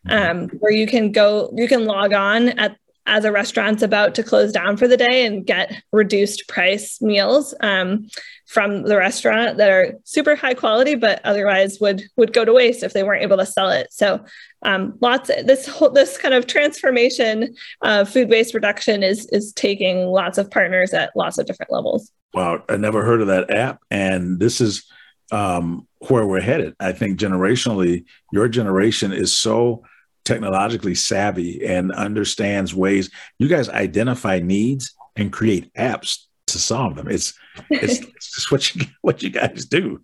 um, 0.09 0.49
where 0.61 0.73
you 0.73 0.87
can 0.87 1.13
go, 1.13 1.51
you 1.55 1.69
can 1.69 1.85
log 1.87 2.13
on 2.13 2.51
at 2.59 2.77
as 3.07 3.25
a 3.25 3.33
restaurant's 3.33 3.83
about 3.83 4.15
to 4.15 4.23
close 4.23 4.51
down 4.53 4.77
for 4.77 4.89
the 4.89 4.97
day 4.97 5.27
and 5.27 5.47
get 5.47 5.83
reduced 5.93 6.49
price 6.49 7.01
meals 7.03 7.55
um, 7.61 8.09
from 8.47 8.85
the 8.85 8.97
restaurant 8.97 9.59
that 9.59 9.71
are 9.71 9.95
super 10.05 10.35
high 10.35 10.55
quality, 10.55 10.95
but 10.95 11.21
otherwise 11.25 11.79
would 11.81 12.03
would 12.17 12.33
go 12.33 12.45
to 12.45 12.53
waste 12.53 12.83
if 12.83 12.93
they 12.93 13.03
weren't 13.03 13.23
able 13.23 13.37
to 13.37 13.47
sell 13.47 13.69
it. 13.69 13.89
So 13.91 14.25
um, 14.63 14.97
lots 15.01 15.29
of, 15.29 15.47
this 15.47 15.67
whole 15.67 15.91
this 15.91 16.17
kind 16.17 16.35
of 16.35 16.47
transformation 16.47 17.55
of 17.83 18.09
food 18.09 18.31
waste 18.31 18.55
reduction 18.55 19.03
is 19.03 19.27
is 19.27 19.53
taking 19.53 20.07
lots 20.07 20.39
of 20.39 20.51
partners 20.51 20.95
at 20.95 21.15
lots 21.15 21.39
of 21.39 21.47
different 21.47 21.73
levels. 21.73 22.11
Wow, 22.33 22.65
I 22.69 22.77
never 22.77 23.05
heard 23.05 23.21
of 23.21 23.27
that 23.29 23.51
app, 23.51 23.81
and 23.91 24.41
this 24.41 24.61
is 24.61 24.85
um, 25.31 25.87
where 26.09 26.27
we're 26.27 26.41
headed. 26.41 26.75
I 26.81 26.93
think 26.93 27.19
generationally, 27.19 28.05
your 28.33 28.49
generation 28.49 29.13
is 29.13 29.37
so 29.37 29.83
technologically 30.25 30.95
savvy 30.95 31.65
and 31.65 31.93
understands 31.93 32.75
ways 32.75 33.11
you 33.39 33.49
guys 33.49 33.69
identify 33.69 34.39
needs 34.39 34.95
and 35.17 35.33
create 35.33 35.73
apps 35.75 36.25
to 36.47 36.59
solve 36.59 36.97
them. 36.97 37.09
It's 37.09 37.35
it's, 37.71 38.01
it's 38.17 38.35
just 38.35 38.51
what 38.51 38.75
you 38.75 38.87
what 39.03 39.23
you 39.23 39.31
guys 39.31 39.67
do. 39.67 40.03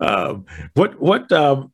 Um, 0.00 0.46
what 0.74 1.00
what 1.00 1.30
um, 1.32 1.72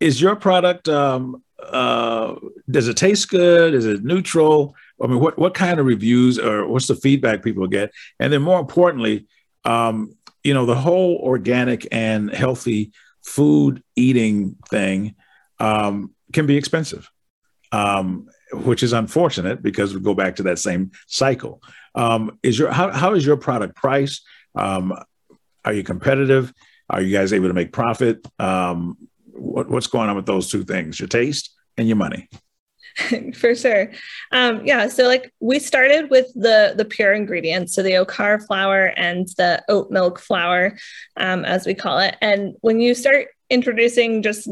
is 0.00 0.20
your 0.20 0.36
product 0.36 0.88
um, 0.88 1.42
uh, 1.62 2.36
does 2.70 2.88
it 2.88 2.96
taste 2.96 3.28
good? 3.30 3.74
Is 3.74 3.86
it 3.86 4.04
neutral? 4.04 4.74
I 5.02 5.06
mean 5.06 5.20
what 5.20 5.38
what 5.38 5.54
kind 5.54 5.80
of 5.80 5.86
reviews 5.86 6.38
or 6.38 6.66
what's 6.66 6.88
the 6.88 6.96
feedback 6.96 7.42
people 7.42 7.66
get? 7.66 7.92
And 8.20 8.32
then 8.32 8.42
more 8.42 8.60
importantly 8.60 9.26
um, 9.64 10.14
you 10.44 10.54
know 10.54 10.66
the 10.66 10.74
whole 10.74 11.16
organic 11.16 11.86
and 11.92 12.30
healthy 12.30 12.92
food 13.22 13.82
eating 13.96 14.56
thing 14.70 15.14
um, 15.58 16.14
can 16.32 16.46
be 16.46 16.56
expensive, 16.56 17.10
um, 17.72 18.28
which 18.52 18.82
is 18.82 18.92
unfortunate 18.92 19.62
because 19.62 19.94
we 19.94 20.00
go 20.00 20.14
back 20.14 20.36
to 20.36 20.42
that 20.44 20.58
same 20.58 20.90
cycle. 21.06 21.62
Um, 21.94 22.38
is 22.42 22.58
your 22.58 22.70
how, 22.70 22.90
how 22.90 23.14
is 23.14 23.24
your 23.24 23.36
product 23.36 23.76
priced? 23.76 24.24
Um, 24.54 24.94
are 25.64 25.72
you 25.72 25.82
competitive? 25.82 26.52
Are 26.90 27.00
you 27.00 27.16
guys 27.16 27.32
able 27.32 27.48
to 27.48 27.54
make 27.54 27.72
profit? 27.72 28.26
Um, 28.38 28.96
what, 29.26 29.68
what's 29.68 29.86
going 29.86 30.08
on 30.08 30.16
with 30.16 30.26
those 30.26 30.50
two 30.50 30.64
things? 30.64 30.98
Your 30.98 31.08
taste 31.08 31.54
and 31.76 31.86
your 31.86 31.96
money. 31.96 32.28
for 33.34 33.54
sure 33.54 33.92
um, 34.32 34.64
yeah 34.64 34.88
so 34.88 35.06
like 35.06 35.32
we 35.40 35.58
started 35.58 36.10
with 36.10 36.32
the 36.34 36.74
the 36.76 36.84
pure 36.84 37.12
ingredients 37.12 37.74
so 37.74 37.82
the 37.82 37.92
okara 37.92 38.44
flour 38.44 38.92
and 38.96 39.28
the 39.36 39.62
oat 39.68 39.90
milk 39.90 40.18
flour 40.18 40.76
um, 41.16 41.44
as 41.44 41.66
we 41.66 41.74
call 41.74 41.98
it 41.98 42.16
and 42.20 42.54
when 42.60 42.80
you 42.80 42.94
start 42.94 43.28
introducing 43.50 44.22
just 44.22 44.48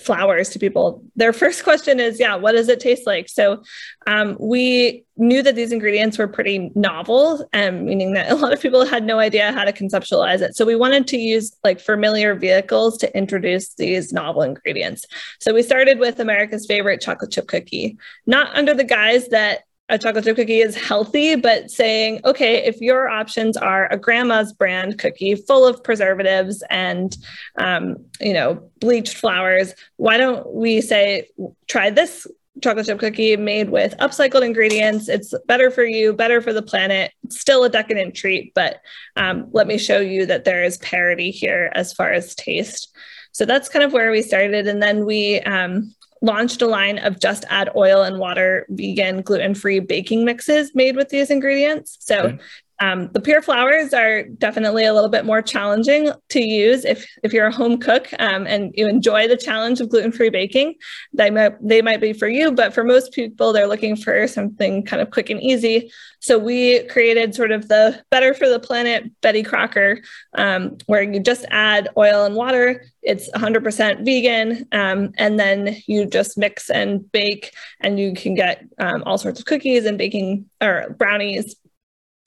flours 0.00 0.50
to 0.50 0.58
people. 0.58 1.04
Their 1.16 1.32
first 1.42 1.64
question 1.64 2.00
is 2.00 2.18
yeah 2.20 2.36
what 2.36 2.52
does 2.52 2.68
it 2.68 2.80
taste 2.80 3.06
like? 3.06 3.28
So 3.28 3.62
um, 4.06 4.36
we 4.40 5.04
knew 5.16 5.42
that 5.42 5.54
these 5.54 5.72
ingredients 5.72 6.16
were 6.16 6.28
pretty 6.28 6.70
novel 6.74 7.46
um, 7.52 7.84
meaning 7.84 8.14
that 8.14 8.30
a 8.32 8.34
lot 8.34 8.52
of 8.52 8.60
people 8.60 8.84
had 8.84 9.04
no 9.04 9.18
idea 9.18 9.52
how 9.52 9.64
to 9.64 9.72
conceptualize 9.72 10.40
it. 10.40 10.56
So 10.56 10.64
we 10.64 10.76
wanted 10.76 11.06
to 11.08 11.18
use 11.18 11.56
like 11.64 11.80
familiar 11.80 12.34
vehicles 12.34 12.96
to 12.98 13.16
introduce 13.16 13.74
these 13.74 14.12
novel 14.12 14.42
ingredients. 14.42 15.04
So 15.40 15.52
we 15.54 15.62
started 15.62 15.98
with 15.98 16.20
america's 16.20 16.66
favorite 16.66 17.00
chocolate 17.00 17.32
chip 17.32 17.48
cookie. 17.48 17.98
Not 18.26 18.54
under 18.56 18.74
the 18.74 18.84
guise 18.84 19.28
that 19.28 19.60
a 19.90 19.98
chocolate 19.98 20.24
chip 20.24 20.36
cookie 20.36 20.60
is 20.60 20.76
healthy, 20.76 21.34
but 21.34 21.70
saying, 21.70 22.20
okay, 22.24 22.64
if 22.64 22.80
your 22.80 23.08
options 23.08 23.56
are 23.56 23.92
a 23.92 23.98
grandma's 23.98 24.52
brand 24.52 24.98
cookie 24.98 25.34
full 25.34 25.66
of 25.66 25.82
preservatives 25.82 26.62
and, 26.70 27.16
um, 27.58 27.96
you 28.20 28.32
know, 28.32 28.70
bleached 28.78 29.16
flours, 29.16 29.74
why 29.96 30.16
don't 30.16 30.50
we 30.54 30.80
say, 30.80 31.28
try 31.66 31.90
this 31.90 32.26
chocolate 32.62 32.86
chip 32.86 33.00
cookie 33.00 33.36
made 33.36 33.70
with 33.70 33.96
upcycled 33.98 34.44
ingredients. 34.44 35.08
It's 35.08 35.34
better 35.46 35.70
for 35.70 35.84
you, 35.84 36.12
better 36.12 36.40
for 36.40 36.52
the 36.52 36.62
planet. 36.62 37.12
still 37.28 37.64
a 37.64 37.68
decadent 37.68 38.14
treat, 38.14 38.54
but 38.54 38.80
um, 39.16 39.48
let 39.52 39.66
me 39.66 39.76
show 39.76 39.98
you 39.98 40.24
that 40.26 40.44
there 40.44 40.62
is 40.62 40.78
parity 40.78 41.30
here 41.30 41.72
as 41.74 41.92
far 41.92 42.12
as 42.12 42.34
taste. 42.36 42.94
So 43.32 43.44
that's 43.44 43.68
kind 43.68 43.84
of 43.84 43.92
where 43.92 44.10
we 44.10 44.22
started. 44.22 44.66
And 44.66 44.82
then 44.82 45.04
we 45.04 45.40
um, 45.40 45.94
launched 46.22 46.62
a 46.62 46.66
line 46.66 46.98
of 46.98 47.18
just 47.18 47.44
add 47.48 47.70
oil 47.74 48.02
and 48.02 48.18
water 48.18 48.66
vegan 48.68 49.22
gluten 49.22 49.54
free 49.54 49.80
baking 49.80 50.24
mixes 50.24 50.74
made 50.74 50.96
with 50.96 51.08
these 51.08 51.30
ingredients. 51.30 51.96
So 52.00 52.18
okay. 52.18 52.38
Um, 52.80 53.10
the 53.12 53.20
pure 53.20 53.42
flours 53.42 53.92
are 53.92 54.24
definitely 54.24 54.86
a 54.86 54.94
little 54.94 55.10
bit 55.10 55.26
more 55.26 55.42
challenging 55.42 56.10
to 56.30 56.40
use 56.40 56.86
if, 56.86 57.06
if 57.22 57.32
you're 57.32 57.46
a 57.46 57.54
home 57.54 57.78
cook 57.78 58.08
um, 58.18 58.46
and 58.46 58.72
you 58.74 58.88
enjoy 58.88 59.28
the 59.28 59.36
challenge 59.36 59.80
of 59.80 59.90
gluten-free 59.90 60.30
baking. 60.30 60.74
They 61.12 61.30
might, 61.30 61.52
they 61.60 61.82
might 61.82 62.00
be 62.00 62.14
for 62.14 62.26
you, 62.26 62.52
but 62.52 62.72
for 62.72 62.82
most 62.82 63.12
people, 63.12 63.52
they're 63.52 63.66
looking 63.66 63.96
for 63.96 64.26
something 64.26 64.84
kind 64.84 65.02
of 65.02 65.10
quick 65.10 65.28
and 65.28 65.42
easy. 65.42 65.90
So 66.20 66.38
we 66.38 66.86
created 66.88 67.34
sort 67.34 67.50
of 67.50 67.68
the 67.68 68.02
better 68.10 68.34
for 68.34 68.48
the 68.48 68.58
planet 68.58 69.10
Betty 69.20 69.42
Crocker, 69.42 70.00
um, 70.34 70.76
where 70.86 71.02
you 71.02 71.20
just 71.20 71.44
add 71.50 71.88
oil 71.96 72.24
and 72.24 72.34
water. 72.34 72.84
It's 73.02 73.30
100% 73.30 74.04
vegan, 74.04 74.66
um, 74.72 75.12
and 75.16 75.40
then 75.40 75.76
you 75.86 76.04
just 76.04 76.36
mix 76.36 76.68
and 76.68 77.10
bake, 77.12 77.54
and 77.80 77.98
you 77.98 78.14
can 78.14 78.34
get 78.34 78.64
um, 78.78 79.02
all 79.06 79.16
sorts 79.16 79.40
of 79.40 79.46
cookies 79.46 79.86
and 79.86 79.96
baking 79.96 80.46
or 80.60 80.94
brownies 80.98 81.56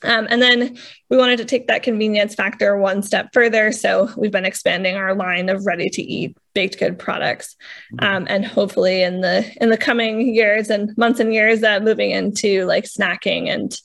um, 0.04 0.28
and 0.30 0.42
then 0.42 0.78
we 1.10 1.18
wanted 1.18 1.38
to 1.38 1.46
take 1.46 1.68
that 1.68 1.84
convenience 1.84 2.36
factor 2.36 2.78
one 2.78 3.02
step 3.02 3.30
further. 3.34 3.72
So 3.72 4.10
we've 4.18 4.32
been 4.32 4.46
expanding 4.46 4.96
our 4.96 5.16
line 5.16 5.50
of 5.50 5.66
ready 5.66 5.90
to 5.90 6.02
eat 6.02 6.38
baked 6.54 6.80
good 6.80 7.00
products. 7.00 7.56
Um, 8.00 8.28
and 8.30 8.46
hopefully 8.46 9.02
in 9.02 9.22
the 9.22 9.46
in 9.62 9.70
the 9.70 9.78
coming 9.78 10.34
years 10.34 10.70
and 10.70 10.96
months 10.98 11.20
and 11.20 11.34
years, 11.34 11.64
uh, 11.64 11.80
moving 11.80 12.12
into 12.12 12.66
like 12.66 12.86
snacking 12.86 13.50
and 13.50 13.76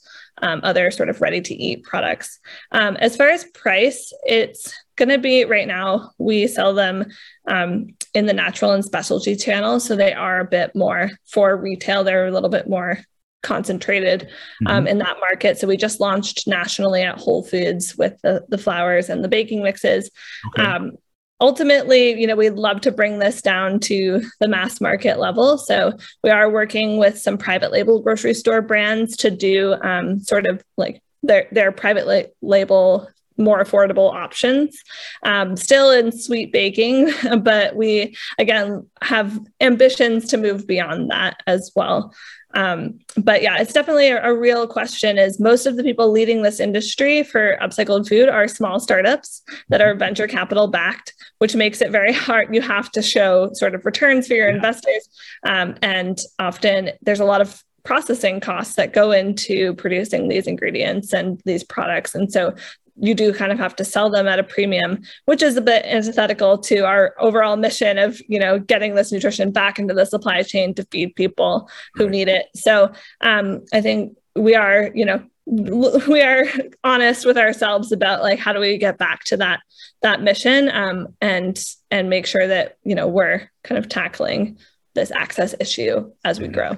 um, 0.43 0.61
other 0.63 0.91
sort 0.91 1.09
of 1.09 1.21
ready 1.21 1.41
to 1.41 1.55
eat 1.55 1.83
products. 1.85 2.39
Um, 2.73 2.97
as 2.97 3.17
far 3.17 3.29
as 3.29 3.45
price, 3.45 4.13
it's 4.25 4.75
going 4.97 5.09
to 5.09 5.19
be 5.19 5.45
right 5.45 5.67
now, 5.67 6.11
we 6.19 6.47
sell 6.47 6.75
them 6.75 7.07
um, 7.47 7.95
in 8.15 8.27
the 8.27 8.33
natural 8.33 8.73
and 8.73 8.85
specialty 8.85 9.37
channel. 9.37 9.81
So 9.81 9.97
they 9.97 10.13
are 10.13 10.41
a 10.41 10.45
bit 10.45 10.75
more 10.75 11.11
for 11.27 11.57
retail, 11.57 12.05
they're 12.05 12.27
a 12.27 12.33
little 12.33 12.49
bit 12.49 12.69
more 12.69 12.99
concentrated 13.43 14.29
um, 14.67 14.79
mm-hmm. 14.79 14.87
in 14.89 14.99
that 14.99 15.17
market. 15.21 15.59
So 15.59 15.67
we 15.67 15.77
just 15.77 16.01
launched 16.01 16.47
nationally 16.47 17.03
at 17.03 17.19
Whole 17.19 17.45
Foods 17.45 17.97
with 17.97 18.21
the, 18.23 18.45
the 18.49 18.59
flours 18.59 19.09
and 19.09 19.23
the 19.23 19.29
baking 19.29 19.63
mixes. 19.63 20.11
Okay. 20.49 20.63
Um, 20.63 20.93
ultimately, 21.41 22.21
you 22.21 22.27
know, 22.27 22.37
we'd 22.37 22.51
love 22.51 22.81
to 22.83 22.93
bring 22.93 23.19
this 23.19 23.41
down 23.43 23.81
to 23.81 24.23
the 24.41 24.49
mass 24.49 24.81
market 24.81 25.19
level. 25.19 25.59
So 25.59 25.93
we 26.23 26.31
are 26.31 26.51
working 26.51 26.99
with 26.99 27.19
some 27.19 27.39
private 27.39 27.73
label 27.73 28.01
grocery 28.01 28.35
store 28.35 28.63
brands 28.63 29.17
to 29.19 29.31
do 29.31 29.75
um, 29.83 30.21
sort 30.21 30.47
of 30.47 30.63
like 30.77 31.03
their 31.23 31.49
their 31.53 31.73
private 31.73 32.07
la- 32.07 32.49
label 32.49 33.09
more 33.37 33.63
affordable 33.63 34.13
options 34.13 34.83
um, 35.23 35.57
still 35.57 35.91
in 35.91 36.11
sweet 36.11 36.53
baking 36.53 37.11
but 37.41 37.77
we 37.77 38.17
again 38.39 38.85
have 39.01 39.39
ambitions 39.61 40.29
to 40.29 40.37
move 40.37 40.67
beyond 40.67 41.11
that 41.11 41.41
as 41.47 41.71
well 41.75 42.13
um, 42.55 42.99
but 43.17 43.43
yeah, 43.43 43.59
it's 43.59 43.73
definitely 43.73 44.09
a, 44.09 44.25
a, 44.25 44.35
real 44.35 44.67
question 44.67 45.19
is 45.19 45.39
most 45.39 45.67
of 45.67 45.77
the 45.77 45.83
people 45.83 46.11
leading 46.11 46.43
this 46.43 46.61
industry 46.61 47.23
for 47.23 47.59
upcycled 47.61 48.09
food 48.09 48.29
are 48.29 48.49
small 48.49 48.81
startups 48.81 49.43
that 49.69 49.83
are 49.83 49.95
venture 49.95 50.27
capital 50.27 50.67
backed, 50.67 51.13
which 51.39 51.55
makes 51.55 51.83
it 51.83 51.91
very 51.91 52.13
hard. 52.13 52.55
You 52.55 52.63
have 52.63 52.91
to 52.93 53.03
show 53.03 53.51
sort 53.53 53.75
of 53.75 53.85
returns 53.85 54.27
for 54.27 54.35
your 54.35 54.49
yeah. 54.49 54.57
investors. 54.57 55.09
Um, 55.47 55.75
and 55.83 56.19
often 56.39 56.91
there's 57.03 57.21
a 57.21 57.27
lot 57.27 57.43
of 57.43 57.63
processing 57.85 58.41
costs 58.41 58.77
that 58.77 58.95
go 58.95 59.13
into 59.13 59.75
producing 59.75 60.29
these 60.29 60.47
ingredients 60.47 61.13
and 61.13 61.41
these 61.45 61.65
products. 61.65 62.15
And 62.15 62.33
so 62.33 62.55
you 63.01 63.15
do 63.15 63.33
kind 63.33 63.53
of 63.53 63.59
have 63.59 63.77
to 63.77 63.85
sell 63.85 64.11
them 64.11 64.27
at 64.27 64.39
a 64.39 64.45
premium, 64.45 65.03
which 65.27 65.43
is 65.43 65.57
a 65.57 65.61
bit 65.61 65.85
antithetical 65.87 66.59
to 66.59 66.81
our 66.81 67.15
overall 67.19 67.57
mission 67.57 67.99
of, 67.99 68.21
you 68.29 68.39
know, 68.39 68.59
getting 68.59 68.95
this 68.95 69.13
nutrition 69.13 69.51
back 69.51 69.79
into 69.79 69.95
the 69.95 70.05
supply 70.05 70.43
chain 70.43 70.75
to 70.75 70.87
feed 70.91 71.15
people 71.15 71.69
who 71.95 72.05
right. 72.05 72.13
need 72.13 72.29
it. 72.29 72.47
So 72.55 72.93
um, 73.21 73.65
I 73.73 73.81
think 73.81 74.17
we 74.35 74.55
are, 74.55 74.91
you 74.95 75.05
know, 75.05 75.23
we 75.47 76.21
are 76.21 76.45
honest 76.85 77.25
with 77.25 77.39
ourselves 77.39 77.91
about 77.91 78.23
like 78.23 78.39
how 78.39 78.53
do 78.53 78.61
we 78.61 78.77
get 78.77 78.99
back 78.99 79.25
to 79.25 79.37
that 79.39 79.61
that 80.03 80.21
mission 80.21 80.69
um, 80.71 81.09
and 81.23 81.59
and 81.91 82.11
make 82.11 82.27
sure 82.27 82.47
that 82.47 82.77
you 82.85 82.95
know 82.95 83.09
we're 83.09 83.51
kind 83.65 83.79
of 83.79 83.89
tackling 83.89 84.59
this 84.95 85.11
access 85.11 85.55
issue 85.59 86.11
as 86.25 86.39
we 86.39 86.49
grow. 86.49 86.77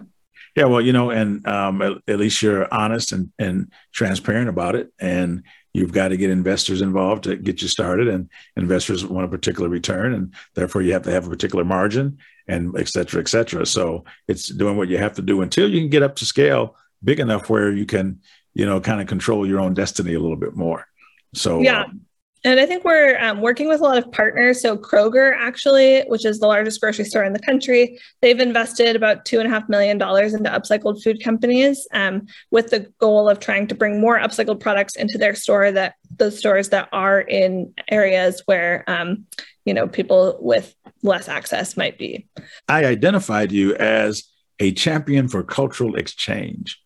Yeah, 0.57 0.65
well, 0.65 0.81
you 0.81 0.93
know, 0.93 1.11
and 1.11 1.47
um, 1.47 1.81
at, 1.81 1.93
at, 2.09 2.19
least 2.19 2.43
you're 2.43 2.73
honest 2.73 3.13
and, 3.13 3.31
and 3.39 3.71
transparent 3.93 4.49
about 4.49 4.75
it, 4.75 4.93
and 4.99 5.45
you've 5.73 5.93
got 5.93 6.09
to 6.09 6.17
get 6.17 6.31
investors 6.31 6.83
involved 6.83 7.25
to 7.25 7.37
get 7.37 7.63
you 7.63 7.69
started 7.69 8.09
and 8.09 8.29
investors 8.57 9.07
want 9.07 9.25
a 9.25 9.29
particular 9.29 9.69
return 9.69 10.13
and 10.13 10.35
therefore 10.55 10.83
you 10.83 10.93
have 10.93 11.03
to 11.03 11.11
have 11.13 11.27
a 11.27 11.31
particular 11.31 11.65
margin 11.65 12.19
and 12.49 12.77
et 12.77 12.89
cetera 12.89 13.21
et 13.21 13.29
cetera. 13.29 13.65
So 13.65 14.05
it's 14.27 14.49
doing 14.49 14.77
what 14.77 14.89
you 14.89 14.99
have 14.99 15.15
to 15.15 15.23
do 15.23 15.43
until 15.43 15.71
you 15.71 15.81
can 15.81 15.91
get 15.91 16.03
up 16.03 16.17
to 16.17 16.27
scale 16.27 16.77
big 17.03 17.21
enough 17.21 17.49
where 17.49 17.71
you 17.71 17.87
can 17.87 18.21
you 18.55 18.67
know 18.67 18.81
kind 18.81 19.01
of 19.01 19.07
control 19.07 19.47
your 19.47 19.61
own 19.61 19.75
destiny 19.75 20.15
a 20.15 20.21
little 20.21 20.37
bit 20.37 20.57
more. 20.57 20.87
So 21.35 21.61
yeah. 21.61 21.85
um, 21.85 22.03
and 22.43 22.59
I 22.59 22.65
think 22.65 22.85
we're 22.85 23.19
um, 23.21 23.43
working 23.43 23.69
with 23.69 23.81
a 23.81 23.85
lot 23.85 23.99
of 23.99 24.11
partners. 24.13 24.63
So 24.63 24.77
Kroger, 24.77 25.35
actually, 25.39 26.03
which 26.03 26.25
is 26.25 26.39
the 26.39 26.47
largest 26.47 26.81
grocery 26.81 27.05
store 27.05 27.23
in 27.23 27.35
the 27.35 27.39
country, 27.41 27.99
they've 28.23 28.41
invested 28.41 28.97
about 28.97 29.27
two 29.27 29.41
and 29.41 29.47
a 29.47 29.51
half 29.51 29.69
million 29.69 29.99
dollars 29.99 30.33
into 30.33 30.49
upcycled 30.49 31.03
food 31.03 31.23
companies, 31.23 31.87
um, 31.93 32.27
with 32.51 32.71
the 32.71 32.91
goal 32.99 33.29
of 33.29 33.41
trying 33.41 33.67
to 33.67 33.75
bring 33.75 34.01
more 34.01 34.19
upcycled 34.19 34.61
products 34.61 34.97
into 34.97 35.19
their 35.19 35.35
store. 35.35 35.71
That 35.71 35.95
those 36.17 36.39
stores 36.39 36.71
that 36.71 36.89
are 36.93 37.21
in 37.21 37.75
areas 37.91 38.43
where 38.47 38.85
um, 38.87 39.27
you 39.67 39.75
know 39.75 39.87
people 39.87 40.39
with 40.41 40.75
less 41.03 41.29
access 41.29 41.77
might 41.77 41.99
be. 41.99 42.27
I 42.69 42.87
identified 42.87 43.53
you 43.53 43.75
as 43.77 44.25
a 44.59 44.73
champion 44.73 45.29
for 45.29 45.43
cultural 45.43 45.97
exchange. 45.97 46.81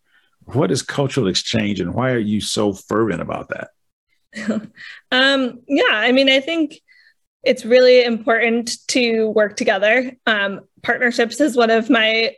What 0.46 0.72
is 0.72 0.82
cultural 0.82 1.28
exchange, 1.28 1.78
and 1.78 1.94
why 1.94 2.10
are 2.10 2.18
you 2.18 2.40
so 2.40 2.72
fervent 2.72 3.22
about 3.22 3.48
that? 3.50 3.68
um, 5.12 5.60
yeah, 5.68 5.84
I 5.90 6.12
mean, 6.12 6.28
I 6.28 6.40
think 6.40 6.80
it's 7.42 7.64
really 7.64 8.04
important 8.04 8.76
to 8.88 9.28
work 9.28 9.56
together. 9.56 10.12
Um, 10.26 10.60
partnerships 10.82 11.40
is 11.40 11.56
one 11.56 11.70
of 11.70 11.90
my 11.90 12.34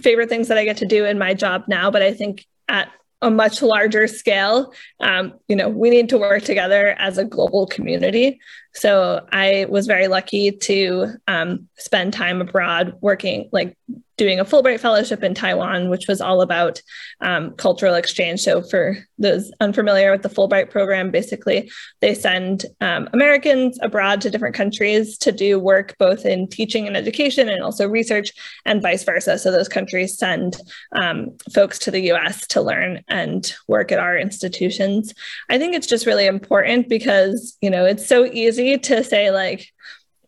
favorite 0.00 0.28
things 0.28 0.48
that 0.48 0.58
I 0.58 0.64
get 0.64 0.76
to 0.78 0.86
do 0.86 1.04
in 1.04 1.18
my 1.18 1.34
job 1.34 1.64
now, 1.68 1.90
but 1.90 2.02
I 2.02 2.12
think 2.12 2.46
at 2.68 2.88
a 3.22 3.30
much 3.30 3.62
larger 3.62 4.06
scale, 4.06 4.72
um, 5.00 5.34
you 5.48 5.56
know, 5.56 5.68
we 5.68 5.90
need 5.90 6.10
to 6.10 6.18
work 6.18 6.42
together 6.42 6.94
as 6.98 7.18
a 7.18 7.24
global 7.24 7.66
community. 7.66 8.38
So 8.74 9.26
I 9.32 9.66
was 9.68 9.86
very 9.86 10.06
lucky 10.06 10.52
to 10.52 11.14
um, 11.26 11.68
spend 11.78 12.12
time 12.12 12.40
abroad 12.40 12.94
working, 13.00 13.48
like 13.52 13.76
doing 14.16 14.40
a 14.40 14.44
Fulbright 14.44 14.80
fellowship 14.80 15.22
in 15.22 15.34
Taiwan, 15.34 15.88
which 15.88 16.08
was 16.08 16.20
all 16.20 16.40
about 16.40 16.80
um, 17.20 17.52
cultural 17.52 17.94
exchange. 17.94 18.40
So, 18.40 18.62
for 18.62 18.96
those 19.18 19.50
unfamiliar 19.60 20.12
with 20.12 20.22
the 20.22 20.28
Fulbright 20.28 20.70
program, 20.70 21.10
basically 21.10 21.70
they 22.00 22.14
send 22.14 22.66
um, 22.80 23.08
Americans 23.12 23.78
abroad 23.82 24.20
to 24.22 24.30
different 24.30 24.54
countries 24.54 25.18
to 25.18 25.32
do 25.32 25.58
work 25.58 25.94
both 25.98 26.24
in 26.24 26.48
teaching 26.48 26.86
and 26.86 26.96
education 26.96 27.48
and 27.48 27.62
also 27.62 27.88
research, 27.88 28.32
and 28.64 28.82
vice 28.82 29.04
versa. 29.04 29.38
So, 29.38 29.50
those 29.50 29.68
countries 29.68 30.18
send 30.18 30.56
um, 30.92 31.36
folks 31.52 31.78
to 31.80 31.90
the 31.90 32.12
US 32.12 32.46
to 32.48 32.60
learn 32.60 33.02
and 33.08 33.52
work 33.68 33.92
at 33.92 33.98
our 33.98 34.16
institutions. 34.16 35.12
I 35.50 35.58
think 35.58 35.74
it's 35.74 35.86
just 35.86 36.06
really 36.06 36.26
important 36.26 36.88
because, 36.88 37.56
you 37.60 37.70
know, 37.70 37.84
it's 37.84 38.06
so 38.06 38.24
easy 38.26 38.78
to 38.78 39.04
say, 39.04 39.30
like, 39.30 39.72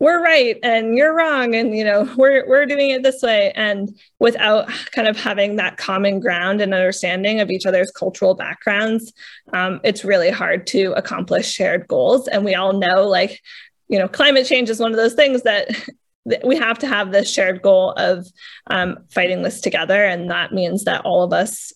we're 0.01 0.23
right 0.23 0.57
and 0.63 0.97
you're 0.97 1.15
wrong 1.15 1.55
and 1.55 1.77
you 1.77 1.85
know 1.85 2.09
we're 2.17 2.49
we're 2.49 2.67
doing 2.67 2.91
it 2.91 3.03
this 3.03 3.23
way. 3.23 3.53
And 3.57 3.97
without 4.19 4.69
kind 4.93 5.09
of 5.09 5.17
having 5.17 5.57
that 5.57 5.77
common 5.77 6.21
ground 6.21 6.61
and 6.61 6.73
understanding 6.73 7.41
of 7.41 7.51
each 7.51 7.67
other's 7.67 7.91
cultural 7.91 8.35
backgrounds 8.35 9.13
um, 9.53 9.81
it's 9.85 10.05
really 10.05 10.31
hard 10.31 10.67
to 10.69 10.93
accomplish 10.93 11.51
shared 11.51 11.87
goals. 11.89 12.29
And 12.29 12.45
we 12.45 12.55
all 12.55 12.73
know 12.73 13.07
like 13.07 13.41
you 13.89 13.99
know 13.99 14.09
climate 14.09 14.47
change 14.47 14.71
is 14.71 14.81
one 14.81 14.91
of 14.91 14.97
those 14.97 15.15
things 15.15 15.43
that 15.43 15.69
we 16.45 16.57
have 16.57 16.79
to 16.79 16.87
have 16.87 17.11
this 17.11 17.33
shared 17.33 17.63
goal 17.63 17.93
of 17.93 18.27
um, 18.69 18.99
fighting 19.11 19.43
this 19.43 19.61
together. 19.61 20.05
And 20.05 20.31
that 20.31 20.53
means 20.53 20.85
that 20.85 21.05
all 21.05 21.23
of 21.23 21.33
us 21.33 21.73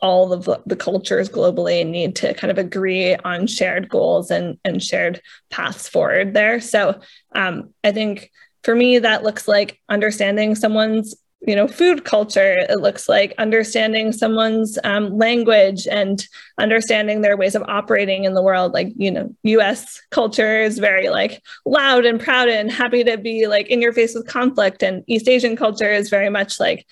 all 0.00 0.32
of 0.32 0.48
the 0.66 0.76
cultures 0.76 1.28
globally 1.28 1.86
need 1.86 2.16
to 2.16 2.34
kind 2.34 2.50
of 2.50 2.58
agree 2.58 3.14
on 3.16 3.46
shared 3.46 3.88
goals 3.88 4.30
and, 4.30 4.58
and 4.64 4.82
shared 4.82 5.20
paths 5.50 5.88
forward 5.88 6.34
there. 6.34 6.60
So 6.60 7.00
um, 7.34 7.74
I 7.84 7.92
think 7.92 8.30
for 8.62 8.74
me, 8.74 8.98
that 8.98 9.22
looks 9.22 9.46
like 9.46 9.80
understanding 9.88 10.54
someone's 10.54 11.14
you 11.46 11.54
know 11.54 11.68
food 11.68 12.04
culture. 12.04 12.56
It 12.68 12.80
looks 12.80 13.08
like 13.08 13.34
understanding 13.38 14.12
someone's 14.12 14.78
um, 14.84 15.16
language 15.16 15.86
and 15.86 16.26
understanding 16.58 17.20
their 17.20 17.36
ways 17.36 17.54
of 17.54 17.62
operating 17.68 18.24
in 18.24 18.34
the 18.34 18.42
world. 18.42 18.72
Like 18.72 18.92
you 18.96 19.10
know 19.10 19.34
us 19.44 20.02
culture 20.10 20.60
is 20.60 20.78
very 20.78 21.08
like 21.08 21.42
loud 21.64 22.04
and 22.04 22.20
proud 22.20 22.48
and 22.48 22.70
happy 22.70 23.04
to 23.04 23.16
be 23.16 23.46
like 23.46 23.68
in 23.68 23.80
your 23.80 23.92
face 23.92 24.14
with 24.14 24.26
conflict. 24.26 24.82
And 24.82 25.04
east 25.06 25.28
asian 25.28 25.56
culture 25.56 25.90
is 25.90 26.10
very 26.10 26.30
much 26.30 26.58
like 26.58 26.86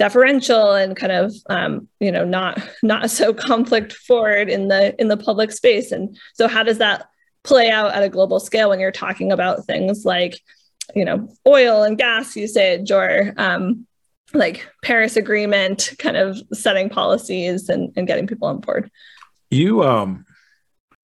deferential 0.00 0.72
and 0.72 0.96
kind 0.96 1.12
of 1.12 1.32
um, 1.50 1.86
you 2.00 2.10
know 2.10 2.24
not 2.24 2.58
not 2.82 3.10
so 3.10 3.32
conflict 3.34 3.92
forward 3.92 4.48
in 4.48 4.68
the 4.68 4.98
in 5.00 5.08
the 5.08 5.16
public 5.16 5.52
space. 5.52 5.92
And 5.92 6.16
so 6.34 6.48
how 6.48 6.64
does 6.64 6.78
that 6.78 7.06
play 7.44 7.70
out 7.70 7.92
at 7.92 8.02
a 8.02 8.08
global 8.08 8.40
scale 8.40 8.70
when 8.70 8.80
you're 8.80 8.90
talking 8.90 9.30
about 9.30 9.66
things 9.66 10.04
like 10.04 10.40
you 10.94 11.04
know 11.04 11.28
oil 11.46 11.82
and 11.82 11.98
gas 11.98 12.34
usage 12.34 12.90
or 12.90 13.34
um, 13.36 13.86
like 14.32 14.66
paris 14.82 15.16
agreement 15.16 15.92
kind 15.98 16.16
of 16.16 16.40
setting 16.52 16.88
policies 16.88 17.68
and, 17.68 17.92
and 17.96 18.06
getting 18.06 18.26
people 18.26 18.48
on 18.48 18.58
board? 18.58 18.90
You 19.50 19.84
um, 19.84 20.24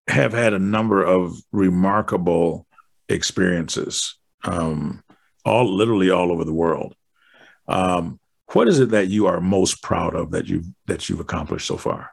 have 0.08 0.32
had 0.32 0.54
a 0.54 0.60
number 0.60 1.04
of 1.04 1.36
remarkable 1.52 2.66
experiences 3.10 4.16
um, 4.46 5.04
all 5.44 5.76
literally 5.76 6.10
all 6.10 6.32
over 6.32 6.46
the 6.46 6.54
world. 6.54 6.96
Um, 7.68 8.20
what 8.54 8.68
is 8.68 8.80
it 8.80 8.90
that 8.90 9.08
you 9.08 9.28
are 9.28 9.42
most 9.42 9.82
proud 9.82 10.16
of 10.16 10.32
that 10.32 10.48
you've 10.48 10.68
that 10.86 11.10
you've 11.10 11.20
accomplished 11.20 11.68
so 11.68 11.78
far? 11.78 12.12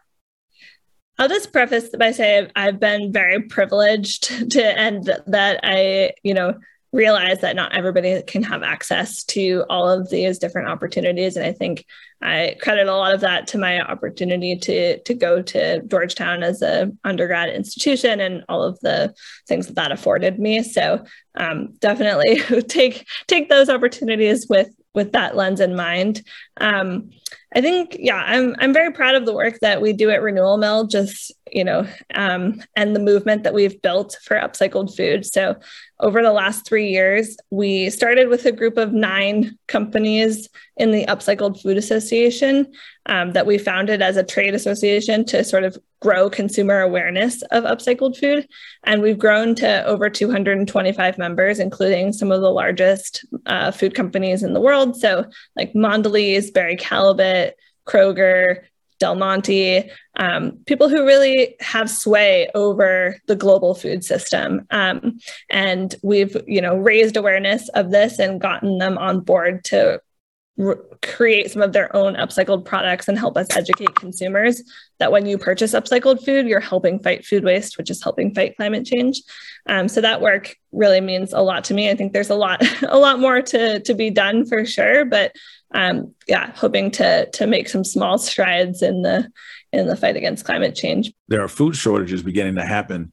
I'll 1.18 1.28
just 1.28 1.52
preface 1.52 1.90
by 1.96 2.12
saying 2.12 2.50
I've 2.56 2.80
been 2.80 3.12
very 3.12 3.42
privileged 3.42 4.24
to 4.52 4.78
and 4.78 5.04
that 5.26 5.60
I, 5.62 6.12
you 6.22 6.34
know, 6.34 6.54
realize 6.92 7.40
that 7.40 7.56
not 7.56 7.74
everybody 7.74 8.22
can 8.22 8.42
have 8.42 8.62
access 8.62 9.24
to 9.24 9.64
all 9.70 9.88
of 9.88 10.10
these 10.10 10.38
different 10.38 10.68
opportunities. 10.68 11.36
And 11.36 11.46
I 11.46 11.52
think 11.52 11.86
I 12.20 12.56
credit 12.60 12.86
a 12.86 12.94
lot 12.94 13.14
of 13.14 13.20
that 13.22 13.46
to 13.48 13.58
my 13.58 13.80
opportunity 13.80 14.56
to 14.56 14.98
to 14.98 15.14
go 15.14 15.42
to 15.42 15.82
Georgetown 15.82 16.42
as 16.42 16.60
a 16.60 16.92
undergrad 17.04 17.48
institution 17.48 18.20
and 18.20 18.44
all 18.48 18.62
of 18.62 18.78
the 18.80 19.14
things 19.48 19.66
that 19.66 19.76
that 19.76 19.92
afforded 19.92 20.38
me. 20.38 20.62
So 20.62 21.04
um, 21.34 21.72
definitely 21.80 22.40
take 22.68 23.06
take 23.26 23.48
those 23.48 23.68
opportunities 23.68 24.46
with 24.48 24.68
with 24.94 25.12
that 25.12 25.36
lens 25.36 25.60
in 25.60 25.74
mind. 25.74 26.22
Um, 26.60 27.10
I 27.54 27.60
think, 27.60 27.96
yeah, 27.98 28.16
I'm 28.16 28.56
I'm 28.58 28.72
very 28.72 28.92
proud 28.92 29.14
of 29.14 29.26
the 29.26 29.34
work 29.34 29.58
that 29.60 29.82
we 29.82 29.92
do 29.92 30.10
at 30.10 30.22
Renewal 30.22 30.56
Mill, 30.56 30.86
just 30.86 31.32
you 31.52 31.64
know, 31.64 31.86
um, 32.14 32.62
and 32.76 32.96
the 32.96 33.00
movement 33.00 33.42
that 33.44 33.52
we've 33.52 33.80
built 33.82 34.16
for 34.24 34.36
upcycled 34.36 34.96
food. 34.96 35.26
So 35.26 35.56
over 36.00 36.22
the 36.22 36.32
last 36.32 36.66
three 36.66 36.88
years, 36.88 37.36
we 37.50 37.90
started 37.90 38.28
with 38.28 38.46
a 38.46 38.52
group 38.52 38.78
of 38.78 38.92
nine 38.92 39.58
companies 39.68 40.48
in 40.76 40.90
the 40.90 41.04
Upcycled 41.06 41.60
Food 41.60 41.76
Association 41.76 42.72
um, 43.06 43.32
that 43.32 43.46
we 43.46 43.58
founded 43.58 44.00
as 44.00 44.16
a 44.16 44.24
trade 44.24 44.54
association 44.54 45.24
to 45.26 45.44
sort 45.44 45.64
of 45.64 45.76
grow 46.00 46.30
consumer 46.30 46.80
awareness 46.80 47.42
of 47.50 47.64
upcycled 47.64 48.16
food. 48.16 48.48
And 48.84 49.02
we've 49.02 49.18
grown 49.18 49.54
to 49.56 49.84
over 49.84 50.08
225 50.08 51.18
members, 51.18 51.58
including 51.58 52.12
some 52.12 52.32
of 52.32 52.40
the 52.40 52.50
largest 52.50 53.24
uh, 53.46 53.70
food 53.70 53.94
companies 53.94 54.42
in 54.42 54.54
the 54.54 54.60
world. 54.60 54.96
So, 54.96 55.26
like 55.56 55.72
Mondelez, 55.74 56.52
Barry 56.52 56.76
Callebaut, 56.76 57.41
Kroger, 57.86 58.62
Del 58.98 59.16
Monte, 59.16 59.90
um, 60.16 60.58
people 60.66 60.88
who 60.88 61.04
really 61.04 61.56
have 61.58 61.90
sway 61.90 62.48
over 62.54 63.18
the 63.26 63.34
global 63.34 63.74
food 63.74 64.04
system. 64.04 64.64
Um, 64.70 65.18
and 65.50 65.94
we've, 66.04 66.36
you 66.46 66.60
know, 66.60 66.76
raised 66.76 67.16
awareness 67.16 67.68
of 67.70 67.90
this 67.90 68.20
and 68.20 68.40
gotten 68.40 68.78
them 68.78 68.96
on 68.98 69.20
board 69.20 69.64
to 69.64 70.00
re- 70.56 70.76
create 71.00 71.50
some 71.50 71.62
of 71.62 71.72
their 71.72 71.94
own 71.96 72.14
upcycled 72.14 72.64
products 72.64 73.08
and 73.08 73.18
help 73.18 73.36
us 73.36 73.46
educate 73.56 73.94
consumers 73.94 74.62
that 74.98 75.12
when 75.12 75.26
you 75.26 75.38
purchase 75.38 75.72
upcycled 75.72 76.24
food, 76.24 76.46
you're 76.46 76.60
helping 76.60 76.98
fight 76.98 77.24
food 77.24 77.44
waste, 77.44 77.78
which 77.78 77.90
is 77.90 78.02
helping 78.02 78.34
fight 78.34 78.56
climate 78.56 78.86
change. 78.86 79.22
Um, 79.66 79.88
so 79.88 80.00
that 80.00 80.20
work 80.20 80.56
really 80.72 81.00
means 81.00 81.32
a 81.32 81.40
lot 81.40 81.64
to 81.64 81.74
me. 81.74 81.90
I 81.90 81.94
think 81.94 82.12
there's 82.12 82.30
a 82.30 82.34
lot, 82.34 82.62
a 82.88 82.98
lot 82.98 83.18
more 83.18 83.40
to 83.42 83.80
to 83.80 83.94
be 83.94 84.10
done 84.10 84.44
for 84.46 84.64
sure, 84.64 85.04
but 85.04 85.34
um, 85.74 86.14
yeah, 86.28 86.52
hoping 86.54 86.90
to 86.92 87.30
to 87.30 87.46
make 87.46 87.68
some 87.68 87.84
small 87.84 88.18
strides 88.18 88.82
in 88.82 89.02
the 89.02 89.30
in 89.72 89.86
the 89.86 89.96
fight 89.96 90.16
against 90.16 90.44
climate 90.44 90.74
change. 90.74 91.12
There 91.28 91.42
are 91.42 91.48
food 91.48 91.76
shortages 91.76 92.22
beginning 92.22 92.56
to 92.56 92.64
happen 92.64 93.12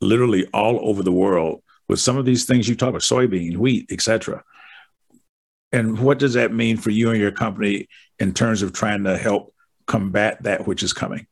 literally 0.00 0.46
all 0.54 0.78
over 0.88 1.02
the 1.02 1.12
world 1.12 1.62
with 1.88 2.00
some 2.00 2.16
of 2.16 2.24
these 2.24 2.46
things 2.46 2.68
you 2.68 2.74
talk 2.74 2.88
about 2.88 3.02
soybean 3.02 3.56
wheat 3.56 3.90
etc 3.92 4.42
and 5.72 5.98
what 5.98 6.18
does 6.18 6.34
that 6.34 6.52
mean 6.52 6.76
for 6.76 6.90
you 6.90 7.10
and 7.10 7.20
your 7.20 7.32
company 7.32 7.88
in 8.18 8.34
terms 8.34 8.62
of 8.62 8.72
trying 8.72 9.04
to 9.04 9.16
help 9.16 9.54
combat 9.86 10.42
that 10.42 10.66
which 10.66 10.82
is 10.82 10.92
coming? 10.92 11.26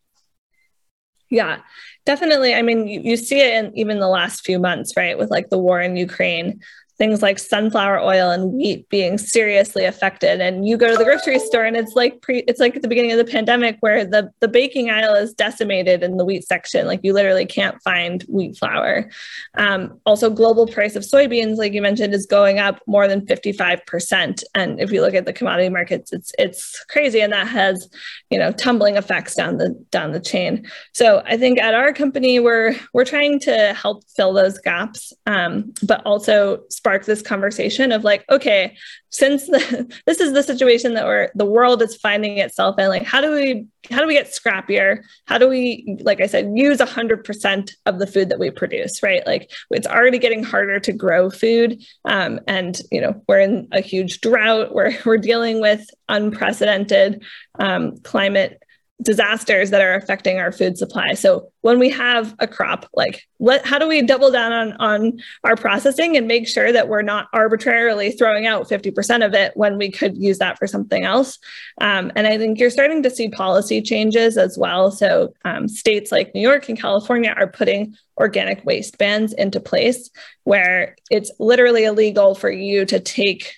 Yeah 1.30 1.60
definitely. 2.08 2.54
I 2.54 2.62
mean 2.62 2.88
you, 2.88 3.00
you 3.02 3.16
see 3.18 3.38
it 3.38 3.62
in 3.62 3.78
even 3.78 4.00
the 4.00 4.08
last 4.08 4.40
few 4.44 4.58
months 4.58 4.96
right 4.96 5.18
with 5.18 5.30
like 5.30 5.50
the 5.50 5.58
war 5.58 5.78
in 5.78 5.94
ukraine 5.94 6.60
things 6.98 7.22
like 7.22 7.38
sunflower 7.38 8.00
oil 8.00 8.30
and 8.30 8.52
wheat 8.52 8.88
being 8.88 9.18
seriously 9.18 9.84
affected. 9.84 10.40
And 10.40 10.66
you 10.66 10.76
go 10.76 10.90
to 10.90 10.96
the 10.96 11.04
grocery 11.04 11.38
store 11.38 11.64
and 11.64 11.76
it's 11.76 11.94
like 11.94 12.20
pre 12.22 12.40
it's 12.48 12.58
like 12.58 12.74
at 12.74 12.82
the 12.82 12.88
beginning 12.88 13.12
of 13.12 13.18
the 13.18 13.24
pandemic 13.24 13.76
where 13.80 14.04
the 14.04 14.30
the 14.40 14.48
baking 14.48 14.90
aisle 14.90 15.14
is 15.14 15.32
decimated 15.32 16.02
in 16.02 16.16
the 16.16 16.24
wheat 16.24 16.44
section. 16.44 16.86
Like 16.86 17.00
you 17.04 17.12
literally 17.12 17.46
can't 17.46 17.80
find 17.82 18.22
wheat 18.28 18.58
flour. 18.58 19.08
Um, 19.54 20.00
also 20.04 20.28
global 20.28 20.66
price 20.66 20.96
of 20.96 21.04
soybeans 21.04 21.56
like 21.56 21.72
you 21.72 21.82
mentioned 21.82 22.14
is 22.14 22.26
going 22.26 22.58
up 22.58 22.80
more 22.86 23.06
than 23.06 23.24
55% 23.24 24.42
and 24.54 24.80
if 24.80 24.90
you 24.90 25.00
look 25.00 25.14
at 25.14 25.24
the 25.24 25.32
commodity 25.32 25.68
markets 25.68 26.12
it's 26.12 26.32
it's 26.38 26.84
crazy. 26.86 27.20
And 27.20 27.32
that 27.32 27.46
has 27.46 27.88
you 28.30 28.38
know 28.38 28.50
tumbling 28.52 28.96
effects 28.96 29.36
down 29.36 29.58
the 29.58 29.70
down 29.90 30.12
the 30.12 30.20
chain. 30.20 30.66
So 30.94 31.22
i 31.26 31.36
think 31.36 31.60
at 31.60 31.74
our 31.74 31.92
company 31.92 32.40
we're 32.40 32.74
we're 32.92 33.04
trying 33.04 33.38
to 33.40 33.72
help 33.74 34.02
fill 34.16 34.32
those 34.32 34.58
gaps. 34.58 35.12
Um, 35.26 35.72
but 35.86 36.04
also 36.04 36.62
this 37.06 37.22
conversation 37.22 37.92
of 37.92 38.04
like, 38.04 38.24
okay, 38.30 38.76
since 39.10 39.46
the, 39.46 39.92
this 40.06 40.20
is 40.20 40.32
the 40.32 40.42
situation 40.42 40.94
that 40.94 41.04
we're 41.04 41.30
the 41.34 41.44
world 41.44 41.82
is 41.82 41.96
finding 41.96 42.38
itself 42.38 42.78
in, 42.78 42.88
like, 42.88 43.04
how 43.04 43.20
do 43.20 43.32
we 43.32 43.66
how 43.90 44.00
do 44.00 44.06
we 44.06 44.14
get 44.14 44.26
scrappier? 44.26 45.02
How 45.26 45.38
do 45.38 45.48
we, 45.48 45.98
like 46.00 46.20
I 46.20 46.26
said, 46.26 46.50
use 46.54 46.80
hundred 46.80 47.24
percent 47.24 47.72
of 47.86 47.98
the 47.98 48.06
food 48.06 48.28
that 48.30 48.38
we 48.38 48.50
produce? 48.50 49.02
Right, 49.02 49.26
like 49.26 49.50
it's 49.70 49.86
already 49.86 50.18
getting 50.18 50.42
harder 50.42 50.80
to 50.80 50.92
grow 50.92 51.30
food, 51.30 51.82
um, 52.04 52.40
and 52.46 52.80
you 52.90 53.00
know 53.00 53.22
we're 53.28 53.40
in 53.40 53.68
a 53.72 53.80
huge 53.80 54.20
drought. 54.20 54.74
We're 54.74 54.96
we're 55.04 55.18
dealing 55.18 55.60
with 55.60 55.88
unprecedented 56.08 57.22
um, 57.58 57.98
climate 57.98 58.62
disasters 59.02 59.70
that 59.70 59.80
are 59.80 59.94
affecting 59.94 60.38
our 60.38 60.52
food 60.52 60.76
supply. 60.76 61.14
So 61.14 61.50
when 61.60 61.78
we 61.78 61.90
have 61.90 62.34
a 62.38 62.46
crop, 62.46 62.88
like 62.94 63.27
what, 63.38 63.64
how 63.64 63.78
do 63.78 63.88
we 63.88 64.02
double 64.02 64.30
down 64.30 64.52
on, 64.52 64.72
on 64.74 65.20
our 65.44 65.56
processing 65.56 66.16
and 66.16 66.26
make 66.26 66.46
sure 66.46 66.72
that 66.72 66.88
we're 66.88 67.02
not 67.02 67.28
arbitrarily 67.32 68.12
throwing 68.12 68.46
out 68.46 68.68
50% 68.68 69.24
of 69.24 69.34
it 69.34 69.52
when 69.56 69.78
we 69.78 69.90
could 69.90 70.16
use 70.16 70.38
that 70.38 70.58
for 70.58 70.66
something 70.66 71.04
else? 71.04 71.38
Um, 71.80 72.12
and 72.14 72.26
I 72.26 72.36
think 72.36 72.58
you're 72.58 72.70
starting 72.70 73.02
to 73.04 73.10
see 73.10 73.28
policy 73.28 73.80
changes 73.80 74.36
as 74.36 74.58
well. 74.58 74.90
So 74.90 75.34
um, 75.44 75.68
states 75.68 76.12
like 76.12 76.34
New 76.34 76.40
York 76.40 76.68
and 76.68 76.78
California 76.78 77.34
are 77.36 77.46
putting 77.46 77.96
organic 78.18 78.64
waste 78.64 78.98
bans 78.98 79.32
into 79.32 79.60
place 79.60 80.10
where 80.44 80.96
it's 81.10 81.30
literally 81.38 81.84
illegal 81.84 82.34
for 82.34 82.50
you 82.50 82.84
to 82.84 82.98
take 82.98 83.54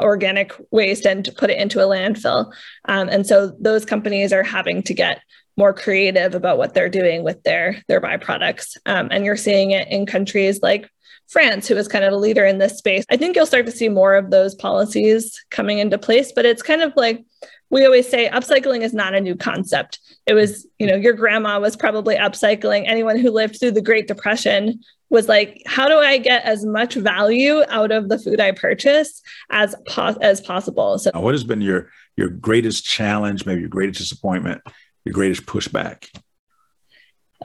organic 0.00 0.52
waste 0.70 1.06
and 1.06 1.28
put 1.36 1.50
it 1.50 1.58
into 1.58 1.80
a 1.80 1.88
landfill. 1.88 2.52
Um, 2.84 3.08
and 3.08 3.26
so 3.26 3.56
those 3.58 3.84
companies 3.84 4.32
are 4.32 4.42
having 4.42 4.82
to 4.84 4.94
get 4.94 5.20
more 5.56 5.72
creative 5.72 6.34
about 6.34 6.58
what 6.58 6.74
they're 6.74 6.88
doing 6.88 7.24
with 7.24 7.42
their 7.42 7.82
their 7.88 8.00
byproducts. 8.00 8.76
Um, 8.86 9.08
and 9.10 9.24
you're 9.24 9.36
seeing 9.36 9.70
it 9.70 9.88
in 9.88 10.06
countries 10.06 10.62
like 10.62 10.90
France, 11.28 11.66
who 11.66 11.76
is 11.76 11.88
kind 11.88 12.04
of 12.04 12.12
a 12.12 12.16
leader 12.16 12.44
in 12.44 12.58
this 12.58 12.78
space. 12.78 13.04
I 13.10 13.16
think 13.16 13.36
you'll 13.36 13.46
start 13.46 13.66
to 13.66 13.72
see 13.72 13.88
more 13.88 14.14
of 14.14 14.30
those 14.30 14.54
policies 14.54 15.42
coming 15.50 15.78
into 15.78 15.98
place, 15.98 16.32
but 16.32 16.44
it's 16.44 16.62
kind 16.62 16.82
of 16.82 16.92
like 16.96 17.24
we 17.70 17.84
always 17.84 18.08
say 18.08 18.28
upcycling 18.28 18.82
is 18.82 18.92
not 18.92 19.14
a 19.14 19.20
new 19.20 19.34
concept. 19.34 19.98
It 20.26 20.34
was, 20.34 20.66
you 20.78 20.86
know, 20.86 20.94
your 20.94 21.12
grandma 21.12 21.58
was 21.58 21.76
probably 21.76 22.14
upcycling. 22.14 22.84
Anyone 22.86 23.18
who 23.18 23.30
lived 23.30 23.58
through 23.58 23.72
the 23.72 23.82
Great 23.82 24.06
Depression 24.06 24.80
was 25.10 25.28
like, 25.28 25.62
how 25.66 25.88
do 25.88 25.98
I 25.98 26.18
get 26.18 26.44
as 26.44 26.64
much 26.64 26.94
value 26.94 27.62
out 27.68 27.90
of 27.90 28.08
the 28.08 28.18
food 28.18 28.40
I 28.40 28.52
purchase 28.52 29.22
as 29.50 29.74
po- 29.88 30.16
as 30.20 30.40
possible? 30.40 30.98
So, 30.98 31.10
what 31.14 31.34
has 31.34 31.44
been 31.44 31.60
your 31.60 31.90
your 32.16 32.28
greatest 32.28 32.84
challenge, 32.84 33.44
maybe 33.44 33.60
your 33.60 33.68
greatest 33.68 33.98
disappointment, 33.98 34.62
your 35.04 35.12
greatest 35.12 35.46
pushback? 35.46 36.08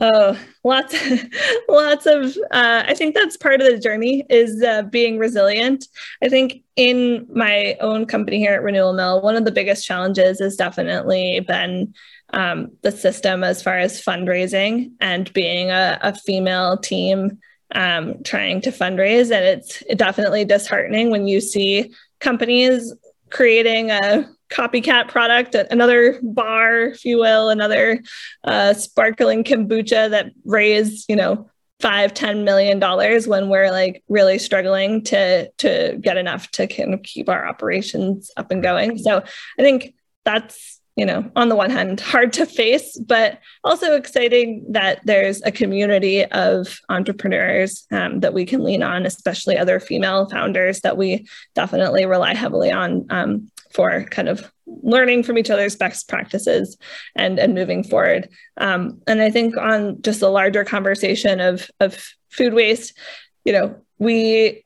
Oh, 0.02 0.40
lots, 0.64 0.96
lots 1.70 2.06
of. 2.06 2.38
Uh, 2.52 2.84
I 2.86 2.94
think 2.94 3.16
that's 3.16 3.36
part 3.36 3.62
of 3.62 3.68
the 3.68 3.78
journey 3.78 4.26
is 4.30 4.64
uh, 4.64 4.84
being 4.84 5.18
resilient. 5.18 5.86
I 6.24 6.30
think 6.30 6.64
in 6.76 7.28
my 7.34 7.76
own 7.82 8.06
company 8.06 8.40
here 8.40 8.54
at 8.54 8.64
Renewal 8.64 8.94
Mill, 8.94 9.22
one 9.22 9.36
of 9.36 9.44
the 9.44 9.52
biggest 9.52 9.86
challenges 9.86 10.40
has 10.40 10.56
definitely 10.56 11.42
been 11.42 11.94
um, 12.32 12.72
the 12.82 12.92
system 12.92 13.44
as 13.44 13.62
far 13.62 13.78
as 13.78 14.02
fundraising 14.02 14.92
and 15.02 15.32
being 15.34 15.70
a, 15.70 16.00
a 16.02 16.16
female 16.16 16.78
team 16.78 17.40
um, 17.76 18.24
trying 18.24 18.62
to 18.62 18.72
fundraise, 18.72 19.32
and 19.32 19.46
it's 19.46 19.84
definitely 19.96 20.46
disheartening 20.46 21.12
when 21.12 21.28
you 21.28 21.42
see 21.42 21.94
companies 22.20 22.94
creating 23.30 23.92
a 23.92 24.30
copycat 24.50 25.08
product, 25.08 25.56
another 25.56 26.20
bar, 26.22 26.82
if 26.82 27.06
you 27.06 27.18
will, 27.18 27.50
another 27.50 28.02
uh, 28.44 28.74
sparkling 28.74 29.44
kombucha 29.44 30.10
that 30.10 30.32
raised, 30.46 31.06
you 31.10 31.16
know, 31.16 31.50
five, 31.80 32.14
ten 32.14 32.44
million 32.44 32.80
dollars 32.80 33.28
when 33.28 33.50
we're 33.50 33.72
like 33.72 34.04
really 34.10 34.38
struggling 34.38 35.04
to 35.04 35.50
to 35.52 35.98
get 36.02 36.18
enough 36.18 36.52
to 36.52 36.68
kind 36.68 36.94
of 36.94 37.04
keep 37.04 37.30
our 37.30 37.48
operations 37.48 38.32
up 38.38 38.52
and 38.52 38.62
going. 38.62 38.98
So 38.98 39.18
I 39.18 39.62
think 39.62 39.96
that's 40.26 40.80
you 41.00 41.06
know, 41.06 41.32
on 41.38 41.48
the 41.48 41.56
one 41.56 41.70
hand, 41.70 42.02
hard 42.02 42.34
to 42.34 42.46
face, 42.46 42.98
but 42.98 43.40
also 43.64 43.96
exciting 43.96 44.66
that 44.70 45.00
there's 45.06 45.42
a 45.44 45.52
community 45.52 46.26
of 46.26 46.78
entrepreneurs 46.90 47.88
um, 47.90 48.20
that 48.20 48.34
we 48.34 48.44
can 48.44 48.66
lean 48.66 48.84
on, 48.84 49.06
especially 49.06 49.58
other 49.58 49.80
female 49.80 50.28
founders 50.28 50.82
that 50.82 50.98
we 50.98 51.26
definitely 51.56 52.06
rely 52.06 52.34
heavily 52.34 52.70
on 52.70 53.06
um, 53.12 53.50
for 53.72 54.04
kind 54.06 54.28
of 54.28 54.52
learning 54.66 55.24
from 55.24 55.38
each 55.38 55.50
other's 55.50 55.76
best 55.76 56.08
practices 56.08 56.78
and 57.16 57.40
and 57.40 57.54
moving 57.54 57.84
forward. 57.84 58.30
Um, 58.58 59.02
and 59.08 59.22
I 59.22 59.30
think 59.30 59.58
on 59.58 60.02
just 60.02 60.22
a 60.22 60.30
larger 60.30 60.64
conversation 60.64 61.40
of 61.40 61.70
of 61.80 62.14
food 62.30 62.54
waste, 62.54 62.98
you 63.46 63.54
know, 63.54 63.76
we 63.98 64.64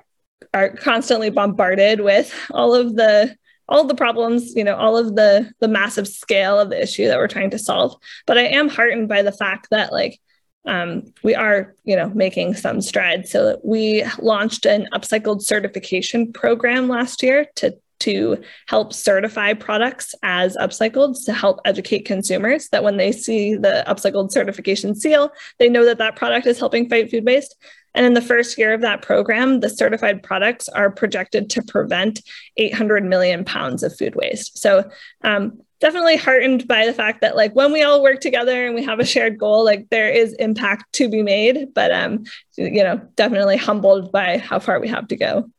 are 0.53 0.69
constantly 0.69 1.29
bombarded 1.29 2.01
with 2.01 2.33
all 2.51 2.75
of 2.75 2.95
the 2.95 3.35
all 3.69 3.81
of 3.81 3.87
the 3.87 3.95
problems 3.95 4.55
you 4.55 4.63
know 4.63 4.75
all 4.75 4.97
of 4.97 5.15
the 5.15 5.51
the 5.59 5.67
massive 5.67 6.07
scale 6.07 6.59
of 6.59 6.69
the 6.69 6.81
issue 6.81 7.07
that 7.07 7.17
we're 7.17 7.27
trying 7.27 7.49
to 7.49 7.57
solve 7.57 7.95
but 8.27 8.37
i 8.37 8.43
am 8.43 8.67
heartened 8.69 9.07
by 9.07 9.21
the 9.21 9.31
fact 9.31 9.67
that 9.71 9.91
like 9.91 10.19
um, 10.65 11.03
we 11.23 11.35
are 11.35 11.75
you 11.83 11.95
know 11.95 12.09
making 12.09 12.53
some 12.53 12.81
strides 12.81 13.31
so 13.31 13.59
we 13.63 14.05
launched 14.19 14.65
an 14.65 14.87
upcycled 14.93 15.41
certification 15.41 16.31
program 16.31 16.87
last 16.87 17.21
year 17.21 17.47
to 17.55 17.77
to 18.03 18.41
help 18.67 18.93
certify 18.93 19.53
products 19.53 20.15
as 20.23 20.55
upcycled 20.57 21.23
to 21.25 21.33
help 21.33 21.59
educate 21.65 22.05
consumers 22.05 22.69
that 22.69 22.83
when 22.83 22.97
they 22.97 23.11
see 23.11 23.55
the 23.55 23.83
upcycled 23.87 24.31
certification 24.31 24.95
seal, 24.95 25.31
they 25.59 25.69
know 25.69 25.85
that 25.85 25.97
that 25.97 26.15
product 26.15 26.47
is 26.47 26.59
helping 26.59 26.89
fight 26.89 27.09
food 27.09 27.25
waste. 27.25 27.55
And 27.95 28.05
in 28.05 28.13
the 28.13 28.21
first 28.21 28.57
year 28.57 28.73
of 28.73 28.81
that 28.81 29.01
program, 29.01 29.59
the 29.59 29.69
certified 29.69 30.23
products 30.23 30.67
are 30.69 30.89
projected 30.89 31.49
to 31.51 31.61
prevent 31.61 32.21
800 32.57 33.05
million 33.05 33.45
pounds 33.45 33.83
of 33.83 33.95
food 33.95 34.15
waste. 34.15 34.57
So 34.57 34.89
um, 35.23 35.61
definitely 35.79 36.17
heartened 36.17 36.67
by 36.67 36.85
the 36.85 36.93
fact 36.93 37.21
that 37.21 37.35
like 37.35 37.53
when 37.53 37.71
we 37.71 37.83
all 37.83 38.01
work 38.01 38.19
together 38.19 38.65
and 38.65 38.73
we 38.73 38.83
have 38.83 38.99
a 38.99 39.05
shared 39.05 39.37
goal, 39.37 39.63
like 39.63 39.89
there 39.89 40.09
is 40.09 40.33
impact 40.33 40.91
to 40.93 41.09
be 41.09 41.21
made. 41.21 41.73
But 41.73 41.91
um, 41.91 42.23
you 42.57 42.83
know, 42.83 43.01
definitely 43.15 43.57
humbled 43.57 44.11
by 44.11 44.37
how 44.37 44.59
far 44.59 44.79
we 44.79 44.87
have 44.87 45.07
to 45.09 45.15
go. 45.15 45.49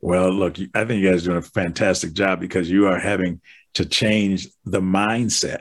Well, 0.00 0.30
look, 0.30 0.56
I 0.74 0.84
think 0.84 1.02
you 1.02 1.10
guys 1.10 1.22
are 1.22 1.30
doing 1.30 1.38
a 1.38 1.42
fantastic 1.42 2.12
job 2.14 2.40
because 2.40 2.70
you 2.70 2.86
are 2.86 2.98
having 2.98 3.40
to 3.74 3.84
change 3.84 4.48
the 4.64 4.80
mindset 4.80 5.60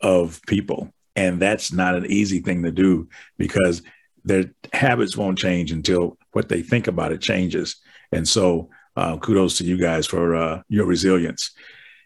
of 0.00 0.40
people. 0.46 0.92
And 1.16 1.40
that's 1.40 1.72
not 1.72 1.94
an 1.94 2.06
easy 2.06 2.40
thing 2.40 2.64
to 2.64 2.72
do 2.72 3.08
because 3.38 3.82
their 4.24 4.52
habits 4.72 5.16
won't 5.16 5.38
change 5.38 5.70
until 5.70 6.18
what 6.32 6.48
they 6.48 6.62
think 6.62 6.88
about 6.88 7.12
it 7.12 7.20
changes. 7.20 7.76
And 8.10 8.26
so, 8.26 8.70
uh, 8.96 9.18
kudos 9.18 9.58
to 9.58 9.64
you 9.64 9.76
guys 9.76 10.06
for 10.06 10.34
uh, 10.36 10.62
your 10.68 10.86
resilience. 10.86 11.52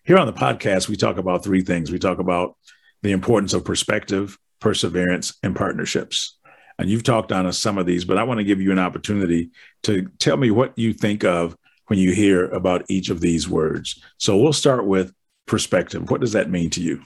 Here 0.05 0.19
on 0.19 0.27
the 0.27 0.33
podcast, 0.33 0.89
we 0.89 0.97
talk 0.97 1.19
about 1.19 1.45
three 1.45 1.63
things. 1.63 1.91
We 1.91 1.99
talk 1.99 2.19
about 2.19 2.57
the 3.03 3.13
importance 3.13 3.53
of 3.53 3.65
perspective, 3.65 4.39
perseverance, 4.61 5.37
and 5.43 5.55
partnerships. 5.55 6.38
And 6.79 6.89
you've 6.89 7.03
talked 7.03 7.33
on 7.33 7.53
some 7.53 7.77
of 7.77 7.87
these, 7.87 8.05
but 8.05 8.19
I 8.19 8.23
want 8.23 8.39
to 8.39 8.45
give 8.45 8.61
you 8.61 8.71
an 8.71 8.79
opportunity 8.79 9.51
to 9.83 10.09
tell 10.19 10.37
me 10.37 10.51
what 10.51 10.79
you 10.79 10.93
think 10.93 11.25
of 11.25 11.57
when 11.89 11.99
you 11.99 12.13
hear 12.13 12.45
about 12.47 12.85
each 12.89 13.11
of 13.11 13.21
these 13.21 13.49
words. 13.49 14.03
So 14.19 14.37
we'll 14.37 14.53
start 14.53 14.87
with 14.87 15.13
perspective. 15.47 16.11
What 16.11 16.21
does 16.21 16.33
that 16.33 16.51
mean 16.51 16.71
to 16.71 16.81
you? 16.81 17.03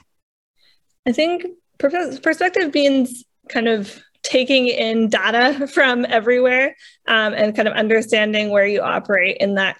I 1.07 1.11
think 1.11 1.45
perspective 1.79 2.73
means 2.73 3.23
kind 3.49 3.67
of 3.67 4.01
taking 4.21 4.67
in 4.67 5.09
data 5.09 5.67
from 5.73 6.05
everywhere 6.07 6.75
um, 7.07 7.33
and 7.33 7.55
kind 7.55 7.67
of 7.67 7.73
understanding 7.73 8.49
where 8.49 8.67
you 8.67 8.81
operate 8.81 9.37
in 9.39 9.55
that 9.55 9.77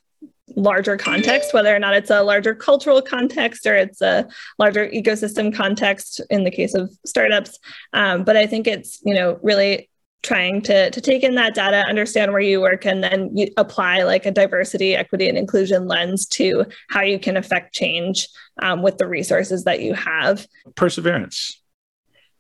larger 0.56 0.98
context, 0.98 1.54
whether 1.54 1.74
or 1.76 1.80
not 1.80 1.96
it's 1.96 2.10
a 2.10 2.22
larger 2.22 2.54
cultural 2.54 3.02
context 3.02 3.66
or 3.66 3.76
it's 3.76 4.02
a 4.02 4.28
larger 4.60 4.88
ecosystem 4.90 5.56
context 5.56 6.22
in 6.30 6.44
the 6.44 6.52
case 6.52 6.74
of 6.74 6.92
startups. 7.06 7.60
Um, 7.94 8.24
but 8.24 8.36
I 8.36 8.46
think 8.46 8.68
it's, 8.68 9.00
you 9.06 9.14
know, 9.14 9.40
really 9.42 9.90
trying 10.22 10.62
to, 10.62 10.90
to 10.90 11.02
take 11.02 11.24
in 11.24 11.36
that 11.36 11.54
data, 11.54 11.84
understand 11.88 12.32
where 12.32 12.42
you 12.42 12.62
work, 12.62 12.86
and 12.86 13.04
then 13.04 13.36
you 13.36 13.48
apply 13.58 14.04
like 14.04 14.26
a 14.26 14.32
diversity, 14.32 14.96
equity, 14.96 15.28
and 15.28 15.38
inclusion 15.38 15.88
lens 15.88 16.26
to 16.28 16.66
how 16.90 17.02
you 17.02 17.20
can 17.20 17.36
affect 17.36 17.74
change 17.74 18.28
um, 18.62 18.82
with 18.82 18.98
the 18.98 19.08
resources 19.08 19.66
that 19.66 19.82
you 19.82 19.94
have. 19.94 20.48
Perseverance. 20.76 21.62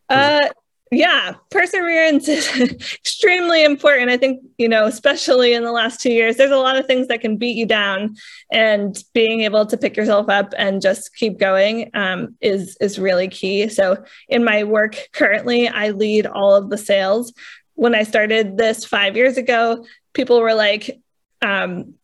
Uh, 0.10 0.48
yeah, 0.94 1.36
perseverance 1.50 2.28
is 2.28 2.48
extremely 2.62 3.64
important. 3.64 4.10
I 4.10 4.18
think, 4.18 4.44
you 4.58 4.68
know, 4.68 4.86
especially 4.86 5.54
in 5.54 5.64
the 5.64 5.72
last 5.72 6.00
two 6.00 6.12
years, 6.12 6.38
there's 6.38 6.52
a 6.52 6.58
lot 6.58 6.78
of 6.78 6.86
things 6.86 7.08
that 7.08 7.22
can 7.22 7.38
beat 7.38 7.56
you 7.56 7.66
down, 7.66 8.16
and 8.52 9.02
being 9.14 9.42
able 9.42 9.66
to 9.66 9.78
pick 9.78 9.98
yourself 9.98 10.30
up 10.30 10.54
and 10.58 10.82
just 10.82 11.16
keep 11.16 11.40
going 11.40 11.90
um, 11.94 12.36
is 12.42 12.78
is 12.80 13.00
really 13.00 13.28
key. 13.28 13.68
So, 13.70 14.04
in 14.30 14.44
my 14.44 14.64
work 14.64 15.10
currently, 15.14 15.68
I 15.68 15.90
lead 15.90 16.28
all 16.28 16.56
of 16.56 16.70
the 16.70 16.78
sales. 16.78 17.34
When 17.76 17.96
I 17.96 18.04
started 18.04 18.58
this 18.58 18.86
five 18.86 19.18
years 19.18 19.38
ago, 19.38 19.86
people 20.14 20.40
were 20.40 20.54
like, 20.54 21.02
um, 21.42 21.96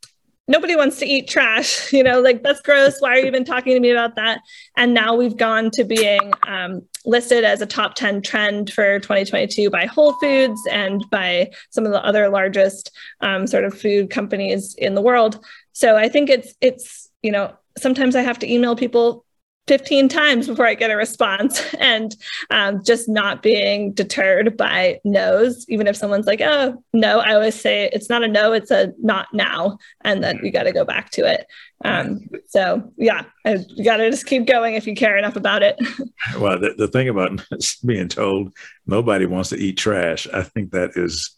nobody 0.48 0.76
wants 0.76 0.98
to 0.98 1.06
eat 1.06 1.30
trash 1.30 1.94
you 1.94 2.04
know 2.04 2.20
like 2.20 2.42
that's 2.42 2.60
gross 2.62 3.00
why 3.00 3.12
are 3.12 3.20
you 3.20 3.28
even 3.28 3.46
talking 3.46 3.76
to 3.76 3.80
me 3.80 3.92
about 3.92 4.16
that 4.16 4.42
and 4.76 4.96
now 4.96 5.16
we've 5.16 5.38
gone 5.38 5.70
to 5.70 5.84
being 5.84 6.34
um, 6.48 6.82
listed 7.10 7.44
as 7.44 7.62
a 7.62 7.66
top 7.66 7.96
10 7.96 8.22
trend 8.22 8.72
for 8.72 9.00
2022 9.00 9.70
by 9.70 9.86
whole 9.86 10.14
foods 10.14 10.62
and 10.72 11.04
by 11.10 11.50
some 11.72 11.86
of 11.86 11.92
the 11.92 12.04
other 12.06 12.30
largest 12.30 12.92
um, 13.22 13.48
sort 13.48 13.64
of 13.64 13.78
food 13.78 14.10
companies 14.10 14.76
in 14.76 14.96
the 14.96 15.02
world. 15.02 15.44
So 15.74 15.96
i 15.96 16.10
think 16.10 16.30
it's 16.30 16.54
it's 16.60 17.10
you 17.22 17.32
know 17.32 17.54
sometimes 17.78 18.16
i 18.16 18.22
have 18.22 18.40
to 18.40 18.52
email 18.52 18.76
people 18.76 19.26
15 19.70 20.10
times 20.10 20.48
before 20.48 20.66
I 20.66 20.74
get 20.74 20.90
a 20.90 20.98
response 20.98 21.64
and 21.80 22.16
um, 22.50 22.84
just 22.84 23.08
not 23.08 23.44
being 23.44 23.94
deterred 23.94 24.58
by 24.58 25.00
no's. 25.04 25.64
Even 25.70 25.86
if 25.86 25.96
someone's 25.96 26.26
like, 26.26 26.42
oh, 26.42 26.84
no, 26.92 27.20
I 27.20 27.36
always 27.36 27.54
say 27.54 27.88
it's 27.94 28.10
not 28.10 28.24
a 28.24 28.28
no, 28.28 28.52
it's 28.52 28.72
a 28.72 28.92
not 29.00 29.28
now. 29.32 29.78
And 30.02 30.24
then 30.24 30.40
you 30.42 30.52
got 30.52 30.64
to 30.64 30.72
go 30.72 30.84
back 30.84 31.12
to 31.12 31.32
it. 31.32 31.46
Um, 31.86 32.28
so, 32.48 32.92
yeah, 32.98 33.26
I, 33.46 33.60
you 33.70 33.84
got 33.84 33.98
to 33.98 34.10
just 34.10 34.26
keep 34.26 34.48
going 34.48 34.74
if 34.74 34.88
you 34.88 34.96
care 34.96 35.18
enough 35.18 35.36
about 35.36 35.62
it. 35.62 35.80
well, 36.40 36.60
the, 36.60 36.74
the 36.76 36.88
thing 36.88 37.08
about 37.08 37.46
being 37.86 38.08
told 38.08 38.52
nobody 38.88 39.28
wants 39.28 39.50
to 39.50 39.56
eat 39.56 39.78
trash, 39.78 40.28
I 40.34 40.42
think 40.42 40.72
that 40.72 40.94
is 40.96 41.38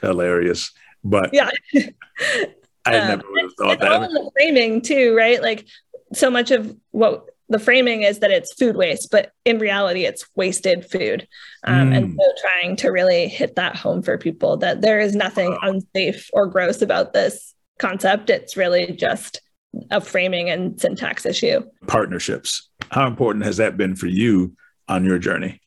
hilarious. 0.00 0.70
But 1.02 1.30
yeah. 1.32 1.50
I 2.86 2.92
never 2.92 3.24
would 3.28 3.42
have 3.42 3.52
thought 3.58 3.80
that. 3.80 3.92
All 3.92 4.02
in 4.04 4.14
the 4.14 4.30
framing 4.34 4.80
too, 4.80 5.16
right? 5.16 5.42
Like 5.42 5.66
so 6.18 6.30
much 6.30 6.50
of 6.50 6.74
what 6.90 7.26
the 7.48 7.58
framing 7.58 8.02
is 8.02 8.18
that 8.20 8.30
it's 8.30 8.52
food 8.54 8.76
waste, 8.76 9.10
but 9.10 9.30
in 9.44 9.58
reality, 9.58 10.04
it's 10.04 10.26
wasted 10.34 10.88
food. 10.90 11.28
Um, 11.64 11.90
mm. 11.90 11.96
And 11.96 12.18
so 12.18 12.32
trying 12.40 12.76
to 12.76 12.88
really 12.88 13.28
hit 13.28 13.54
that 13.56 13.76
home 13.76 14.02
for 14.02 14.18
people 14.18 14.56
that 14.58 14.80
there 14.80 14.98
is 14.98 15.14
nothing 15.14 15.56
unsafe 15.62 16.28
or 16.32 16.46
gross 16.46 16.82
about 16.82 17.12
this 17.12 17.54
concept. 17.78 18.30
It's 18.30 18.56
really 18.56 18.92
just 18.92 19.40
a 19.90 20.00
framing 20.00 20.50
and 20.50 20.80
syntax 20.80 21.24
issue. 21.24 21.60
Partnerships. 21.86 22.68
How 22.90 23.06
important 23.06 23.44
has 23.44 23.58
that 23.58 23.76
been 23.76 23.94
for 23.94 24.06
you 24.06 24.56
on 24.88 25.04
your 25.04 25.18
journey? 25.18 25.60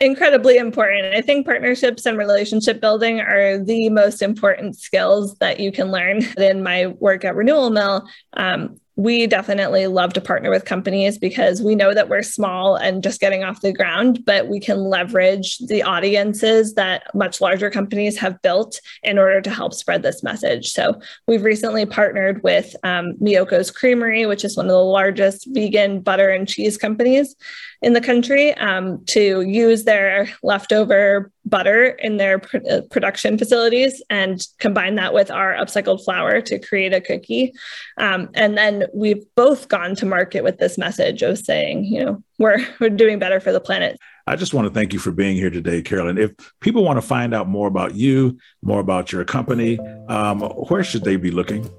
Incredibly 0.00 0.56
important. 0.56 1.14
I 1.14 1.20
think 1.20 1.46
partnerships 1.46 2.06
and 2.06 2.16
relationship 2.16 2.80
building 2.80 3.20
are 3.20 3.58
the 3.58 3.88
most 3.90 4.22
important 4.22 4.78
skills 4.78 5.36
that 5.38 5.60
you 5.60 5.72
can 5.72 5.90
learn. 5.90 6.22
In 6.38 6.62
my 6.62 6.86
work 6.86 7.24
at 7.24 7.34
Renewal 7.34 7.70
Mill, 7.70 8.08
um, 8.34 8.80
we 8.98 9.28
definitely 9.28 9.86
love 9.86 10.12
to 10.12 10.20
partner 10.20 10.50
with 10.50 10.64
companies 10.64 11.18
because 11.18 11.62
we 11.62 11.76
know 11.76 11.94
that 11.94 12.08
we're 12.08 12.20
small 12.20 12.74
and 12.74 13.00
just 13.00 13.20
getting 13.20 13.44
off 13.44 13.60
the 13.60 13.72
ground, 13.72 14.24
but 14.26 14.48
we 14.48 14.58
can 14.58 14.76
leverage 14.76 15.56
the 15.68 15.84
audiences 15.84 16.74
that 16.74 17.04
much 17.14 17.40
larger 17.40 17.70
companies 17.70 18.18
have 18.18 18.42
built 18.42 18.80
in 19.04 19.16
order 19.16 19.40
to 19.40 19.50
help 19.50 19.72
spread 19.72 20.02
this 20.02 20.24
message. 20.24 20.72
So 20.72 21.00
we've 21.28 21.44
recently 21.44 21.86
partnered 21.86 22.42
with 22.42 22.74
um, 22.82 23.12
Miyoko's 23.22 23.70
Creamery, 23.70 24.26
which 24.26 24.44
is 24.44 24.56
one 24.56 24.66
of 24.66 24.72
the 24.72 24.82
largest 24.82 25.46
vegan 25.50 26.00
butter 26.00 26.30
and 26.30 26.48
cheese 26.48 26.76
companies 26.76 27.36
in 27.80 27.92
the 27.92 28.00
country, 28.00 28.52
um, 28.54 29.04
to 29.04 29.42
use 29.42 29.84
their 29.84 30.28
leftover 30.42 31.30
butter 31.48 31.86
in 31.86 32.16
their 32.16 32.38
pr- 32.38 32.58
uh, 32.70 32.80
production 32.90 33.38
facilities 33.38 34.02
and 34.10 34.46
combine 34.58 34.94
that 34.96 35.14
with 35.14 35.30
our 35.30 35.54
upcycled 35.54 36.04
flour 36.04 36.40
to 36.42 36.58
create 36.58 36.92
a 36.92 37.00
cookie. 37.00 37.52
Um, 37.96 38.28
and 38.34 38.56
then 38.56 38.84
we've 38.94 39.24
both 39.34 39.68
gone 39.68 39.96
to 39.96 40.06
market 40.06 40.44
with 40.44 40.58
this 40.58 40.78
message 40.78 41.22
of 41.22 41.38
saying, 41.38 41.84
you 41.84 42.04
know, 42.04 42.22
we're, 42.38 42.58
we're 42.80 42.90
doing 42.90 43.18
better 43.18 43.40
for 43.40 43.52
the 43.52 43.60
planet. 43.60 43.98
I 44.26 44.36
just 44.36 44.52
want 44.52 44.68
to 44.68 44.74
thank 44.74 44.92
you 44.92 44.98
for 44.98 45.10
being 45.10 45.36
here 45.36 45.48
today, 45.48 45.80
Carolyn. 45.80 46.18
If 46.18 46.32
people 46.60 46.84
want 46.84 46.98
to 46.98 47.02
find 47.02 47.34
out 47.34 47.48
more 47.48 47.66
about 47.66 47.94
you, 47.94 48.38
more 48.60 48.78
about 48.78 49.10
your 49.10 49.24
company, 49.24 49.78
um, 50.08 50.40
where 50.40 50.84
should 50.84 51.04
they 51.04 51.16
be 51.16 51.30
looking? 51.30 51.70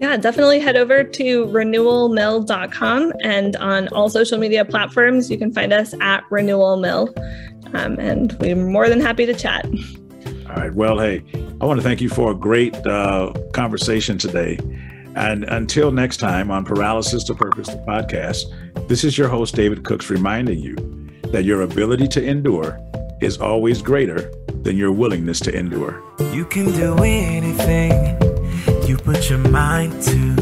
Yeah, 0.00 0.16
definitely 0.18 0.60
head 0.60 0.76
over 0.76 1.02
to 1.02 1.46
renewalmill.com 1.46 3.12
and 3.22 3.56
on 3.56 3.88
all 3.88 4.10
social 4.10 4.38
media 4.38 4.64
platforms, 4.64 5.30
you 5.30 5.38
can 5.38 5.52
find 5.52 5.72
us 5.72 5.94
at 6.00 6.22
Renewal 6.30 6.76
Mill. 6.76 7.14
Um, 7.72 7.98
and 7.98 8.32
we're 8.34 8.56
more 8.56 8.88
than 8.88 9.00
happy 9.00 9.24
to 9.24 9.34
chat. 9.34 9.64
All 10.48 10.56
right. 10.56 10.74
Well, 10.74 10.98
hey, 10.98 11.24
I 11.60 11.64
want 11.64 11.80
to 11.80 11.84
thank 11.84 12.00
you 12.00 12.10
for 12.10 12.32
a 12.32 12.34
great 12.34 12.74
uh, 12.86 13.32
conversation 13.52 14.18
today. 14.18 14.58
And 15.16 15.44
until 15.44 15.90
next 15.90 16.18
time 16.18 16.50
on 16.50 16.64
Paralysis 16.64 17.24
to 17.24 17.34
Purpose, 17.34 17.68
the 17.68 17.82
podcast, 17.88 18.88
this 18.88 19.02
is 19.02 19.16
your 19.16 19.28
host, 19.28 19.54
David 19.54 19.84
Cooks, 19.84 20.10
reminding 20.10 20.58
you 20.58 20.76
that 21.32 21.44
your 21.44 21.62
ability 21.62 22.06
to 22.08 22.22
endure 22.22 22.78
is 23.22 23.38
always 23.38 23.80
greater 23.80 24.30
than 24.62 24.76
your 24.76 24.92
willingness 24.92 25.40
to 25.40 25.54
endure. 25.56 26.02
You 26.32 26.44
can 26.44 26.66
do 26.72 26.96
anything 27.02 28.25
you 28.88 28.96
put 28.96 29.28
your 29.28 29.38
mind 29.38 30.00
to. 30.02 30.34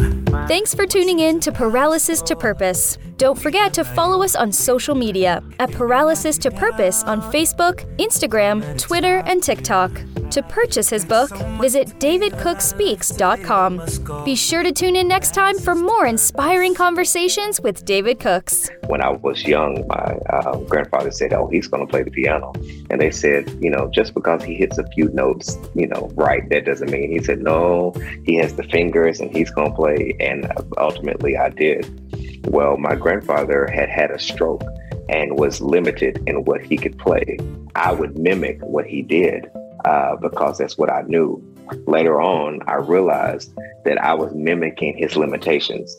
Thanks 0.47 0.75
for 0.75 0.87
tuning 0.87 1.21
in 1.21 1.41
to 1.41 1.53
Paralysis 1.53 2.21
to 2.23 2.37
Purpose. 2.37 2.99
Don't 3.17 3.39
forget 3.39 3.73
to 3.75 3.85
follow 3.85 4.25
us 4.25 4.35
on 4.35 4.51
social 4.51 4.97
media 4.97 5.41
at 5.61 5.71
Paralysis 5.71 6.37
to 6.39 6.51
Purpose 6.51 7.05
on 7.05 7.23
Facebook, 7.23 7.85
Instagram, 7.99 8.77
Twitter, 8.77 9.23
and 9.27 9.41
TikTok. 9.41 9.93
To 10.31 10.43
purchase 10.43 10.89
his 10.89 11.05
book, 11.05 11.31
visit 11.61 11.87
davidcookspeaks.com. 12.01 14.25
Be 14.25 14.35
sure 14.35 14.65
to 14.65 14.73
tune 14.73 14.97
in 14.97 15.07
next 15.07 15.33
time 15.33 15.57
for 15.61 15.77
more 15.77 16.07
inspiring 16.07 16.75
conversations 16.75 17.61
with 17.61 17.85
David 17.85 18.19
Cooks. 18.19 18.69
When 18.89 19.01
I 19.01 19.11
was 19.11 19.45
young, 19.45 19.87
my 19.87 20.19
uh, 20.31 20.59
grandfather 20.63 21.13
said, 21.13 21.33
Oh, 21.33 21.47
he's 21.47 21.69
going 21.69 21.87
to 21.87 21.91
play 21.91 22.03
the 22.03 22.11
piano. 22.11 22.53
And 22.91 23.01
they 23.01 23.13
said, 23.13 23.49
You 23.63 23.71
know, 23.71 23.89
just 23.95 24.13
because 24.13 24.43
he 24.43 24.57
hits 24.57 24.77
a 24.79 24.89
few 24.89 25.09
notes, 25.11 25.57
you 25.77 25.87
know, 25.87 26.11
right, 26.15 26.49
that 26.49 26.65
doesn't 26.65 26.91
mean. 26.91 27.13
He 27.13 27.23
said, 27.23 27.41
No, 27.41 27.95
he 28.25 28.35
has 28.37 28.57
the 28.57 28.65
fingers 28.65 29.21
and 29.21 29.31
he's 29.31 29.53
going 29.53 29.71
to 29.71 29.77
play. 29.77 30.17
And 30.19 30.51
ultimately, 30.79 31.37
I 31.37 31.51
did. 31.51 32.04
Well, 32.47 32.77
my 32.77 32.95
grandfather 32.95 33.67
had 33.67 33.89
had 33.89 34.11
a 34.11 34.19
stroke 34.19 34.63
and 35.09 35.39
was 35.39 35.61
limited 35.61 36.23
in 36.27 36.45
what 36.45 36.63
he 36.63 36.77
could 36.77 36.99
play. 36.99 37.39
I 37.75 37.93
would 37.93 38.19
mimic 38.19 38.61
what 38.61 38.87
he 38.87 39.03
did 39.03 39.51
uh, 39.85 40.17
because 40.17 40.59
that's 40.59 40.79
what 40.79 40.91
I 40.91 41.03
knew. 41.03 41.43
Later 41.87 42.21
on, 42.21 42.61
I 42.67 42.77
realized 42.77 43.53
that 43.85 43.99
I 43.99 44.15
was 44.15 44.35
mimicking 44.35 44.97
his 44.97 45.17
limitations. 45.17 45.95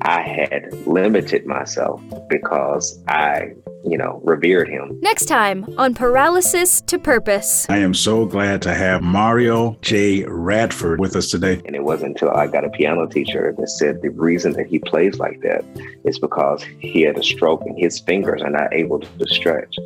I 0.00 0.22
had 0.22 0.72
limited 0.86 1.46
myself 1.46 2.02
because 2.28 3.02
I, 3.08 3.52
you 3.84 3.98
know, 3.98 4.20
revered 4.24 4.68
him. 4.68 4.98
Next 5.00 5.26
time 5.26 5.66
on 5.76 5.94
Paralysis 5.94 6.80
to 6.82 6.98
Purpose. 6.98 7.66
I 7.68 7.78
am 7.78 7.94
so 7.94 8.24
glad 8.24 8.62
to 8.62 8.74
have 8.74 9.02
Mario 9.02 9.76
J. 9.82 10.24
Radford 10.24 10.98
with 10.98 11.14
us 11.14 11.30
today. 11.30 11.60
And 11.66 11.76
it 11.76 11.84
wasn't 11.84 12.12
until 12.12 12.30
I 12.30 12.46
got 12.46 12.64
a 12.64 12.70
piano 12.70 13.06
teacher 13.06 13.54
that 13.56 13.68
said 13.68 14.02
the 14.02 14.10
reason 14.10 14.54
that 14.54 14.66
he 14.66 14.78
plays 14.78 15.18
like 15.18 15.40
that 15.42 15.64
is 16.04 16.18
because 16.18 16.62
he 16.62 17.02
had 17.02 17.18
a 17.18 17.22
stroke 17.22 17.62
and 17.66 17.78
his 17.78 18.00
fingers 18.00 18.42
are 18.42 18.50
not 18.50 18.72
able 18.72 19.00
to 19.00 19.26
stretch, 19.26 19.76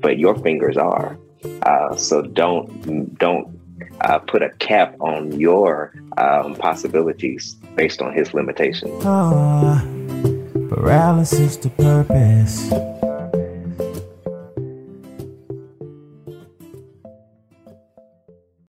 but 0.00 0.18
your 0.18 0.36
fingers 0.36 0.76
are. 0.76 1.18
Uh, 1.62 1.94
so 1.96 2.22
don't 2.22 3.18
don't 3.18 3.57
uh, 4.02 4.18
put 4.18 4.42
a 4.42 4.50
cap 4.58 4.94
on 5.00 5.38
your 5.38 5.92
um, 6.16 6.54
possibilities 6.56 7.54
based 7.76 8.00
on 8.02 8.12
his 8.12 8.34
limitations. 8.34 8.92
Oh, 9.04 9.80
paralysis 10.70 11.56
to 11.58 11.70
purpose. 11.70 12.70